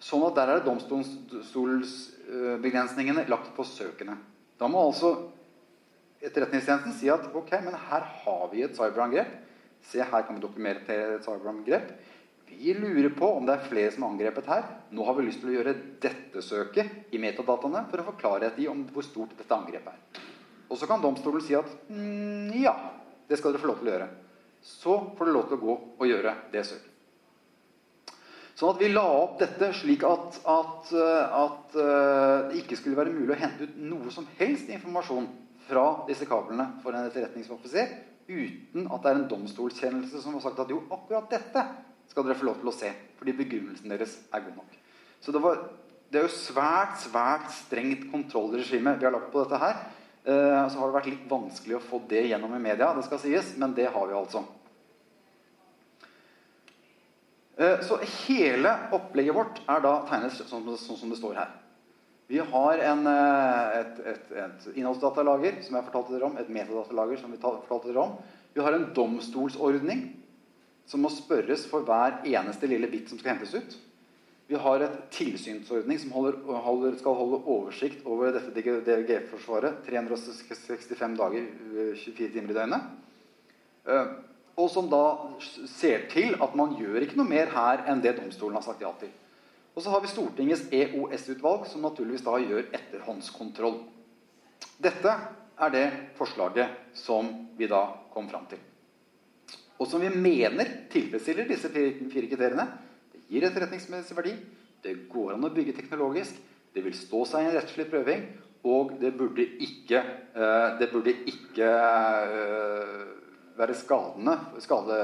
Sånn 0.01 0.24
at 0.24 0.35
der 0.39 0.49
er 0.49 0.64
domstolsbegrensningene 0.64 3.28
lagt 3.28 3.57
på 3.57 3.64
søkene. 3.68 4.16
Da 4.61 4.68
må 4.68 4.78
altså 4.87 5.09
Etterretningstjenesten 6.20 6.93
si 6.93 7.09
at 7.09 7.33
ok, 7.33 7.49
men 7.64 7.72
her 7.89 8.03
har 8.05 8.43
vi 8.53 8.61
et 8.66 8.76
cyberangrep. 8.76 9.31
Se, 9.89 10.05
her 10.05 10.22
kan 10.26 10.37
vi 10.37 10.43
dokumentere 10.43 11.14
et 11.16 11.24
cyberangrep. 11.24 11.95
Vi 12.51 12.74
lurer 12.74 13.09
på 13.16 13.28
om 13.36 13.46
det 13.46 13.55
er 13.57 13.68
flere 13.68 13.92
som 13.94 14.05
er 14.05 14.12
angrepet 14.14 14.51
her. 14.51 14.66
Nå 14.92 15.07
har 15.07 15.16
vi 15.16 15.26
lyst 15.28 15.40
til 15.42 15.53
å 15.53 15.55
gjøre 15.55 15.76
dette 16.03 16.42
søket 16.44 17.14
i 17.14 17.20
metadataene 17.22 17.86
for 17.90 18.03
å 18.03 18.07
få 18.11 18.16
klarhet 18.20 18.59
i 18.61 18.68
om 18.70 18.82
hvor 18.92 19.07
stort 19.07 19.36
dette 19.38 19.57
angrepet 19.57 19.94
er. 19.94 20.26
Og 20.70 20.78
så 20.78 20.86
kan 20.86 21.03
domstolen 21.03 21.42
si 21.42 21.57
at 21.59 21.70
mm, 21.88 22.53
ja, 22.61 22.74
det 23.30 23.40
skal 23.40 23.55
dere 23.55 23.62
få 23.62 23.72
lov 23.72 23.80
til 23.80 23.90
å 23.90 23.94
gjøre. 23.94 24.09
Så 24.61 24.96
får 25.16 25.26
dere 25.26 25.36
lov 25.38 25.48
til 25.48 25.59
å 25.59 25.64
gå 25.64 25.76
og 25.98 26.07
gjøre 26.11 26.36
det 26.53 26.64
søket. 26.68 26.86
Sånn 28.61 28.74
at 28.74 28.82
vi 28.82 28.90
la 28.92 29.07
opp 29.22 29.38
dette 29.40 29.70
slik 29.78 30.03
at, 30.05 30.36
at, 30.53 30.90
at 30.92 31.76
uh, 31.80 32.51
det 32.51 32.59
ikke 32.61 32.76
skulle 32.76 32.98
være 32.98 33.14
mulig 33.14 33.32
å 33.32 33.40
hente 33.40 33.64
ut 33.64 33.78
noe 33.80 34.12
som 34.12 34.26
helst 34.36 34.68
informasjon 34.68 35.30
fra 35.64 35.84
disse 36.11 36.26
kablene 36.28 36.66
for 36.82 36.92
en 36.92 37.07
etterretningsoffiser 37.09 37.94
uten 38.28 38.84
at 38.84 39.01
det 39.01 39.11
er 39.11 39.16
en 39.16 39.30
domstolskjennelse 39.30 40.20
som 40.20 40.36
har 40.36 40.44
sagt 40.44 40.61
at 40.61 40.74
jo, 40.74 40.82
akkurat 40.92 41.32
dette 41.32 41.64
skal 42.11 42.26
dere 42.26 42.38
få 42.38 42.48
lov 42.50 42.61
til 42.61 42.72
å 42.72 42.74
se. 42.74 42.90
Fordi 43.20 43.36
begrunnelsen 43.38 43.92
deres 43.92 44.18
er 44.34 44.44
god 44.44 44.58
nok. 44.58 44.76
Så 45.20 45.32
det, 45.34 45.42
var, 45.44 45.64
det 46.11 46.20
er 46.20 46.26
jo 46.26 46.34
svært, 46.34 46.98
svært 47.04 47.50
strengt 47.54 48.08
kontrollregime 48.12 48.96
vi 48.98 49.06
har 49.06 49.14
lagt 49.14 49.30
på 49.32 49.44
dette 49.44 49.61
her. 49.62 49.82
Eh, 50.24 50.64
så 50.68 50.80
har 50.80 50.88
det 50.88 50.96
vært 50.98 51.11
litt 51.12 51.28
vanskelig 51.30 51.78
å 51.78 51.84
få 51.84 52.02
det 52.11 52.26
gjennom 52.28 52.52
i 52.56 52.61
media, 52.62 52.90
det 52.96 53.06
skal 53.06 53.22
sies, 53.22 53.54
men 53.61 53.72
det 53.76 53.88
har 53.94 54.08
vi 54.11 54.16
altså. 54.18 54.42
Eh, 57.61 57.80
så 57.84 57.96
hele 58.26 58.74
opplegget 58.96 59.36
vårt 59.36 59.62
er 59.64 59.80
da 59.84 59.94
tegnet 60.08 60.36
sånn, 60.36 60.68
sånn 60.76 61.00
som 61.00 61.12
det 61.12 61.18
står 61.20 61.40
her. 61.40 61.56
Vi 62.30 62.38
har 62.52 62.84
en, 62.92 63.06
eh, 63.11 63.78
et, 63.80 64.02
et, 64.12 64.28
et, 64.44 64.68
innholdsdatalager 64.74 65.62
som 65.64 65.78
jeg 65.78 65.88
fortalte 65.88 66.14
dere 66.14 66.28
om, 66.28 66.36
et 66.38 66.52
metadatalager 66.52 67.20
som 67.20 67.32
vi 67.32 67.40
fortalte 67.40 67.90
dere 67.90 68.04
om. 68.04 68.14
Vi 68.54 68.62
har 68.64 68.76
en 68.76 68.88
domstolsordning 68.94 70.04
som 70.91 71.05
må 71.05 71.11
spørres 71.14 71.68
for 71.70 71.86
hver 71.86 72.24
eneste 72.26 72.66
lille 72.70 72.91
bit 72.91 73.11
som 73.11 73.20
skal 73.20 73.36
hentes 73.36 73.55
ut. 73.55 73.76
Vi 74.51 74.59
har 74.59 74.82
et 74.82 74.97
tilsynsordning 75.14 76.01
som 76.03 76.11
holder, 76.11 76.41
holder, 76.64 76.97
skal 76.99 77.14
holde 77.14 77.38
oversikt 77.45 78.03
over 78.03 78.32
dette 78.34 78.51
DGF-forsvaret 78.57 79.84
365 79.86 81.14
dager 81.20 81.47
24 82.01 82.32
timer 82.34 82.51
i 82.51 82.57
døgnet. 82.57 82.88
Eh, 83.86 84.11
og 84.59 84.66
som 84.72 84.88
da 84.91 85.05
ser 85.70 86.09
til 86.11 86.34
at 86.43 86.57
man 86.59 86.74
gjør 86.80 87.07
ikke 87.07 87.20
noe 87.20 87.30
mer 87.30 87.53
her 87.55 87.84
enn 87.88 88.03
det 88.03 88.16
domstolen 88.18 88.59
har 88.59 88.66
sagt 88.66 88.82
ja 88.82 88.91
til. 88.99 89.12
Og 89.76 89.84
så 89.84 89.93
har 89.95 90.03
vi 90.03 90.11
Stortingets 90.11 90.66
EOS-utvalg, 90.74 91.68
som 91.70 91.86
naturligvis 91.86 92.26
da 92.26 92.34
gjør 92.43 92.66
etterhåndskontroll. 92.74 93.78
Dette 94.82 95.14
er 95.61 95.72
det 95.76 95.86
forslaget 96.18 96.99
som 96.99 97.30
vi 97.57 97.70
da 97.70 97.84
kom 98.11 98.26
fram 98.28 98.51
til. 98.51 98.59
Og 99.81 99.89
som 99.89 100.03
vi 100.03 100.11
mener 100.12 100.68
tilfredsstiller 100.93 101.49
disse 101.49 101.70
fire 101.72 102.28
kriteriene. 102.28 102.66
Det 103.14 103.22
gir 103.31 103.47
etterretningsmessig 103.49 104.16
verdi, 104.18 104.35
det 104.85 104.97
går 105.09 105.35
an 105.35 105.47
å 105.49 105.53
bygge 105.55 105.76
teknologisk, 105.76 106.37
det 106.74 106.85
vil 106.85 106.97
stå 106.97 107.24
seg 107.28 107.45
i 107.45 107.49
en 107.49 107.57
rettslig 107.57 107.87
prøving, 107.91 108.26
og 108.68 108.93
det 109.01 109.14
burde 109.16 109.47
ikke, 109.64 110.03
uh, 110.37 110.76
det 110.81 110.91
burde 110.93 111.14
ikke 111.33 111.70
uh, 111.70 113.09
være 113.57 113.76
skadende, 113.78 114.37
skade, 114.61 115.01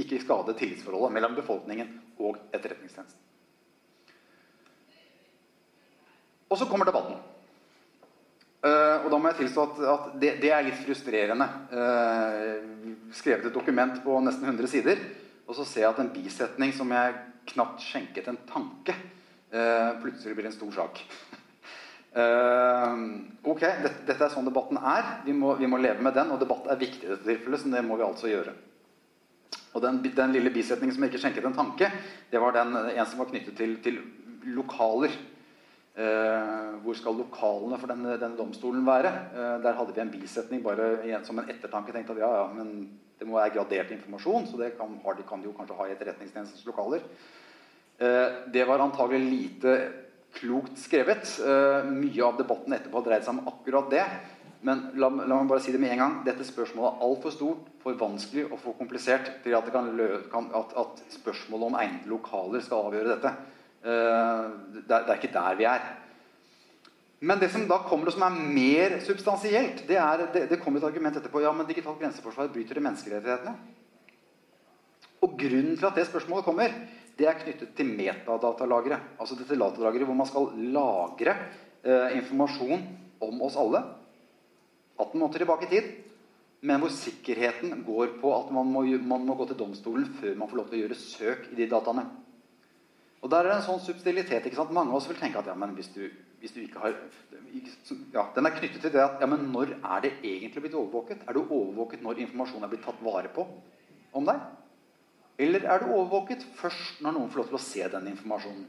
ikke 0.00 0.22
skade 0.24 0.56
tillitsforholdet 0.56 1.12
mellom 1.18 1.36
befolkningen 1.36 1.92
og 2.16 2.40
etterretningstjenesten. 2.56 3.22
Og 6.46 6.60
så 6.60 6.68
kommer 6.70 6.88
debatten. 6.88 7.18
Uh, 8.66 9.04
og 9.04 9.12
da 9.12 9.18
må 9.20 9.30
jeg 9.30 9.44
tilstå 9.44 9.62
at, 9.62 9.80
at 9.92 10.06
det, 10.18 10.30
det, 10.42 10.50
er 10.50 10.64
litt 10.66 10.78
frustrerende. 10.80 11.46
Uh, 11.70 13.12
skrevet 13.14 13.46
et 13.46 13.54
dokument 13.54 13.98
på 14.02 14.18
nesten 14.24 14.48
100 14.48 14.70
sider, 14.72 15.02
og 15.46 15.54
så 15.58 15.66
ser 15.68 15.84
jeg 15.84 15.92
at 15.92 16.00
en 16.02 16.12
bisetning 16.14 16.72
som 16.74 16.90
jeg 16.90 17.14
knapt 17.52 17.84
skjenket 17.84 18.30
en 18.32 18.40
tanke, 18.48 18.96
uh, 19.54 19.92
plutselig 20.02 20.34
blir 20.38 20.48
en 20.50 20.56
stor 20.56 20.72
sak. 20.80 21.02
ok, 22.16 23.60
dette, 23.60 23.98
dette, 24.08 24.22
er 24.24 24.32
sånn 24.32 24.48
debatten 24.48 24.80
er. 24.80 25.18
Vi 25.26 25.36
må, 25.36 25.52
vi 25.60 25.68
må, 25.68 25.78
leve 25.78 26.02
med 26.02 26.16
den, 26.16 26.32
og 26.32 26.40
debatt 26.40 26.66
er 26.72 26.80
viktig 26.80 27.04
i 27.04 27.12
dette 27.12 27.28
tilfellet, 27.28 27.60
så 27.60 27.74
det 27.74 27.84
må 27.84 28.00
vi 28.00 28.06
altså 28.08 28.32
gjøre. 28.32 28.56
Og 29.76 29.82
den, 29.84 30.00
den 30.16 30.32
lille 30.32 30.50
bisetningen 30.50 30.96
som 30.96 31.04
jeg 31.04 31.12
ikke 31.12 31.20
skjenket 31.26 31.46
en 31.50 31.58
tanke, 31.58 31.90
det 32.32 32.40
var 32.40 32.56
den, 32.56 32.72
en 32.72 33.04
som 33.04 33.20
var 33.20 33.28
knyttet 33.28 33.58
til, 33.60 33.76
til 33.84 34.00
lokaler. 34.56 35.12
Eh, 35.96 36.72
hvor 36.84 36.96
skal 36.98 37.16
lokalene 37.16 37.78
for 37.80 37.88
denne, 37.88 38.18
denne 38.20 38.36
domstolen 38.36 38.82
være? 38.84 39.08
Eh, 39.32 39.54
der 39.64 39.78
hadde 39.78 39.94
vi 39.96 40.02
en 40.02 40.12
bisetning 40.12 40.60
bare 40.64 40.90
igjen 41.06 41.24
som 41.24 41.38
en 41.40 41.48
ettertanke. 41.48 41.92
tenkte 41.92 42.12
at 42.12 42.20
ja, 42.20 42.32
ja, 42.42 42.46
men 42.52 43.00
Det 43.16 43.24
må 43.24 43.38
være 43.38 43.54
gradert 43.54 43.90
informasjon, 43.94 44.44
så 44.46 44.58
det 44.60 44.74
kan, 44.76 44.90
har, 45.02 45.14
de 45.16 45.22
kan 45.24 45.40
de 45.40 45.48
jo 45.48 45.54
kanskje 45.56 45.76
ha 45.78 45.86
i 45.86 45.92
etterretningstjenestens 45.94 46.66
lokaler. 46.68 47.00
Eh, 47.96 48.28
det 48.52 48.66
var 48.68 48.84
antagelig 48.84 49.30
lite 49.30 49.76
klokt 50.36 50.76
skrevet. 50.76 51.24
Mye 51.88 52.24
av 52.26 52.36
debatten 52.36 52.74
etterpå 52.76 53.00
dreide 53.00 53.24
seg 53.24 53.38
om 53.38 53.48
akkurat 53.48 53.88
det. 53.88 54.04
Men 54.68 54.90
la, 55.00 55.08
la, 55.08 55.38
meg 55.38 55.48
bare 55.48 55.64
si 55.64 55.72
det 55.72 55.80
med 55.80 55.94
en 55.94 56.02
gang. 56.02 56.18
Dette 56.26 56.44
spørsmålet 56.44 56.92
er 56.92 57.08
altfor 57.08 57.32
stort, 57.32 57.70
for 57.80 57.96
vanskelig 57.96 58.44
og 58.50 58.58
for 58.60 58.76
komplisert 58.76 59.30
til 59.44 59.56
at, 59.56 59.72
at, 59.72 60.76
at 60.76 61.04
spørsmålet 61.16 61.70
om 61.70 61.80
egnede 61.80 62.12
lokaler 62.12 62.60
skal 62.60 62.90
avgjøre 62.90 63.14
dette. 63.14 63.32
Eh, 63.86 64.44
det 64.82 64.96
er, 64.96 65.14
ikke 65.14 65.30
der 65.34 65.58
vi 65.58 65.66
er. 65.70 65.86
Men 67.26 67.40
det 67.40 67.48
som 67.52 67.64
da 67.68 67.78
kommer, 67.86 68.10
og 68.10 68.16
som 68.16 68.26
er 68.26 68.38
mer 68.58 68.98
substansielt, 69.06 69.84
det, 69.88 69.96
er, 70.00 70.26
det, 70.34 70.46
det 70.50 70.60
kommer 70.62 70.82
et 70.82 70.88
argument 70.88 71.16
etterpå. 71.16 71.40
Ja, 71.44 71.52
men 71.54 71.68
digitalt 71.68 72.00
grenseforsvar 72.02 72.50
bryter 72.52 72.76
det 72.76 72.84
menneskerettighetene. 72.84 73.54
Og 75.24 75.36
grunnen 75.38 75.78
til 75.78 75.88
at 75.88 75.96
det 75.96 76.08
spørsmålet 76.10 76.44
kommer, 76.44 76.74
det 77.16 77.28
er 77.28 77.38
knyttet 77.40 77.72
til 77.78 77.94
metadatalagre. 77.96 78.98
Altså 79.16 79.38
dette 79.38 79.56
datalageret 79.56 80.08
hvor 80.08 80.18
man 80.18 80.28
skal 80.28 80.50
lagre 80.74 81.36
eh, 81.86 82.18
informasjon 82.18 82.82
om 83.24 83.40
oss 83.46 83.56
alle. 83.60 83.80
18 84.98 85.14
måneder 85.14 85.44
tilbake 85.46 85.70
i 85.70 85.72
tid. 85.72 85.88
Men 86.66 86.82
hvor 86.82 86.92
sikkerheten 86.92 87.84
går 87.86 88.18
på 88.20 88.34
at 88.34 88.52
man 88.52 88.68
må, 88.72 88.82
man 89.06 89.24
må 89.24 89.38
gå 89.38 89.46
til 89.48 89.60
domstolen 89.62 90.10
før 90.18 90.36
man 90.36 90.50
får 90.50 90.60
lov 90.60 90.70
til 90.70 90.80
å 90.80 90.84
gjøre 90.84 91.00
søk 91.00 91.50
i 91.52 91.58
de 91.60 91.70
dataene. 91.70 92.08
Og 93.24 93.30
der 93.32 93.44
er 93.44 93.50
det 93.50 93.56
en 93.60 93.66
sånn 93.66 93.82
substilitet. 93.82 94.44
ikke 94.46 94.58
sant? 94.58 94.74
Mange 94.76 94.92
av 94.92 95.00
oss 95.00 95.08
vil 95.10 95.18
tenke 95.18 95.40
at 95.40 95.48
ja, 95.48 95.54
men 95.58 95.72
hvis 95.78 95.88
du, 95.94 96.04
hvis 96.42 96.52
du 96.54 96.60
ikke 96.62 96.82
har 96.82 96.94
ja, 98.12 98.26
Den 98.34 98.46
er 98.46 98.54
knyttet 98.54 98.82
til 98.84 98.92
det 98.92 99.02
at 99.02 99.22
ja, 99.22 99.28
men 99.30 99.48
når 99.52 99.72
er 99.78 100.04
det 100.04 100.12
egentlig 100.20 100.66
blitt 100.66 100.76
overvåket? 100.76 101.24
Er 101.26 101.36
du 101.36 101.46
overvåket 101.46 102.04
når 102.04 102.20
informasjonen 102.26 102.68
er 102.68 102.74
blitt 102.74 102.84
tatt 102.86 103.00
vare 103.04 103.32
på 103.32 103.46
om 104.16 104.28
deg? 104.28 104.42
Eller 105.38 105.64
er 105.68 105.82
du 105.82 105.92
overvåket 105.92 106.44
først 106.56 107.00
når 107.04 107.16
noen 107.16 107.32
får 107.32 107.42
lov 107.42 107.48
til 107.50 107.58
å 107.58 107.64
se 107.66 107.88
den 107.96 108.12
informasjonen? 108.12 108.66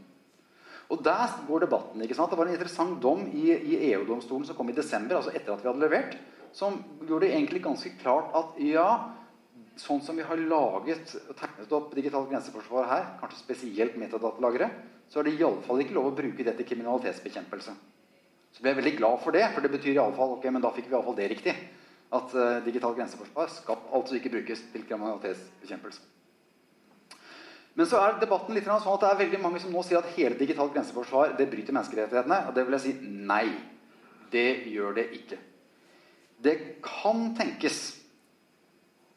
Og 0.88 1.04
Der 1.04 1.36
går 1.48 1.66
debatten. 1.66 2.02
ikke 2.02 2.16
sant? 2.16 2.32
Det 2.32 2.38
var 2.39 2.48
en 2.48 2.56
interessant 2.56 3.02
dom 3.04 3.26
i, 3.28 3.52
i 3.52 3.91
EU-domstolen 3.91 4.48
som 4.48 4.56
kom 4.56 4.70
i 4.72 4.76
desember, 4.76 5.20
altså 5.20 5.34
etter 5.36 5.52
at 5.54 5.64
vi 5.64 5.68
hadde 5.68 5.84
levert, 5.84 6.16
som 6.56 6.80
gjorde 7.04 7.26
det 7.26 7.34
egentlig 7.36 7.64
ganske 7.64 7.91
klart 8.00 8.32
at 8.39 8.56
ja, 8.64 8.88
sånn 9.82 10.01
som 10.03 10.17
vi 10.17 10.25
har 10.25 10.39
laget 10.39 11.13
og 11.28 11.36
tegnet 11.38 11.73
opp 11.78 11.93
digitalt 11.95 12.30
grenseforsvar 12.32 12.89
her, 12.91 13.05
kanskje 13.21 13.43
spesielt 13.43 13.97
metadatalagre, 13.99 14.69
så 15.07 15.21
er 15.21 15.28
det 15.28 15.38
iallfall 15.38 15.84
ikke 15.84 15.95
lov 15.95 16.09
å 16.11 16.17
bruke 16.17 16.43
det 16.43 16.55
til 16.57 16.67
kriminalitetsbekjempelse. 16.71 17.75
Så 18.55 18.63
ble 18.63 18.73
jeg 18.73 18.80
veldig 18.82 18.95
glad 18.97 19.23
for 19.23 19.36
det, 19.36 19.45
for 19.53 19.63
det 19.63 19.71
betyr 19.73 19.93
i 19.93 20.01
alle 20.01 20.17
fall, 20.17 20.36
ok, 20.38 20.47
men 20.51 20.63
da 20.63 20.73
fikk 20.75 20.89
vi 20.89 20.97
iallfall 20.97 21.17
det 21.17 21.32
riktig. 21.32 21.55
At 22.17 22.32
uh, 22.34 22.59
digitalt 22.63 22.95
grenseforsvar 22.97 23.49
skal 23.51 23.82
altså 23.95 24.15
ikke 24.17 24.32
brukes 24.38 24.61
til 24.71 24.86
kriminalitetsbekjempelse. 24.88 26.05
Men 27.78 27.86
så 27.86 27.99
er 28.01 28.15
debatten 28.17 28.55
litt 28.57 28.65
sånn 28.65 28.80
at 28.82 29.03
det 29.03 29.09
er 29.11 29.19
veldig 29.19 29.39
mange 29.43 29.59
som 29.61 29.73
nå 29.73 29.84
sier 29.86 29.99
at 29.99 30.15
hele 30.15 30.39
digitalt 30.39 30.73
grenseforsvar 30.73 31.36
det 31.38 31.45
bryter 31.51 31.75
menneskerettighetene. 31.75 32.39
Og 32.49 32.55
det 32.55 32.63
vil 32.65 32.78
jeg 32.80 32.86
si 32.88 32.93
nei. 33.30 33.51
Det 34.34 34.47
gjør 34.71 34.97
det 34.97 35.05
ikke. 35.19 35.38
Det 36.41 36.55
kan 36.86 37.36
tenkes 37.38 37.78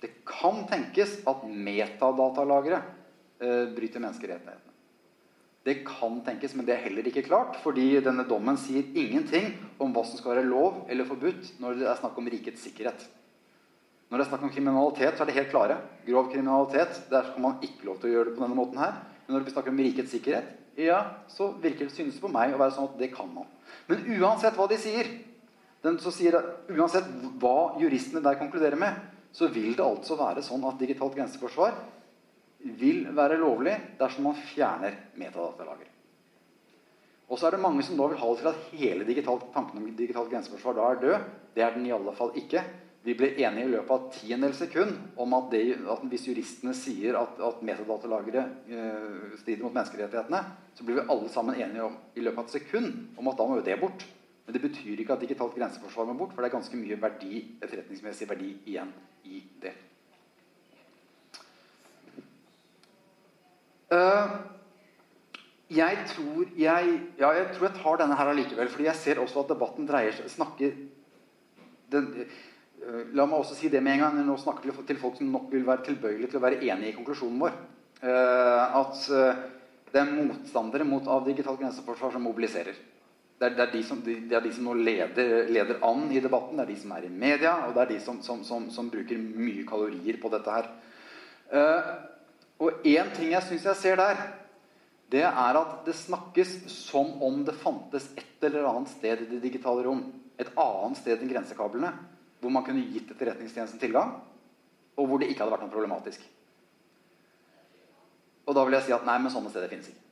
det 0.01 0.11
kan 0.29 0.65
tenkes 0.71 1.19
at 1.29 1.45
metadatalagre 1.45 2.81
eh, 3.41 3.69
bryter 3.77 4.01
menneskerettighetene. 4.01 4.67
Det 5.63 5.83
kan 5.85 6.23
tenkes, 6.25 6.55
men 6.57 6.65
det 6.65 6.73
er 6.73 6.85
heller 6.87 7.05
ikke 7.11 7.27
klart. 7.27 7.59
Fordi 7.61 7.99
denne 8.01 8.25
dommen 8.29 8.57
sier 8.61 8.87
ingenting 8.97 9.53
om 9.77 9.93
hva 9.93 10.07
som 10.09 10.17
skal 10.17 10.39
være 10.39 10.49
lov 10.49 10.87
eller 10.89 11.09
forbudt 11.09 11.59
når 11.61 11.83
det 11.83 11.91
er 11.91 12.01
snakk 12.01 12.17
om 12.17 12.31
rikets 12.33 12.65
sikkerhet. 12.65 13.05
Når 14.11 14.19
det 14.19 14.25
er 14.25 14.31
snakk 14.33 14.47
om 14.49 14.51
kriminalitet, 14.55 15.15
så 15.15 15.23
er 15.23 15.29
det 15.29 15.37
helt 15.37 15.53
klare. 15.53 15.77
Grov 16.09 16.33
kriminalitet, 16.33 16.97
der 17.13 17.29
kan 17.29 17.45
man 17.45 17.61
ikke 17.63 17.87
lov 17.87 18.01
til 18.01 18.11
å 18.11 18.15
gjøre 18.15 18.31
det 18.31 18.39
på 18.39 18.43
denne 18.43 18.59
måten 18.59 18.81
her. 18.81 18.97
Men 19.27 19.37
når 19.37 19.45
vi 19.47 19.53
snakker 19.55 19.75
om 19.75 19.83
rikets 19.85 20.17
sikkerhet, 20.17 20.49
ja, 20.81 21.03
så 21.29 21.53
virker 21.61 21.87
det 21.87 21.95
synes 21.95 22.17
det 22.17 22.25
på 22.25 22.33
meg 22.33 22.55
å 22.55 22.59
være 22.59 22.75
sånn 22.75 22.89
at 22.89 22.97
det 22.99 23.13
kan 23.13 23.29
man. 23.31 23.47
Men 23.87 24.03
uansett 24.17 24.57
hva 24.57 24.67
de 24.71 24.81
sier, 24.81 25.13
den, 25.85 26.01
så 26.01 26.11
sier 26.13 26.41
uansett 26.73 27.07
hva 27.41 27.77
juristene 27.81 28.25
der 28.25 28.41
konkluderer 28.41 28.81
med, 28.81 28.97
så 29.33 29.49
vil 29.53 29.77
det 29.77 29.87
altså 29.87 30.19
være 30.19 30.43
sånn 30.45 30.65
at 30.69 30.81
digitalt 30.81 31.15
grenseforsvar 31.17 31.79
vil 32.81 33.07
være 33.17 33.39
lovlig 33.41 33.77
dersom 34.01 34.29
man 34.29 34.43
fjerner 34.51 34.97
metadatalager. 35.19 35.89
Og 37.31 37.39
så 37.39 37.47
er 37.47 37.55
det 37.55 37.63
mange 37.63 37.85
som 37.87 37.99
da 37.99 38.09
vil 38.11 38.19
ha 38.19 38.29
det 38.31 38.41
til 38.41 38.51
at 38.51 38.63
hele 38.75 39.07
digitalt, 39.07 39.47
tanken 39.55 39.79
om 39.79 39.91
digitalt 39.95 40.33
grenseforsvar 40.33 40.77
da 40.77 40.87
er 40.91 41.03
død. 41.05 41.27
Det 41.55 41.63
er 41.63 41.77
den 41.77 41.87
i 41.87 41.93
alle 41.95 42.15
fall 42.19 42.35
ikke. 42.39 42.65
Vi 43.07 43.15
ble 43.17 43.31
enige 43.39 43.65
i 43.65 43.71
løpet 43.73 43.93
av 43.95 44.09
tiendedels 44.13 44.59
sekund 44.61 44.97
om 45.23 45.37
at, 45.39 45.47
det, 45.55 45.63
at, 45.89 46.03
hvis 46.11 46.27
juristene 46.29 46.75
sier 46.77 47.17
at, 47.17 47.39
at 47.41 47.63
metadatalagre 47.65 48.43
eh, 48.69 49.37
strider 49.41 49.63
mot 49.65 49.73
menneskerettighetene, 49.73 50.41
så 50.77 50.85
blir 50.85 50.99
vi 50.99 51.07
alle 51.15 51.31
sammen 51.33 51.57
enige 51.57 51.87
om, 51.87 51.95
i 52.13 52.25
løpet 52.27 52.43
av 52.43 52.51
et 52.51 52.57
sekund 52.59 52.99
om 53.17 53.31
at 53.31 53.39
da 53.39 53.47
må 53.49 53.61
jo 53.61 53.65
det 53.71 53.79
bort. 53.81 54.05
Men 54.51 54.57
det 54.59 54.65
betyr 54.67 54.99
ikke 54.99 55.15
at 55.15 55.21
digitalt 55.23 55.53
grenseforsvar 55.55 56.09
må 56.09 56.17
bort, 56.19 56.33
for 56.35 56.43
det 56.43 56.49
er 56.49 56.57
ganske 56.57 56.75
mye 56.75 56.97
verdi, 56.99 57.37
etterretningsmessig 57.63 58.27
verdi 58.27 58.49
igjen 58.67 58.89
i 59.31 59.45
det. 59.63 59.71
Uh, 63.95 64.35
jeg 65.71 66.03
tror 66.17 66.51
jeg, 66.59 66.99
ja, 67.23 67.31
jeg 67.39 67.47
tror 67.53 67.69
jeg 67.69 67.77
tar 67.79 68.03
denne 68.03 68.19
her 68.19 68.33
allikevel, 68.33 68.75
fordi 68.75 68.91
jeg 68.91 69.03
ser 69.05 69.23
også 69.23 69.45
at 69.45 69.55
debatten 69.55 69.87
dreier 69.87 70.19
seg 70.19 70.35
snakker 70.35 70.75
den, 71.95 72.13
uh, 72.83 73.07
La 73.15 73.31
meg 73.31 73.39
også 73.39 73.55
si 73.55 73.71
det 73.71 73.87
med 73.87 74.01
en 74.01 74.07
gang. 74.09 74.21
Nå 74.27 74.35
snakker 74.43 74.75
til 74.83 74.99
folk 74.99 75.23
som 75.23 75.31
nok 75.31 75.47
vil 75.55 75.63
være 75.71 75.93
tilbøyelige 75.93 76.35
til 76.35 76.43
å 76.43 76.47
være 76.49 76.65
enig 76.67 76.91
i 76.91 76.99
konklusjonen 76.99 77.39
vår. 77.47 77.55
Uh, 78.03 78.83
at 78.83 79.07
det 79.95 80.03
er 80.03 80.17
motstandere 80.17 80.91
mot 80.91 81.07
av 81.07 81.23
digitalt 81.31 81.63
grenseforsvar 81.63 82.19
som 82.19 82.27
mobiliserer. 82.27 82.90
Det 83.41 83.49
er, 83.49 83.55
det, 83.57 83.67
er 83.73 83.85
som, 83.89 84.03
det 84.05 84.35
er, 84.37 84.43
de 84.45 84.53
som, 84.53 84.67
nå 84.69 84.75
leder, 84.77 85.49
leder, 85.49 85.79
an 85.89 86.11
i 86.13 86.21
debatten, 86.21 86.59
det 86.59 86.67
er 86.67 86.73
de 86.75 86.81
som 86.83 86.91
er 86.93 87.07
i 87.07 87.13
media, 87.13 87.55
og 87.65 87.73
det 87.73 87.87
er 87.87 87.93
de 87.95 88.01
som, 88.05 88.19
som, 88.21 88.67
som 88.69 88.91
bruker 88.93 89.17
mye 89.17 89.65
kalorier 89.69 90.19
på 90.21 90.29
dette 90.35 90.57
her. 90.59 90.69
Uh, 91.49 91.93
Og 92.61 92.85
én 92.85 93.09
ting 93.17 93.33
jeg 93.33 93.47
syns 93.47 93.65
jeg 93.71 93.81
ser 93.81 94.01
der, 94.01 94.19
det 95.11 95.23
er 95.25 95.59
at 95.59 95.79
det 95.87 95.97
snakkes 95.97 96.51
som 96.71 97.15
om 97.25 97.41
det 97.45 97.57
fantes 97.57 98.11
et 98.21 98.45
eller 98.45 98.69
annet 98.69 98.93
sted 98.93 99.23
i 99.25 99.29
det 99.31 99.41
digitale 99.43 99.85
rom, 99.87 100.03
et 100.39 100.51
annet 100.61 101.01
sted 101.01 101.23
enn 101.23 101.33
grensekablene, 101.33 101.95
hvor 102.41 102.53
man 102.53 102.65
kunne 102.65 102.85
gitt 102.93 103.11
Etterretningstjenesten 103.15 103.81
tilgang, 103.81 104.13
og 104.97 105.09
hvor 105.09 105.21
det 105.21 105.31
ikke 105.31 105.43
hadde 105.43 105.57
vært 105.57 105.65
noe 105.65 105.73
problematisk. 105.73 106.29
Og 108.45 108.57
da 108.57 108.65
vil 108.67 108.77
jeg 108.77 108.89
si 108.89 108.95
at 108.97 109.09
nei, 109.09 109.17
men 109.23 109.33
sånne 109.33 109.53
steder 109.53 109.73
finnes 109.73 109.89
ikke. 109.89 110.10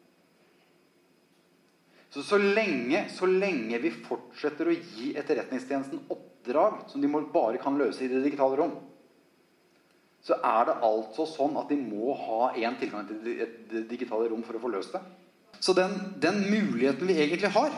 Så 2.11 2.23
så 2.25 2.39
lenge, 2.41 3.05
så 3.13 3.29
lenge 3.29 3.81
vi 3.83 3.91
fortsetter 3.93 4.71
å 4.71 4.77
gi 4.77 5.11
Etterretningstjenesten 5.19 6.07
oppdrag 6.09 6.87
som 6.89 7.03
de 7.03 7.11
bare 7.33 7.61
kan 7.61 7.77
løse 7.77 8.05
i 8.05 8.09
det 8.09 8.23
digitale 8.25 8.57
rom, 8.57 8.79
så 10.25 10.39
er 10.45 10.69
det 10.69 10.79
altså 10.85 11.27
sånn 11.29 11.57
at 11.61 11.69
de 11.71 11.77
må 11.79 12.15
ha 12.17 12.51
én 12.57 12.77
tilgang 12.81 13.07
til 13.09 13.21
det 13.23 13.85
digitale 13.91 14.29
rom 14.33 14.43
for 14.45 14.57
å 14.57 14.63
få 14.63 14.73
løst 14.73 14.97
det. 14.97 15.03
Så 15.61 15.75
den, 15.77 15.95
den 16.21 16.43
muligheten 16.49 17.09
vi 17.09 17.19
egentlig 17.19 17.53
har 17.55 17.73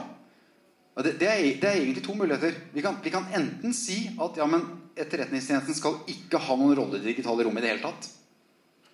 det, 1.00 1.14
det, 1.16 1.28
er, 1.28 1.42
det, 1.60 1.64
er, 1.64 1.78
egentlig 1.80 2.02
to 2.04 2.14
muligheter. 2.14 2.56
Vi 2.74 2.82
kan, 2.84 2.96
vi 3.02 3.10
kan, 3.10 3.28
enten 3.32 3.72
si 3.72 4.02
at 4.20 4.36
ja, 4.36 4.48
Etterretningstjenesten 5.00 5.76
skal 5.78 6.00
ikke 6.10 6.40
ha 6.44 6.56
noen 6.58 6.74
rolle 6.76 6.98
i 6.98 7.00
det 7.00 7.14
digitale 7.14 7.46
rom 7.46 7.56
i 7.56 7.62
det 7.62 7.70
hele 7.70 7.84
tatt. 7.84 8.08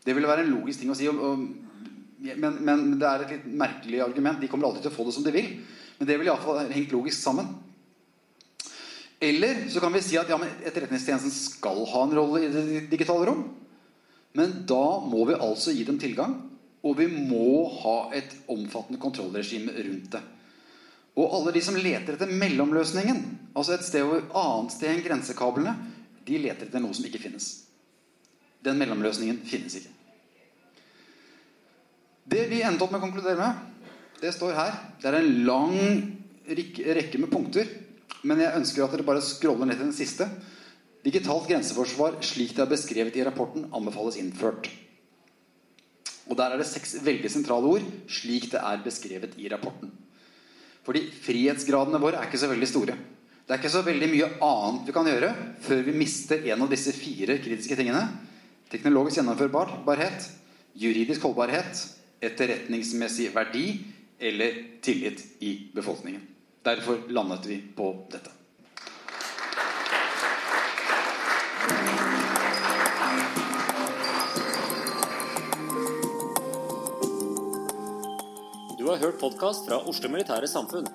Det 0.05 0.15
ville 0.15 0.29
være 0.29 0.45
en 0.45 0.53
logisk 0.53 0.83
ting 0.83 0.93
å 0.93 0.95
si. 0.95 1.09
Og, 1.11 1.19
og, 1.19 1.66
men, 2.19 2.59
men, 2.65 2.85
det 2.99 3.09
er 3.09 3.25
et 3.25 3.33
litt 3.37 3.47
merkelig 3.61 4.01
argument. 4.05 4.41
De 4.41 4.49
kommer 4.49 4.69
alltid 4.69 4.87
til 4.87 4.93
å 4.93 4.97
få 4.97 5.07
det 5.09 5.15
som 5.17 5.27
de 5.27 5.35
vil. 5.35 5.51
Men 5.99 6.09
det 6.09 6.17
vil 6.19 6.31
iallfall 6.31 6.73
hengt 6.73 6.95
logisk 6.95 7.21
sammen. 7.21 7.49
Eller 9.21 9.67
så 9.73 9.81
kan 9.81 9.95
vi 9.95 10.05
si 10.05 10.19
at 10.21 10.29
ja, 10.29 10.37
Etterretningstjenesten 10.39 11.33
skal 11.33 11.81
ha 11.89 12.03
en 12.05 12.15
rolle 12.17 12.43
i 12.45 12.51
det 12.53 12.65
digitale 12.93 13.29
rom. 13.29 13.47
Men 14.37 14.53
da 14.69 15.01
må 15.01 15.25
vi 15.29 15.39
altså 15.41 15.73
gi 15.73 15.85
dem 15.89 16.01
tilgang. 16.01 16.37
Og 16.87 16.99
vi 17.01 17.09
må 17.09 17.67
ha 17.83 17.97
et 18.15 18.35
omfattende 18.53 19.01
kontrollregime 19.03 19.73
rundt 19.77 20.11
det. 20.13 20.23
Og 21.17 21.33
alle 21.33 21.55
de 21.57 21.63
som 21.65 21.79
leter 21.81 22.15
etter 22.15 22.29
mellomløsningen, 22.29 23.23
altså 23.57 23.75
et 23.75 23.87
sted 23.87 24.05
hvor 24.05 24.27
annet 24.37 24.75
sted 24.75 24.93
enn 24.93 25.05
grensekablene, 25.05 25.73
de 26.29 26.41
leter 26.43 26.69
etter 26.69 26.83
noe 26.85 26.95
som 26.97 27.07
ikke 27.09 27.23
finnes. 27.23 27.49
Den 28.61 28.77
mellomløsningen 28.81 29.41
finnes 29.49 29.79
ikke. 29.81 29.96
Det 32.27 32.47
vi 32.51 32.63
endte 32.67 32.85
opp 32.85 32.93
med 32.95 33.01
å 33.01 33.07
konkludere 33.07 33.39
med, 33.39 33.91
det 34.21 34.33
står 34.35 34.57
her. 34.57 34.79
Det 35.01 35.11
er 35.11 35.21
en 35.21 35.35
lang 35.47 35.77
rekke 36.47 37.21
med 37.23 37.31
punkter. 37.31 37.69
Men 38.27 38.41
jeg 38.43 38.59
ønsker 38.59 38.85
at 38.85 38.95
dere 38.95 39.07
bare 39.07 39.23
scroller 39.23 39.69
ned 39.69 39.79
til 39.79 39.87
den 39.89 39.97
siste. 39.97 40.27
Digitalt 41.07 41.47
grenseforsvar 41.47 42.19
slik 42.27 42.57
det 42.57 42.65
er 42.65 42.73
beskrevet 42.73 43.19
i 43.19 43.25
rapporten, 43.27 43.69
anbefales 43.71 44.19
innført. 44.19 44.67
Og 46.27 46.35
Der 46.37 46.51
er 46.51 46.59
det 46.59 46.67
seks 46.67 46.97
veldig 47.07 47.31
sentrale 47.31 47.71
ord, 47.77 47.85
slik 48.11 48.51
det 48.51 48.59
er 48.59 48.83
beskrevet 48.83 49.37
i 49.39 49.47
rapporten. 49.53 49.93
Fordi 50.87 51.05
frihetsgradene 51.23 52.01
våre 52.03 52.19
er 52.19 52.27
ikke 52.27 52.41
så 52.43 52.51
veldig 52.51 52.69
store. 52.71 52.97
Det 53.47 53.55
er 53.55 53.61
ikke 53.61 53.71
så 53.71 53.85
veldig 53.87 54.09
mye 54.11 54.31
annet 54.43 54.89
vi 54.89 54.95
kan 54.95 55.07
gjøre 55.07 55.31
før 55.63 55.85
vi 55.87 55.95
mister 55.95 56.43
en 56.51 56.65
av 56.65 56.73
disse 56.73 56.91
fire 56.95 57.39
kritiske 57.39 57.79
tingene. 57.79 58.03
Teknologisk 58.73 59.21
gjennomførbarhet, 59.21 60.27
juridisk 60.75 61.23
holdbarhet, 61.23 61.79
etterretningsmessig 62.21 63.35
verdi 63.35 63.67
eller 64.19 64.63
tillit 64.81 65.43
i 65.43 65.71
befolkningen. 65.75 66.23
Derfor 66.63 66.99
landet 67.09 67.47
vi 67.47 67.63
på 67.77 68.07
dette. 68.11 68.31
Du 78.79 78.91
har 78.91 78.97
hørt 78.97 79.21
podkast 79.21 79.69
fra 79.69 79.81
Oslo 79.83 80.09
Militære 80.11 80.49
Samfunn. 80.49 80.87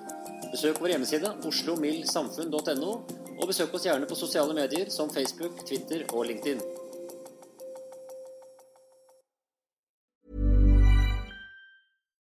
Besøk 0.52 0.80
vår 0.80 0.94
hjemmeside 0.94 1.32
oslomildsamfunn.no, 1.48 2.92
og 3.38 3.48
besøk 3.48 3.74
oss 3.76 3.84
gjerne 3.88 4.08
på 4.08 4.16
sosiale 4.16 4.56
medier 4.56 4.88
som 4.92 5.12
Facebook, 5.12 5.60
Twitter 5.68 6.04
og 6.12 6.26
LinkedIn. 6.28 6.81